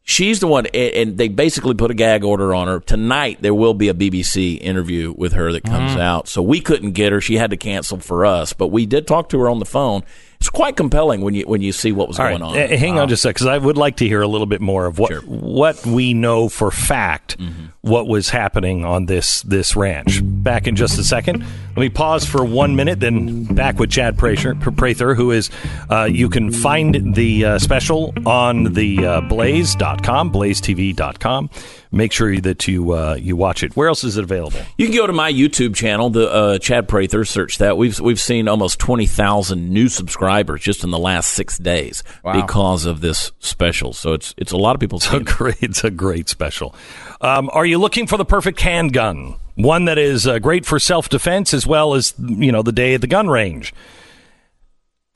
[0.03, 2.79] She's the one, and they basically put a gag order on her.
[2.79, 5.99] Tonight, there will be a BBC interview with her that comes mm.
[5.99, 6.27] out.
[6.27, 7.21] So we couldn't get her.
[7.21, 10.03] She had to cancel for us, but we did talk to her on the phone.
[10.41, 12.73] It's quite compelling when you when you see what was All going right, on.
[12.73, 14.59] uh, hang on just a sec, because I would like to hear a little bit
[14.59, 17.65] more of what what we know for fact Mm-hmm.
[17.81, 20.19] what was happening on this this ranch.
[20.23, 21.41] Back in just a second.
[21.69, 25.49] Let me pause for one minute, then back with Chad Prather, Prather who is
[25.91, 31.49] uh, you can find the uh, special on the uh, blaze.com, blazetv.com.
[31.93, 33.75] Make sure that you uh, you watch it.
[33.75, 34.59] Where else is it available?
[34.77, 37.25] You can go to my YouTube channel, the uh, Chad Prather.
[37.25, 37.77] Search that.
[37.77, 42.41] We've we've seen almost twenty thousand new subscribers just in the last six days Wow.
[42.41, 43.91] because of this special.
[43.91, 44.99] So it's it's a lot of people.
[44.99, 46.73] It's a great, it's a great special.
[47.19, 49.35] Um, are you looking for the perfect handgun?
[49.55, 52.93] One that is uh, great for self defense as well as you know the day
[52.93, 53.73] at the gun range.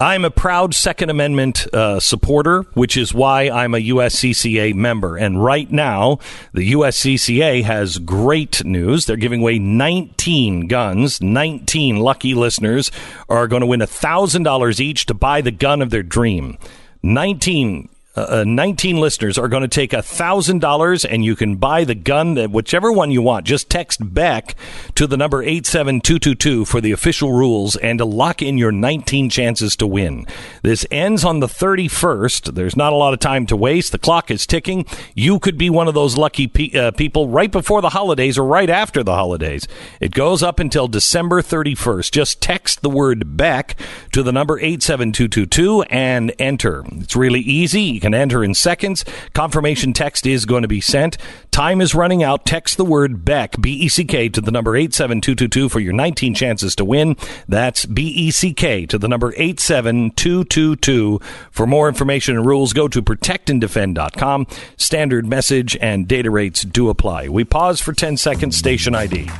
[0.01, 5.15] I'm a proud Second Amendment uh, supporter, which is why I'm a USCCA member.
[5.15, 6.19] And right now,
[6.51, 9.05] the USCCA has great news.
[9.05, 11.21] They're giving away 19 guns.
[11.21, 12.91] 19 lucky listeners
[13.29, 16.57] are going to win $1,000 each to buy the gun of their dream.
[17.01, 21.95] 19 uh, uh, 19 listeners are going to take $1,000 and you can buy the
[21.95, 23.45] gun, that whichever one you want.
[23.45, 24.55] Just text Beck
[24.95, 29.75] to the number 87222 for the official rules and to lock in your 19 chances
[29.77, 30.25] to win.
[30.63, 32.55] This ends on the 31st.
[32.55, 33.91] There's not a lot of time to waste.
[33.91, 34.85] The clock is ticking.
[35.13, 38.45] You could be one of those lucky pe- uh, people right before the holidays or
[38.45, 39.67] right after the holidays.
[39.99, 42.11] It goes up until December 31st.
[42.11, 43.75] Just text the word Beck
[44.13, 46.85] to the number 87222 and enter.
[46.93, 47.99] It's really easy.
[48.05, 49.03] Can enter in seconds.
[49.33, 51.17] Confirmation text is going to be sent.
[51.49, 52.45] Time is running out.
[52.45, 56.35] Text the word Beck, B E C K, to the number 87222 for your 19
[56.35, 57.17] chances to win.
[57.47, 61.19] That's B E C K to the number 87222.
[61.49, 64.45] For more information and rules, go to protectanddefend.com.
[64.77, 67.29] Standard message and data rates do apply.
[67.29, 68.55] We pause for 10 seconds.
[68.55, 69.31] Station ID.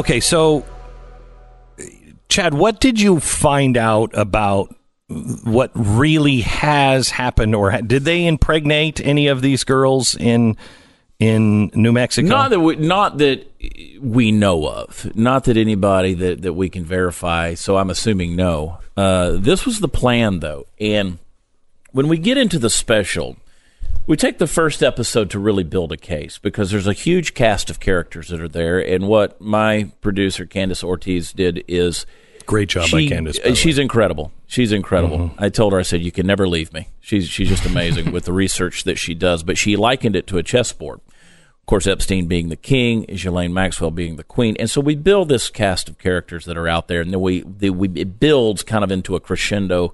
[0.00, 0.64] Okay, so
[2.30, 4.74] Chad, what did you find out about
[5.44, 10.56] what really has happened, or did they impregnate any of these girls in
[11.18, 12.28] in New Mexico?
[12.28, 13.46] Not that we, not that
[14.00, 15.14] we know of.
[15.14, 17.52] Not that anybody that, that we can verify.
[17.52, 18.78] So I'm assuming no.
[18.96, 20.66] Uh, this was the plan, though.
[20.80, 21.18] And
[21.90, 23.36] when we get into the special,
[24.10, 27.70] we take the first episode to really build a case because there's a huge cast
[27.70, 28.80] of characters that are there.
[28.80, 32.06] And what my producer, Candace Ortiz, did is.
[32.44, 34.32] Great job by Candace, by the She's incredible.
[34.48, 35.18] She's incredible.
[35.18, 35.44] Mm-hmm.
[35.44, 36.88] I told her, I said, you can never leave me.
[36.98, 39.44] She's she's just amazing with the research that she does.
[39.44, 40.98] But she likened it to a chessboard.
[41.60, 45.28] Of course, Epstein being the king, Ghislaine Maxwell being the queen, and so we build
[45.28, 48.64] this cast of characters that are out there, and then we the, we it builds
[48.64, 49.92] kind of into a crescendo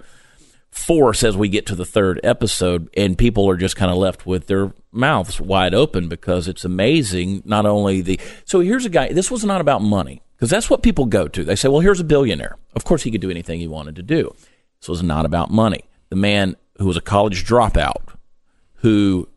[0.70, 4.26] force as we get to the third episode, and people are just kind of left
[4.26, 7.42] with their mouths wide open because it's amazing.
[7.44, 9.12] Not only the so here's a guy.
[9.12, 11.44] This was not about money because that's what people go to.
[11.44, 12.56] They say, well, here's a billionaire.
[12.74, 14.34] Of course, he could do anything he wanted to do.
[14.80, 15.84] This was not about money.
[16.10, 18.14] The man who was a college dropout,
[18.76, 19.28] who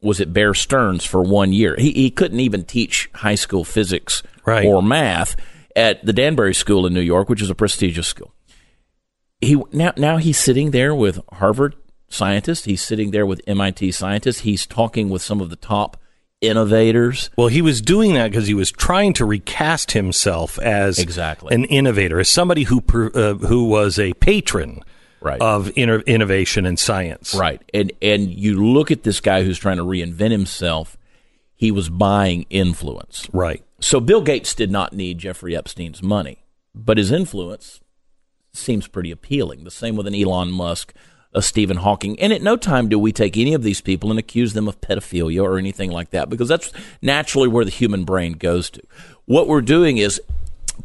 [0.00, 1.74] was at Bear Stearns for one year.
[1.76, 4.64] He, he couldn't even teach high school physics Right.
[4.64, 5.34] or math
[5.74, 8.32] at the Danbury School in New York, which is a prestigious school.
[9.46, 11.74] He now now he's sitting there with Harvard
[12.08, 12.64] scientists.
[12.64, 14.40] He's sitting there with MIT scientists.
[14.40, 15.96] He's talking with some of the top
[16.40, 17.30] innovators.
[17.36, 21.54] Well, he was doing that because he was trying to recast himself as Exactly.
[21.54, 22.82] an innovator, as somebody who
[23.14, 24.82] uh, who was a patron
[25.20, 25.40] Right.
[25.40, 27.34] of inno- innovation and science.
[27.34, 27.60] Right.
[27.74, 30.96] And and you look at this guy who's trying to reinvent himself,
[31.56, 33.26] he was buying influence.
[33.32, 33.64] Right.
[33.80, 36.44] So Bill Gates did not need Jeffrey Epstein's money,
[36.74, 37.80] but his influence
[38.56, 39.64] seems pretty appealing.
[39.64, 40.92] The same with an Elon Musk,
[41.32, 42.18] a Stephen Hawking.
[42.18, 44.80] And at no time do we take any of these people and accuse them of
[44.80, 46.72] pedophilia or anything like that because that's
[47.02, 48.82] naturally where the human brain goes to.
[49.26, 50.20] What we're doing is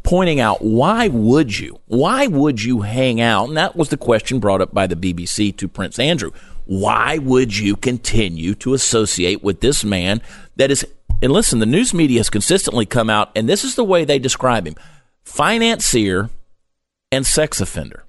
[0.02, 1.80] pointing out why would you?
[1.86, 3.48] Why would you hang out?
[3.48, 6.32] And that was the question brought up by the BBC to Prince Andrew.
[6.64, 10.22] Why would you continue to associate with this man
[10.56, 10.86] that is
[11.22, 14.18] and listen, the news media has consistently come out and this is the way they
[14.18, 14.74] describe him.
[15.22, 16.30] Financier
[17.12, 18.04] and sex offender.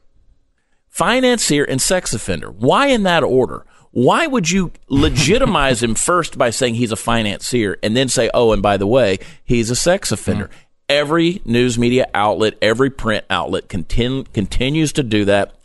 [0.87, 2.49] Financier and sex offender.
[2.49, 3.65] Why in that order?
[3.91, 8.53] Why would you legitimize him first by saying he's a financier and then say, oh,
[8.53, 10.47] and by the way, he's a sex offender?
[10.47, 10.51] Mm.
[10.89, 15.55] Every news media outlet, every print outlet continu- continues to do that.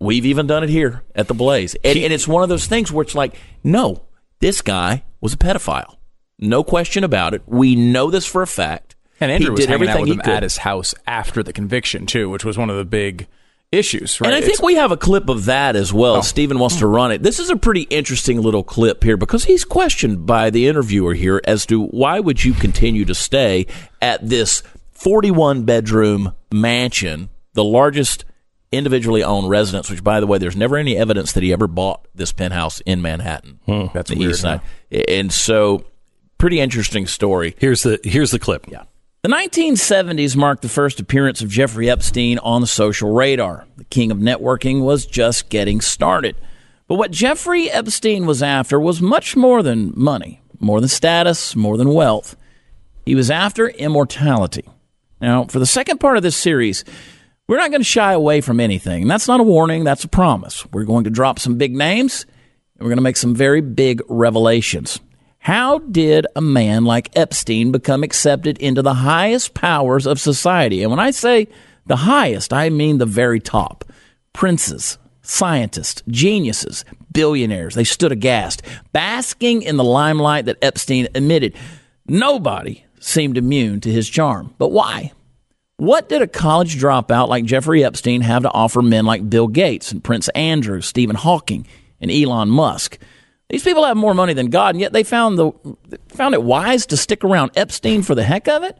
[0.00, 1.76] We've even done it here at the Blaze.
[1.84, 4.02] And, and it's one of those things where it's like, no,
[4.40, 5.96] this guy was a pedophile.
[6.38, 7.42] No question about it.
[7.46, 8.91] We know this for a fact.
[9.22, 10.34] And Andrew he was did hanging out everything with him could.
[10.34, 13.26] at his house after the conviction too, which was one of the big
[13.70, 14.26] issues, right?
[14.28, 16.16] And I think It's- we have a clip of that as well.
[16.16, 16.20] Oh.
[16.20, 17.22] Stephen wants to run it.
[17.22, 21.40] This is a pretty interesting little clip here because he's questioned by the interviewer here
[21.44, 23.66] as to why would you continue to stay
[24.02, 28.24] at this 41 bedroom mansion, the largest
[28.72, 32.06] individually owned residence, which by the way, there's never any evidence that he ever bought
[32.14, 33.58] this penthouse in Manhattan.
[33.66, 33.86] Hmm.
[33.94, 34.60] That's the weird, east side.
[35.08, 35.84] And so
[36.38, 37.54] pretty interesting story.
[37.58, 38.66] Here's the here's the clip.
[38.70, 38.82] Yeah.
[39.22, 43.68] The 1970s marked the first appearance of Jeffrey Epstein on the social radar.
[43.76, 46.34] The king of networking was just getting started.
[46.88, 51.76] But what Jeffrey Epstein was after was much more than money, more than status, more
[51.76, 52.34] than wealth.
[53.06, 54.64] He was after immortality.
[55.20, 56.84] Now, for the second part of this series,
[57.46, 59.02] we're not going to shy away from anything.
[59.02, 60.66] And that's not a warning, that's a promise.
[60.72, 62.26] We're going to drop some big names,
[62.74, 64.98] and we're going to make some very big revelations.
[65.42, 70.82] How did a man like Epstein become accepted into the highest powers of society?
[70.84, 71.48] And when I say
[71.84, 73.84] the highest, I mean the very top.
[74.32, 78.62] Princes, scientists, geniuses, billionaires, they stood aghast,
[78.92, 81.56] basking in the limelight that Epstein emitted.
[82.06, 84.54] Nobody seemed immune to his charm.
[84.58, 85.10] But why?
[85.76, 89.90] What did a college dropout like Jeffrey Epstein have to offer men like Bill Gates
[89.90, 91.66] and Prince Andrew, Stephen Hawking,
[92.00, 92.96] and Elon Musk?
[93.48, 95.52] These people have more money than God, and yet they found the
[96.08, 98.78] found it wise to stick around Epstein for the heck of it.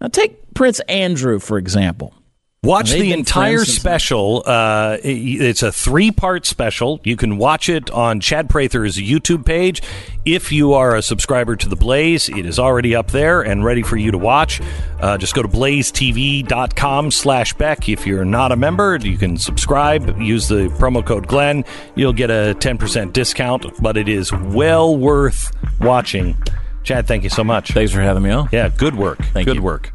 [0.00, 2.14] Now, take Prince Andrew for example.
[2.62, 4.42] Watch the entire special.
[4.44, 7.00] Uh, it's a three part special.
[7.04, 9.80] You can watch it on Chad Prather's YouTube page.
[10.26, 13.82] If you are a subscriber to The Blaze, it is already up there and ready
[13.82, 14.60] for you to watch.
[15.00, 17.88] Uh, just go to blazetv.com slash Beck.
[17.88, 20.20] If you're not a member, you can subscribe.
[20.20, 21.64] Use the promo code Glenn.
[21.94, 25.50] You'll get a 10% discount, but it is well worth
[25.80, 26.36] watching.
[26.82, 27.70] Chad, thank you so much.
[27.72, 28.50] Thanks for having me on.
[28.52, 29.18] Yeah, good work.
[29.32, 29.62] Thank good you.
[29.62, 29.90] work.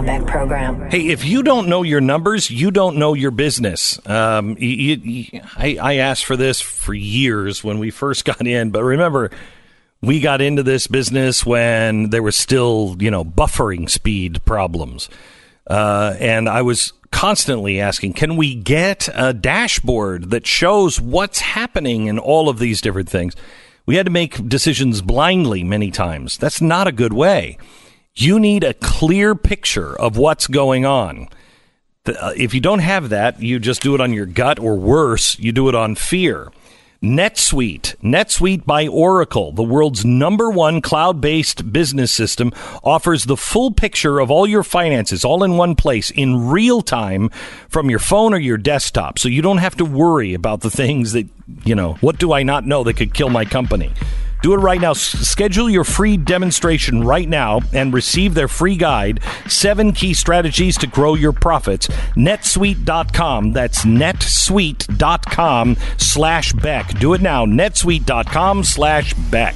[0.00, 0.90] The Program.
[0.90, 4.00] Hey, if you don't know your numbers, you don't know your business.
[4.08, 8.70] Um, you, you, I, I asked for this for years when we first got in,
[8.70, 9.30] but remember,
[10.00, 15.08] we got into this business when there was still, you know, buffering speed problems.
[15.66, 22.06] Uh, and I was constantly asking, can we get a dashboard that shows what's happening
[22.06, 23.36] in all of these different things?
[23.86, 26.36] We had to make decisions blindly many times.
[26.36, 27.58] That's not a good way.
[28.14, 31.28] You need a clear picture of what's going on.
[32.04, 34.76] The- uh, If you don't have that, you just do it on your gut, or
[34.76, 36.52] worse, you do it on fear.
[37.02, 42.52] NetSuite, NetSuite by Oracle, the world's number one cloud based business system,
[42.84, 47.28] offers the full picture of all your finances all in one place in real time
[47.68, 49.18] from your phone or your desktop.
[49.18, 51.26] So you don't have to worry about the things that,
[51.64, 53.90] you know, what do I not know that could kill my company?
[54.42, 54.90] Do it right now.
[54.90, 60.76] S- Schedule your free demonstration right now and receive their free guide, Seven Key Strategies
[60.78, 61.86] to Grow Your Profits.
[62.16, 63.52] netsuite.com.
[63.52, 66.98] That's netsuite.com slash Beck.
[66.98, 67.46] Do it now.
[67.46, 69.54] netsuite.com slash Beck.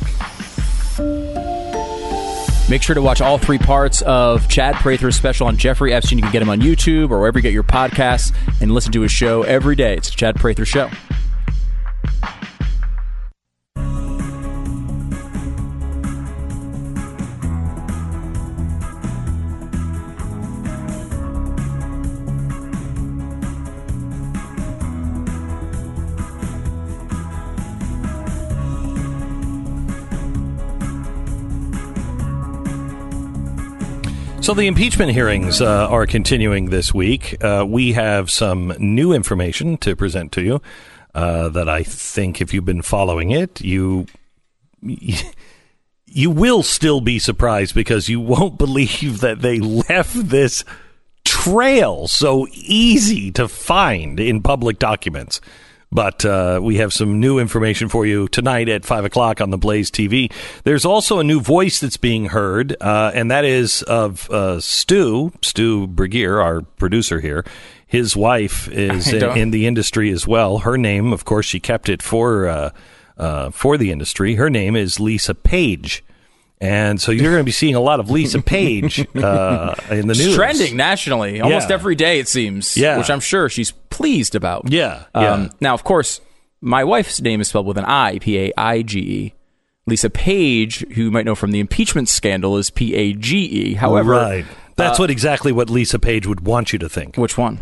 [2.68, 6.18] Make sure to watch all three parts of Chad Prather's special on Jeffrey Epstein.
[6.18, 9.02] You can get him on YouTube or wherever you get your podcasts and listen to
[9.02, 9.94] his show every day.
[9.96, 10.90] It's Chad Prather Show.
[34.47, 37.36] So the impeachment hearings uh, are continuing this week.
[37.43, 40.62] Uh, we have some new information to present to you
[41.16, 44.06] uh, that I think, if you've been following it, you
[46.06, 50.62] you will still be surprised because you won't believe that they left this
[51.24, 55.40] trail so easy to find in public documents.
[55.92, 59.56] But uh, we have some new information for you tonight at 5 o'clock on the
[59.58, 60.32] Blaze TV.
[60.64, 65.32] There's also a new voice that's being heard, uh, and that is of uh, Stu,
[65.42, 67.44] Stu Burguiere, our producer here.
[67.86, 70.58] His wife is in, in the industry as well.
[70.58, 72.70] Her name, of course, she kept it for uh,
[73.16, 74.34] uh, for the industry.
[74.34, 76.02] Her name is Lisa Page.
[76.60, 80.12] And so you're going to be seeing a lot of Lisa Page uh, in the
[80.12, 80.34] It's news.
[80.34, 81.74] trending nationally almost Yeah.
[81.74, 82.76] every day, it seems.
[82.76, 82.96] Yeah.
[82.96, 84.72] Which I'm sure she's pleased about.
[84.72, 85.48] Yeah, Um, yeah.
[85.60, 86.20] now, of course,
[86.62, 89.34] my wife's name is spelled with an I, P A I G E.
[89.86, 93.74] Lisa Page, who you might know from the impeachment scandal, is P A G E.
[93.74, 94.44] However, Right.
[94.76, 97.16] That's what exactly what Lisa Page would want you to think.
[97.16, 97.60] Which one?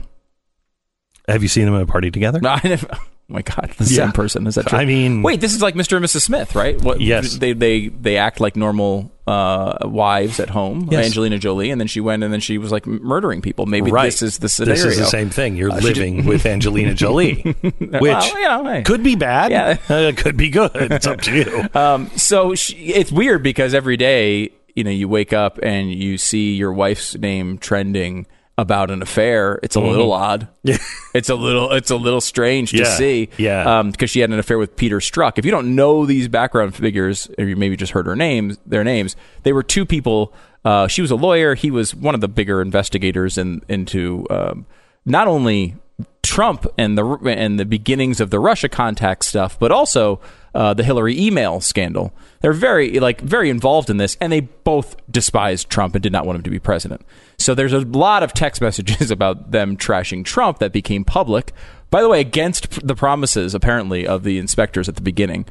[1.28, 2.40] Have you seen them at a party together?
[2.40, 2.88] No, I never,
[3.28, 4.04] my God, the Yeah.
[4.04, 4.46] same person.
[4.46, 4.78] Is that true?
[4.78, 5.96] I mean- wait, this is like Mr.
[5.96, 6.22] and Mrs.
[6.22, 6.80] Smith, right?
[6.82, 7.38] What, Yes.
[7.38, 10.88] They they they act like normal uh, wives at home.
[10.90, 11.06] Yes.
[11.06, 13.64] Angelina Jolie, and then she went and then she was like murdering people.
[13.64, 14.04] Maybe right.
[14.04, 14.74] this is the scenario.
[14.82, 15.56] This is the same thing.
[15.56, 18.82] You're Uh, living with Angelina Jolie, which Well, you know, hey.
[18.82, 19.50] could be bad.
[19.50, 19.78] Yeah.
[19.88, 20.70] Uh, could be good.
[20.74, 21.68] It's up to you.
[21.80, 26.18] Um, so she, it's weird because every day, you know, you wake up and you
[26.18, 28.26] see your wife's name trending
[28.56, 29.58] about an affair.
[29.62, 30.48] It's a little odd.
[30.62, 30.78] Yeah.
[31.12, 32.96] It's a little, it's a little strange to Yeah.
[32.96, 33.28] see.
[33.36, 33.80] Yeah.
[33.80, 35.38] Um, because she had an affair with Peter Strzok.
[35.38, 38.82] If you don't know these background figures, or you maybe just heard her names, their
[38.84, 40.32] names, they were two people.
[40.64, 41.54] Uh, she was a lawyer.
[41.54, 44.64] He was one of the bigger investigators in, into um,
[45.04, 45.76] not only
[46.22, 50.20] Trump and the and the beginnings of the Russia contact stuff, but also
[50.54, 52.12] uh, the Hillary email scandal.
[52.40, 56.26] They're very like very involved in this, and they both despised Trump and did not
[56.26, 57.02] want him to be president.
[57.38, 61.52] So there's a lot of text messages about them trashing Trump that became public.
[61.90, 65.46] By the way, against the promises apparently of the inspectors at the beginning,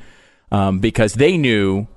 [0.51, 1.88] um, because they knew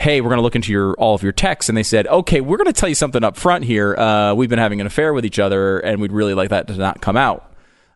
[0.00, 2.40] hey, we're going to look into your all of your texts, and they said, okay,
[2.40, 3.96] we're going to tell you something up front here.
[3.96, 6.74] Uh, we've been having an affair with each other, and we'd really like that to
[6.74, 7.47] not come out.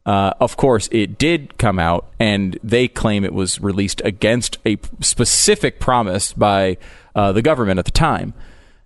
[0.04, 4.78] Uh, of course, it did come out, and they claim it was released against a
[5.00, 6.76] specific promise by
[7.14, 8.34] uh, the government at the time.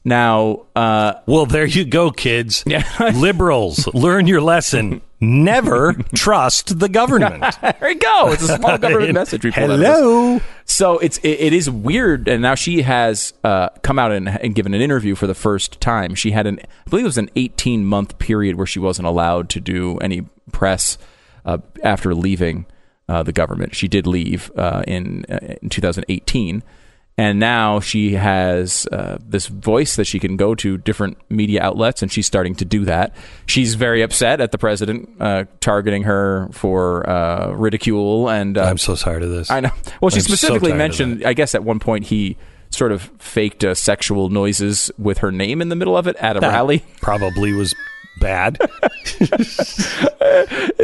[0.07, 2.65] Now, uh, Well, there you go, kids.
[3.01, 5.03] Liberals, learn your lesson.
[5.21, 7.43] Never trust the government.
[7.61, 8.31] there you go.
[8.31, 9.45] It's a small government message.
[9.45, 9.81] We pulled out of.
[9.81, 10.41] Hello.
[10.65, 14.55] So it's it, it is weird, and now she has uh, come out and, and
[14.55, 16.15] given an interview for the first time.
[16.15, 19.49] She had an, I believe it was an 18 month period where she wasn't allowed
[19.51, 20.23] to do any
[20.53, 20.99] press
[21.45, 22.67] uh, after leaving
[23.09, 23.75] uh, the government.
[23.75, 26.63] She did leave uh, in uh, in 2018,
[27.19, 32.03] and now she has uh, this voice that she can go to different media outlets,
[32.03, 33.15] and she's starting to do that.
[33.47, 38.79] She's very upset at the president uh, targeting her for uh, ridicule, and uh, I'm
[38.79, 39.51] so tired of this.
[39.51, 39.71] I know.
[40.01, 42.37] Well, she I'm specifically tired of mentioned, I guess at one point he
[42.71, 46.37] sort of faked uh, sexual noises with her name in the middle of it at
[46.37, 46.85] a That rally.
[47.01, 47.75] Probably was
[48.21, 48.59] bad.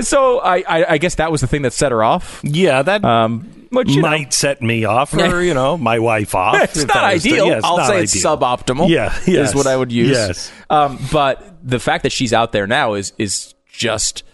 [0.00, 2.40] So I, I, I guess that was the thing that set her off.
[2.42, 6.34] yeah, that Um, which, you know, might set me off, or you know, my wife
[6.34, 6.54] off.
[6.62, 7.46] it's not ideal.
[7.46, 8.88] yeah, it's I'll not say it's suboptimal.
[8.88, 10.10] Yeah, is what I would use.
[10.10, 10.52] Yes.
[10.68, 14.24] Um, but the fact that she's out there now is is just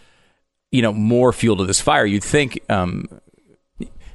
[0.73, 2.05] you know more fuel to this fire.
[2.05, 3.06] You'd think, um,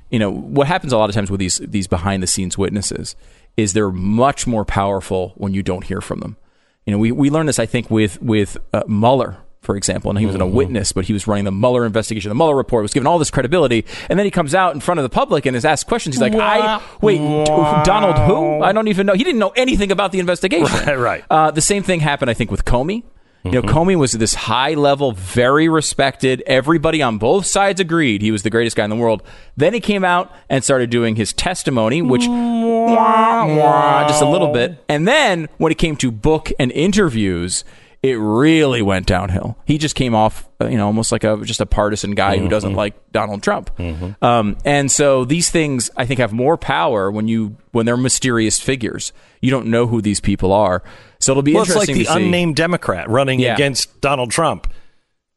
[0.10, 3.16] you know, what happens a lot of times with these these behind the scenes witnesses
[3.56, 6.38] is they're much more powerful when you don't hear from them.
[6.86, 9.38] You know, we we learned this I think with with uh, Mueller.
[9.64, 12.28] For example, and he was not a witness, but he was running the Mueller investigation.
[12.30, 15.00] The Mueller report was given all this credibility, and then he comes out in front
[15.00, 16.16] of the public and is asked questions.
[16.16, 17.46] He's like, "I wait, d-
[17.86, 18.62] Donald who?
[18.62, 19.14] I don't even know.
[19.14, 21.24] He didn't know anything about the investigation." Right, right.
[21.30, 23.04] Uh, the same thing happened, I think, with Comey.
[23.46, 26.42] You know, Comey was this high level, very respected.
[26.48, 29.22] Everybody on both sides agreed he was the greatest guy in the world.
[29.58, 32.22] Then he came out and started doing his testimony, which
[34.08, 34.82] just a little bit.
[34.88, 37.66] And then when it came to book and interviews,
[38.04, 39.58] it really went downhill.
[39.66, 42.50] He just came off, uh, you know, almost like a just a partisan guy who
[42.50, 43.72] doesn't like Donald Trump.
[44.22, 48.60] Um, and so these things, I think, have more power when you when they're mysterious
[48.60, 49.14] figures.
[49.42, 50.84] You don't know who these people are,
[51.20, 53.54] so it'll be Well, it's like the unnamed Democrat running Yeah.
[53.54, 54.72] against Donald Trump.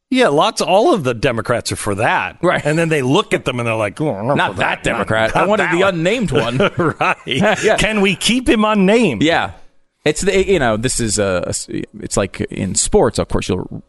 [0.09, 0.61] Yeah, lots.
[0.61, 2.61] All of the Democrats are for that, Right.
[2.65, 5.35] And then they look at them and they're like, "Oh, Not for that Not- Democrat.
[5.35, 6.57] I wanted the one." unnamed one.
[6.99, 7.17] right?
[7.25, 7.75] Yeah.
[7.77, 9.21] Can we keep him unnamed?
[9.21, 9.51] Yeah,
[10.07, 11.53] it's the you know this is a
[11.99, 13.19] it's like in sports.
[13.19, 13.83] Of course, you'll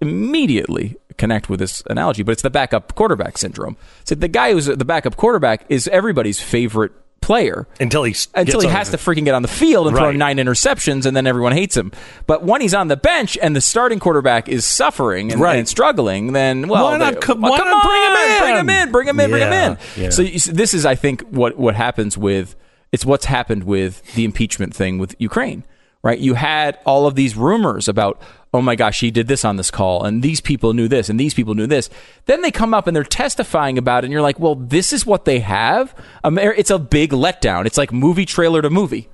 [0.00, 3.76] immediately connect with this analogy, but it's the backup quarterback syndrome.
[4.04, 8.66] So the guy who's the backup quarterback is everybody's favorite player Until he until he
[8.66, 11.52] on- has to freaking get on the field and throw nine interceptions, and then everyone
[11.52, 11.90] hates him.
[12.26, 15.56] But when he's on the bench and the starting quarterback is suffering and, Right.
[15.58, 18.40] and struggling, then well, Why not they- co- well, why come not bring him in?
[18.42, 18.92] Bring him in.
[18.92, 19.30] Bring him in.
[19.30, 19.78] Bring him in.
[19.96, 20.10] yeah.
[20.10, 22.56] So you see, this is, I think, what what happens with
[22.94, 25.64] it's what's happened with the impeachment thing with Ukraine.
[26.02, 26.18] Right?
[26.18, 28.20] You had all of these rumors about,
[28.52, 31.18] oh my gosh, he did this on this call, and these people knew this, and
[31.18, 31.88] these people knew this.
[32.26, 35.06] Then they come up and they're testifying about it, and you're like, well, this is
[35.06, 35.94] what they have.
[36.22, 37.64] It's a big letdown.
[37.64, 39.08] It's like movie trailer to movie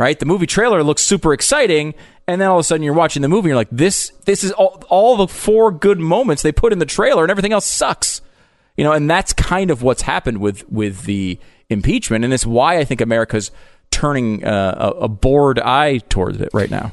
[0.00, 0.18] right?
[0.18, 1.92] The movie trailer looks super exciting,
[2.26, 4.42] and then all of a sudden you're watching the movie, and you're like, this this
[4.42, 7.66] is all all the four good moments they put in the trailer, and everything else
[7.66, 8.22] sucks.
[8.78, 11.38] You know, and that's kind of what's happened with with the
[11.70, 13.50] impeachment, and it's why I think America's
[13.90, 16.92] turning uh, a, a bored eye towards it right now.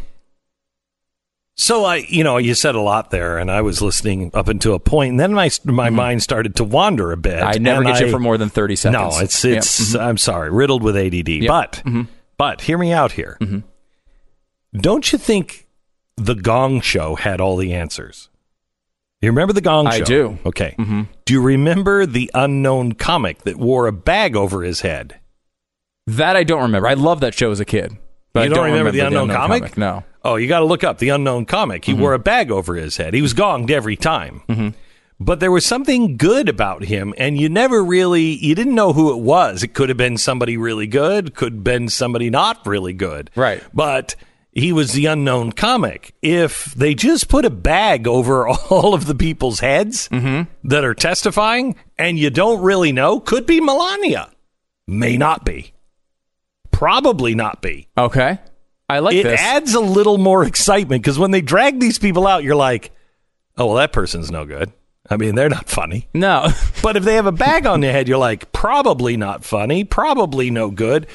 [1.60, 4.76] So I, you know, you said a lot there, and I was listening up until
[4.76, 7.40] a point, and then my my mind started to wander a bit.
[7.40, 7.48] Mm-hmm.
[7.48, 9.16] I never get you for more than thirty seconds.
[9.18, 9.94] No, it's it's.
[9.96, 10.00] Mhm.
[10.00, 11.30] I'm sorry, riddled with ADD.
[11.30, 11.48] Yep.
[11.48, 12.08] But Mhm.
[12.38, 13.38] but hear me out here.
[13.42, 13.64] Mhm.
[14.76, 15.68] Don't you think
[16.16, 18.30] the Gong Show had all the answers.
[19.22, 19.92] You remember the Gong Show?
[19.92, 20.38] I do.
[20.46, 20.76] Okay.
[20.78, 21.04] Mm-hmm.
[21.26, 25.20] Do you remember the unknown comic that wore a bag over his head?
[26.06, 26.88] That I don't remember.
[26.88, 27.98] I love that show as a kid.
[28.34, 29.76] But you I don't, remember, the unknown, comic?
[29.78, 30.04] No.
[30.24, 31.84] Oh, you got to look up the unknown comic.
[31.84, 32.02] He mm-hmm.
[32.02, 33.16] wore a bag over his head.
[33.16, 34.42] He was gonged every time.
[34.48, 34.70] Mm-hmm.
[35.20, 39.12] But there was something good about him, and you never really you didn't know who
[39.12, 39.64] it was.
[39.64, 43.32] It could have been somebody really good, could have been somebody not really good.
[43.36, 43.64] Right.
[43.74, 44.16] But
[44.58, 46.16] he was the unknown comic.
[46.22, 50.50] If they just put a bag over all of the people's heads mm-hmm.
[50.68, 54.32] that are testifying, and you don't really know, could be Melania,
[54.88, 55.74] may not be,
[56.72, 58.40] probably not be Okay.
[58.90, 59.40] I like it this.
[59.40, 62.92] adds a little more excitement because when they drag these people out, you're like,
[63.58, 64.72] oh, well, that person's no good.
[65.10, 66.08] I mean, they're not funny.
[66.14, 66.50] no.
[66.82, 70.50] But if they have a bag on their head, you're like, probably not funny, probably
[70.50, 71.08] no good.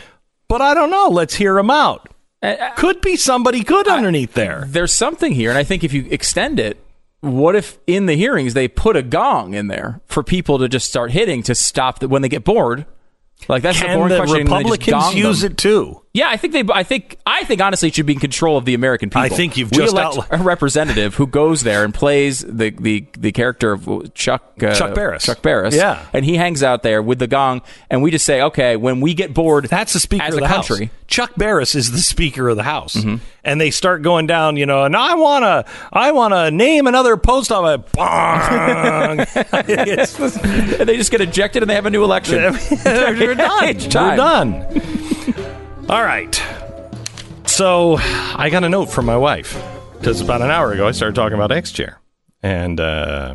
[0.48, 1.08] But I don't know.
[1.08, 2.11] Let's hear them out.
[2.76, 4.64] Could be somebody good underneath there.
[4.66, 6.76] There's something here, and I think if you extend it,
[7.20, 10.88] what if in the hearings they put a gong in there for people to just
[10.88, 12.84] start hitting to stop the, when they get bored?
[13.48, 14.40] Like that's the Can boring the question.
[14.40, 15.52] and they just Republicans use them.
[15.52, 16.01] it too?
[16.14, 16.62] Yeah, I think they.
[16.70, 17.16] I think.
[17.24, 19.22] I think honestly, it should be in control of the American people.
[19.22, 22.68] I think you've we just elect outli- a representative who goes there and plays the
[22.68, 25.22] the, the character of Chuck uh, Chuck Barris.
[25.24, 25.74] Chuck Barris.
[25.74, 26.04] Yeah.
[26.12, 29.14] and he hangs out there with the gong, and we just say, okay, when we
[29.14, 30.86] get bored, That's the speaker of the country.
[30.86, 30.94] House.
[31.06, 33.16] Chuck Barris is the speaker of the House, Mm-hmm.
[33.42, 34.58] and they start going down.
[34.58, 35.64] You know, and I want to,
[35.94, 37.90] I want to name another post office.
[37.92, 39.26] Bong.
[39.62, 42.36] And they just get ejected and they have a new election.
[42.84, 43.76] We're done.
[43.76, 44.66] We're done.
[45.88, 46.42] All right.
[47.46, 49.60] So I got a note from my wife
[49.98, 52.00] because about an hour ago I started talking about X chair,
[52.42, 53.34] and uh,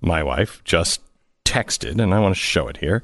[0.00, 1.00] my wife just
[1.44, 3.02] texted, and I want to show it here.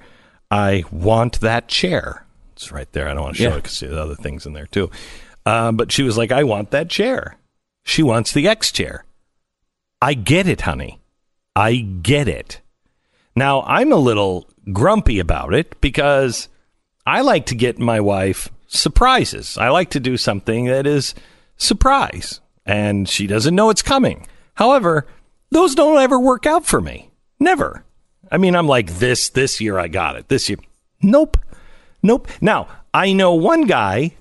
[0.50, 2.24] I want that chair.
[2.54, 3.08] It's right there.
[3.08, 3.54] I don't want to show Yeah.
[3.56, 4.90] it because there's other things in there too.
[5.44, 7.36] Um, but she was like, "I want that chair."
[7.84, 9.04] She wants the X chair.
[10.00, 11.00] I get it, honey.
[11.54, 12.60] I get it.
[13.36, 16.48] Now, I'm a little grumpy about it because
[17.06, 19.58] I like to get my wife surprises.
[19.58, 21.14] I like to do something that is
[21.56, 24.26] surprise, and she doesn't know it's coming.
[24.54, 25.06] However,
[25.50, 27.10] those don't ever work out for me.
[27.40, 27.84] Never.
[28.30, 30.28] I mean, I'm like this this year I got it.
[30.28, 30.58] This year.
[31.02, 31.38] Nope.
[32.02, 32.28] Nope.
[32.40, 34.14] Now, I know one guy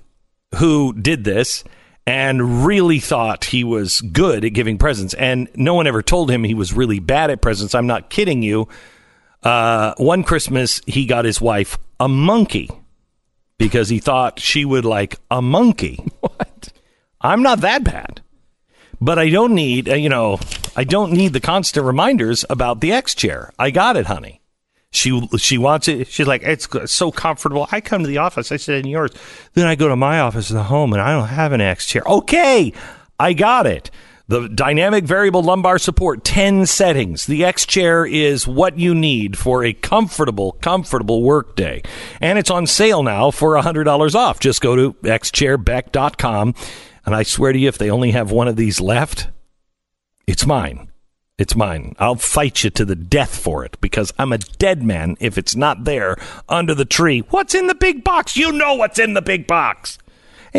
[0.56, 1.62] who did this
[2.06, 6.42] and really thought he was good at giving presents and no one ever told him
[6.42, 7.74] he was really bad at presents.
[7.74, 8.68] I'm not kidding you.
[9.42, 12.70] Uh, one Christmas, he got his wife a monkey
[13.58, 16.04] because he thought she would like a monkey.
[16.20, 16.68] What?
[17.20, 18.20] I'm not that bad.
[19.00, 20.38] But I don't need, uh, you know,
[20.76, 23.52] I don't need the constant reminders about the X chair.
[23.58, 24.40] I got it, honey.
[24.90, 26.08] She she wants it.
[26.08, 27.68] She's like, it's so comfortable.
[27.70, 28.50] I come to the office.
[28.50, 29.10] I sit in yours.
[29.54, 31.86] Then I go to my office at the home, and I don't have an X
[31.86, 32.02] chair.
[32.06, 32.72] Okay,
[33.20, 33.90] I got it.
[34.28, 37.24] The dynamic variable lumbar support, 10 settings.
[37.24, 41.82] The X chair is what you need for a comfortable, comfortable workday.
[42.20, 44.38] And it's on sale now for $100 off.
[44.38, 46.54] Just go to xchairbeck.com.
[47.06, 49.28] And I swear to you, if they only have one of these left,
[50.26, 50.92] it's mine.
[51.38, 51.94] It's mine.
[51.98, 55.56] I'll fight you to the death for it because I'm a dead man if it's
[55.56, 56.18] not there
[56.50, 57.20] under the tree.
[57.30, 58.36] What's in the big box?
[58.36, 59.96] You know what's in the big box.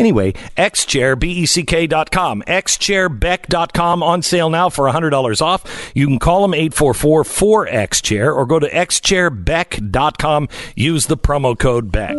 [0.00, 5.92] Anyway, xchair, B-E-C-K dot com, xchairbeck.com on sale now for $100 off.
[5.94, 10.48] You can call them 844-4XChair or go to xchairbeck.com.
[10.74, 12.16] Use the promo code BECK.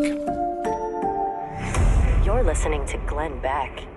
[2.23, 3.87] You're listening to Glenn Beck.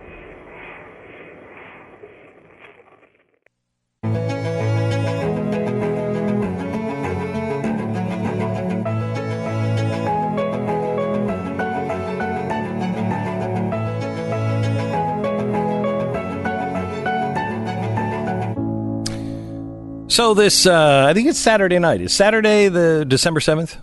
[20.14, 22.00] So this, uh, I think it's Saturday night.
[22.00, 23.78] Is Saturday the December seventh?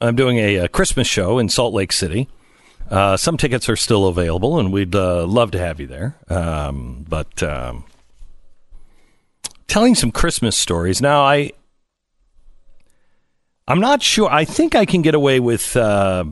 [0.00, 2.28] I'm doing a, uh Christmas show in Salt Lake City.
[2.90, 6.16] Uh, some tickets are still available, and we'd uh, love to have you there.
[6.28, 7.84] Um, but um,
[9.68, 11.52] telling some Christmas stories now, I
[13.68, 14.28] I'm not sure.
[14.28, 16.24] I think I can get away with uh,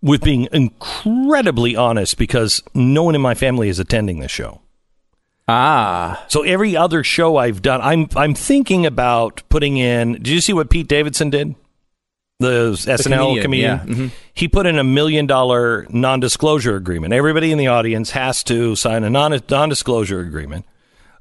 [0.00, 4.61] with being incredibly honest because no one in my family is attending this show.
[5.48, 10.14] Ah, So every other show I've done, I'm I'm thinking about putting in.
[10.14, 11.54] Did you see what Pete Davidson did?
[12.38, 13.02] The SNL
[13.40, 13.70] comedian, comedian.
[13.88, 13.94] yeah.
[13.94, 14.10] Mhm.
[14.34, 17.12] He put in a million dollar non disclosure agreement.
[17.12, 19.32] Everybody in the audience has to sign a non
[19.68, 20.64] disclosure agreement,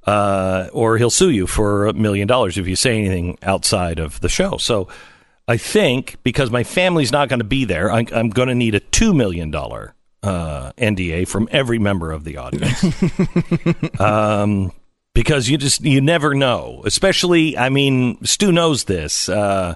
[0.07, 4.19] uh, or he'll sue you for a million dollars if you say anything outside of
[4.21, 4.57] the show.
[4.57, 4.87] So
[5.47, 8.73] I think because my family's not going to be there, I'm, I'm going to need
[8.75, 9.93] a two million dollar
[10.23, 13.99] uh, NDA from every member of the audience.
[13.99, 14.71] um,
[15.13, 16.81] because you just you never know.
[16.85, 19.27] Especially, I mean, Stu knows this.
[19.29, 19.75] Uh,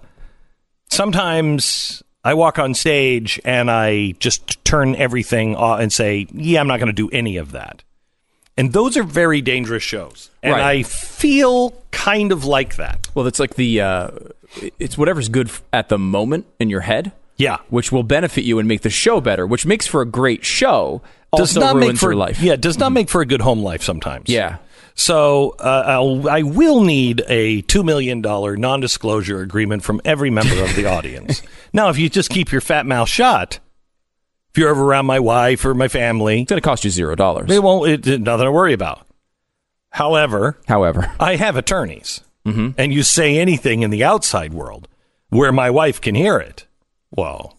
[0.89, 6.67] sometimes I walk on stage and I just turn everything off and say, "Yeah, I'm
[6.67, 7.83] not going to do any of that."
[8.57, 10.29] And those are very dangerous shows.
[10.41, 10.63] And Right.
[10.63, 13.09] I feel kind of like that.
[13.13, 14.11] Well, it's like the uh,
[14.79, 17.11] it's whatever's good at the moment in your head.
[17.37, 20.45] Yeah, which will benefit you and make the show better, which makes for a great
[20.45, 21.01] show.
[21.35, 22.41] does not ruins make for your life.
[22.41, 24.29] Yeah, does not make for a good home life sometimes.
[24.29, 24.57] Yeah.
[24.97, 30.63] So uh, I'll, I will need a two million dollar non-disclosure agreement from every member
[30.63, 31.41] of the audience.
[31.73, 33.59] now, if you just keep your fat mouth shut,
[34.51, 37.15] if you're ever around my wife or my family, it's going to cost you zero
[37.15, 37.51] dollars.
[37.51, 37.89] It won't.
[37.89, 39.05] It, it- nothing to worry about.
[39.89, 42.69] However, however, I have attorneys, Mm-hmm.
[42.77, 44.87] and you say anything in the outside world
[45.29, 46.64] where my wife can hear it,
[47.15, 47.57] well,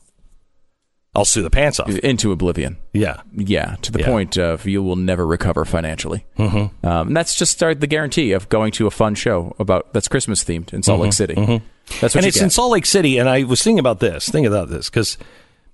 [1.15, 1.89] I'll sue the pants off.
[1.89, 2.77] into oblivion.
[2.93, 4.07] Yeah, yeah, to the Yeah.
[4.07, 6.27] point of you will never recover financially.
[6.39, 6.87] Mm-hmm.
[6.87, 10.09] Um, and that's just uh, the guarantee of going to a fun show about that's
[10.09, 11.35] Christmas themed in Salt Lake Mhm, City.
[11.35, 11.63] mhm.
[12.01, 12.45] That's what and it's get.
[12.45, 13.17] in Salt Lake City.
[13.19, 15.17] And I was thinking about this, thinking about this, because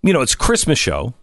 [0.03, 1.15] you know it's Christmas show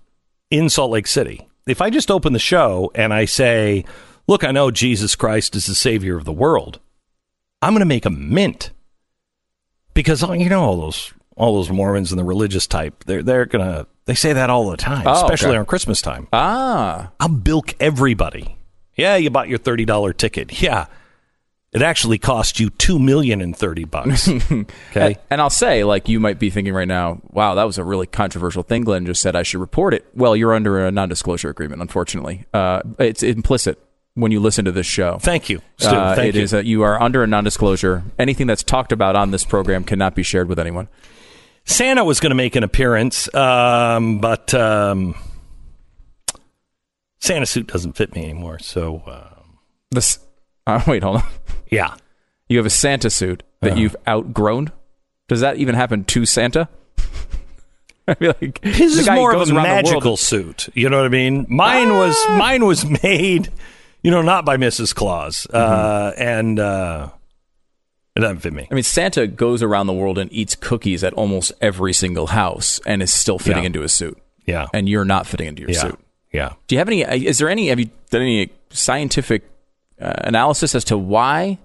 [0.52, 1.48] in Salt Lake City.
[1.68, 3.86] If I just open the show and I say,
[4.28, 6.80] "Look, I know Jesus Christ is the Savior of the world,"
[7.62, 8.72] I'm going to make a mint
[9.94, 13.04] because oh, you know all those all those Mormons and the religious type.
[13.06, 15.58] They're they're gonna they say that all the time, Oh, especially okay.
[15.58, 16.28] on Christmas time.
[16.32, 18.58] Ah, I'll bilk everybody.
[18.96, 20.62] Yeah, you bought your thirty dollar ticket.
[20.62, 20.86] Yeah.
[21.72, 24.28] It actually cost you two million and thirty bucks.
[24.52, 24.66] Okay.
[24.96, 27.84] And, and I'll say, like, you might be thinking right now, wow, that was a
[27.84, 28.84] really controversial thing.
[28.84, 30.04] Glenn just said I should report it.
[30.16, 32.46] Well, you're under a non disclosure agreement, unfortunately.
[32.56, 33.78] Uh, it's implicit
[34.16, 35.20] when you listen to this show.
[35.20, 35.90] Thank you, Stu.
[35.96, 36.42] Uh, Thank it you.
[36.42, 38.04] is that you are under a non disclosure.
[38.18, 40.88] Anything that's talked about on this program cannot be shared with anyone.
[41.70, 45.16] Santa was going to make an appearance, um, but um,
[47.20, 48.60] Santa suit doesn't fit me anymore.
[48.60, 49.42] So uh,
[49.92, 50.20] This.
[50.68, 51.24] Uh, wait, hold on.
[51.72, 51.96] Yeah.
[52.48, 53.80] You have a Santa suit that Uh-huh.
[53.82, 54.72] you've outgrown.
[55.28, 56.70] Does that even happen to Santa?
[58.08, 60.70] I feel like his is more of a around the world- magical suit.
[60.76, 61.48] You know what I mean?
[61.50, 63.52] Mine was mine was made,
[64.04, 64.94] you know, not by Mrs.
[64.94, 67.10] Claus, uh, and uh,
[68.20, 68.68] it doesn't fit me.
[68.70, 72.80] I mean, Santa goes around the world and eats cookies at almost every single house
[72.86, 73.68] and is still fitting Yeah.
[73.68, 74.18] into his suit.
[74.46, 74.68] Yeah.
[74.74, 75.82] And you're not fitting into your Yeah.
[75.82, 76.00] suit.
[76.32, 76.54] Yeah.
[76.68, 79.44] Do you have any, is there any, have you done any scientific
[80.02, 81.58] uh, analysis as to why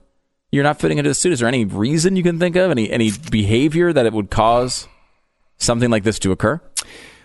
[0.50, 1.32] you're not fitting into the suit?
[1.32, 2.70] Is there any reason you can think of?
[2.70, 4.88] Any, any behavior that it would cause
[5.58, 6.60] something like this to occur?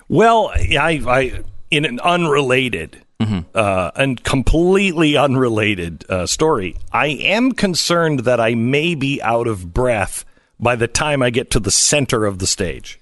[0.07, 8.21] Well, I, I in an unrelated uh, and completely unrelated uh, story, I am concerned
[8.21, 10.25] that I may be out of breath
[10.59, 12.99] by the time I get to the center of the stage.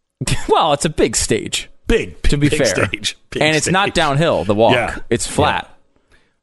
[0.48, 1.68] well, it's a big stage.
[1.86, 2.86] Big, to be big fair.
[2.86, 3.16] stage.
[3.30, 4.74] Big and it's not downhill, the walk.
[4.74, 4.98] Yeah.
[5.08, 5.68] It's flat.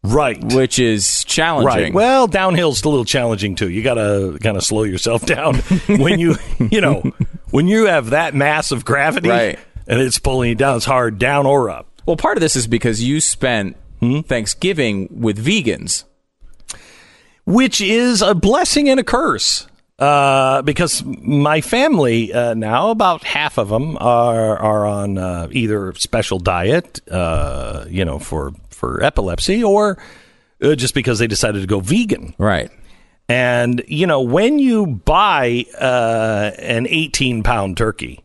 [0.03, 0.41] Right.
[0.53, 1.65] Which is challenging.
[1.83, 1.93] Right.
[1.93, 3.69] Well, downhill's a little challenging too.
[3.69, 5.55] You got to kind of slow yourself down
[5.87, 7.11] when you, you know,
[7.51, 9.59] when you have that mass of gravity Right.
[9.87, 10.77] and it's pulling you down.
[10.77, 11.87] It's hard down or up.
[12.07, 14.21] Well, part of this is because you spent Hmm?
[14.21, 16.03] Thanksgiving with vegans.
[17.45, 19.67] which is a blessing and a curse.
[19.97, 25.91] Uh, because my family uh, now, about half of them are are on uh, either
[25.95, 29.97] special diet, uh, you know, for for epilepsy, or
[30.61, 32.35] uh, just because they decided to go vegan.
[32.37, 32.69] Right.
[33.27, 38.23] And you know, when you buy uh, an eighteen pound turkey,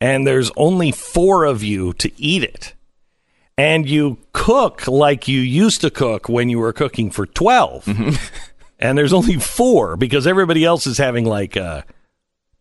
[0.00, 2.74] and there's only four of you to eat it,
[3.58, 8.36] and you cook like you used to cook when you were cooking for 12 mm-hmm.
[8.78, 11.84] and there's only four because everybody else is having like a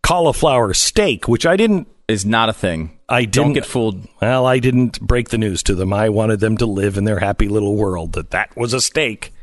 [0.02, 2.98] cauliflower steak, which I didn't is not a thing.
[3.10, 4.07] I didn't Don't get fooled.
[4.22, 5.94] Well, I didn't break the news to them.
[5.94, 9.34] I wanted them to live in their happy little world that that was a steak.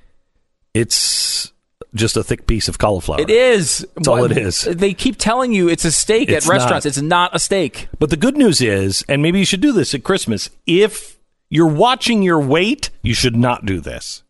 [0.72, 1.52] It's
[1.94, 3.20] just a thick piece of cauliflower.
[3.20, 3.86] It is.
[3.94, 4.62] That's all it is.
[4.62, 6.84] They keep telling you it's a steak It's at restaurants.
[6.84, 6.88] not.
[6.88, 7.88] It's not a steak.
[7.98, 11.18] But the good news is, and maybe you should do this at Christmas, if
[11.50, 14.22] you're watching your weight, you should not do this.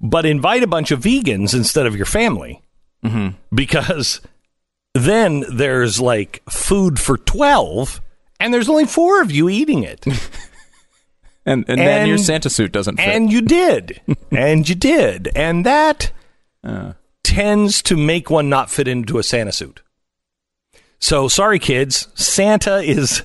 [0.00, 2.62] But invite a bunch of vegans instead of your family.
[3.04, 3.36] Mm-hmm.
[3.54, 4.20] Because
[4.94, 8.00] then there's like food for 12,
[8.40, 10.04] and there's only four of you eating it.
[11.46, 13.06] And, and, then your Santa suit doesn't fit.
[13.06, 14.00] and you did.
[14.32, 15.30] and you did.
[15.36, 16.10] And that
[16.64, 16.94] uh.
[17.22, 19.80] tends to make one not fit into a Santa suit.
[20.98, 22.08] So sorry, kids.
[22.14, 23.22] Santa is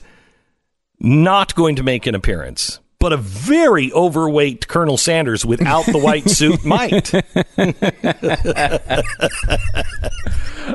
[1.00, 2.80] not going to make an appearance.
[3.02, 7.12] But a very overweight Colonel Sanders without the white suit might.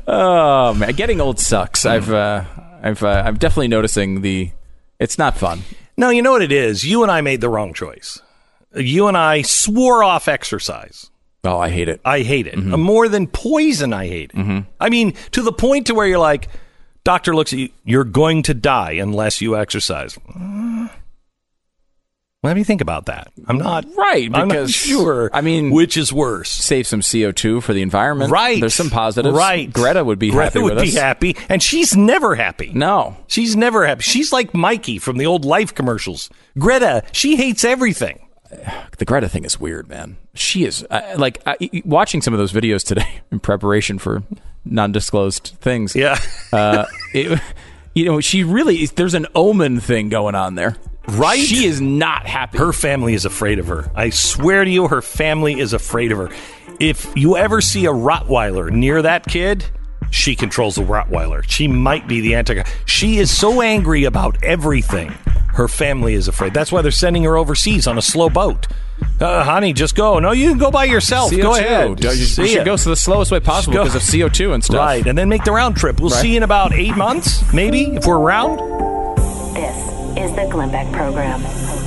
[0.06, 1.86] oh man, getting old sucks.
[1.86, 2.44] I've uh,
[2.82, 4.50] I've uh, I'm definitely noticing the.
[4.98, 5.60] It's not fun.
[5.96, 6.84] No, you know what it is?
[6.84, 8.20] You and I made the wrong choice.
[8.74, 11.10] You and I swore off exercise.
[11.44, 12.00] Oh, I hate it.
[12.04, 12.56] I hate it.
[12.58, 14.64] More than poison, I hate it.
[14.80, 16.48] I mean, to the point to where you're like,
[17.04, 20.18] doctor looks at you, you're going to die unless you exercise.
[22.44, 23.28] Uh, Let me think about that.
[23.46, 25.30] I'm not Right, I'm not because sure.
[25.32, 26.50] I mean, which is worse?
[26.50, 28.30] save some CO2 for the environment.
[28.30, 28.60] Right.
[28.60, 29.36] There's some positives.
[29.36, 29.72] Right.
[29.72, 30.94] Greta would be Greta happy would with be us.
[30.96, 32.70] happy, and she's never happy.
[32.74, 33.16] No.
[33.26, 34.02] She's never happy.
[34.02, 36.30] She's like Mikey from the old Life commercials.
[36.58, 38.20] Greta, she hates everything.
[38.98, 40.16] The Greta thing is weird, man.
[40.34, 44.22] She is uh, like I, watching some of those videos today in preparation for
[44.64, 45.96] non-disclosed things.
[45.96, 46.16] Yeah.
[46.52, 47.40] uh, it,
[47.94, 50.76] you know, she really there's an omen thing going on there.
[51.08, 51.38] Right?
[51.38, 52.58] She is not happy.
[52.58, 53.90] Her family is afraid of her.
[53.94, 56.30] I swear to you, her family is afraid of her.
[56.80, 59.64] If you ever see a Rottweiler near that kid,
[60.10, 61.42] she controls the Rottweiler.
[61.48, 62.62] She might be the anti.
[62.86, 65.08] She is so angry about everything.
[65.54, 66.52] Her family is afraid.
[66.52, 68.66] That's why they're sending her overseas on a slow boat.
[69.20, 70.18] Uh, honey, just go.
[70.18, 71.30] No, you can go by yourself.
[71.32, 71.42] CO2.
[71.42, 72.04] Go ahead.
[72.04, 72.64] You See should ya.
[72.64, 74.76] go the slowest way possible because of CO2 and stuff.
[74.78, 76.00] Right, and then make the round trip.
[76.00, 76.20] We'll Right.
[76.20, 78.58] see you in about eight months, maybe, if we're around.
[79.54, 81.85] This is the Glenn Beck Program.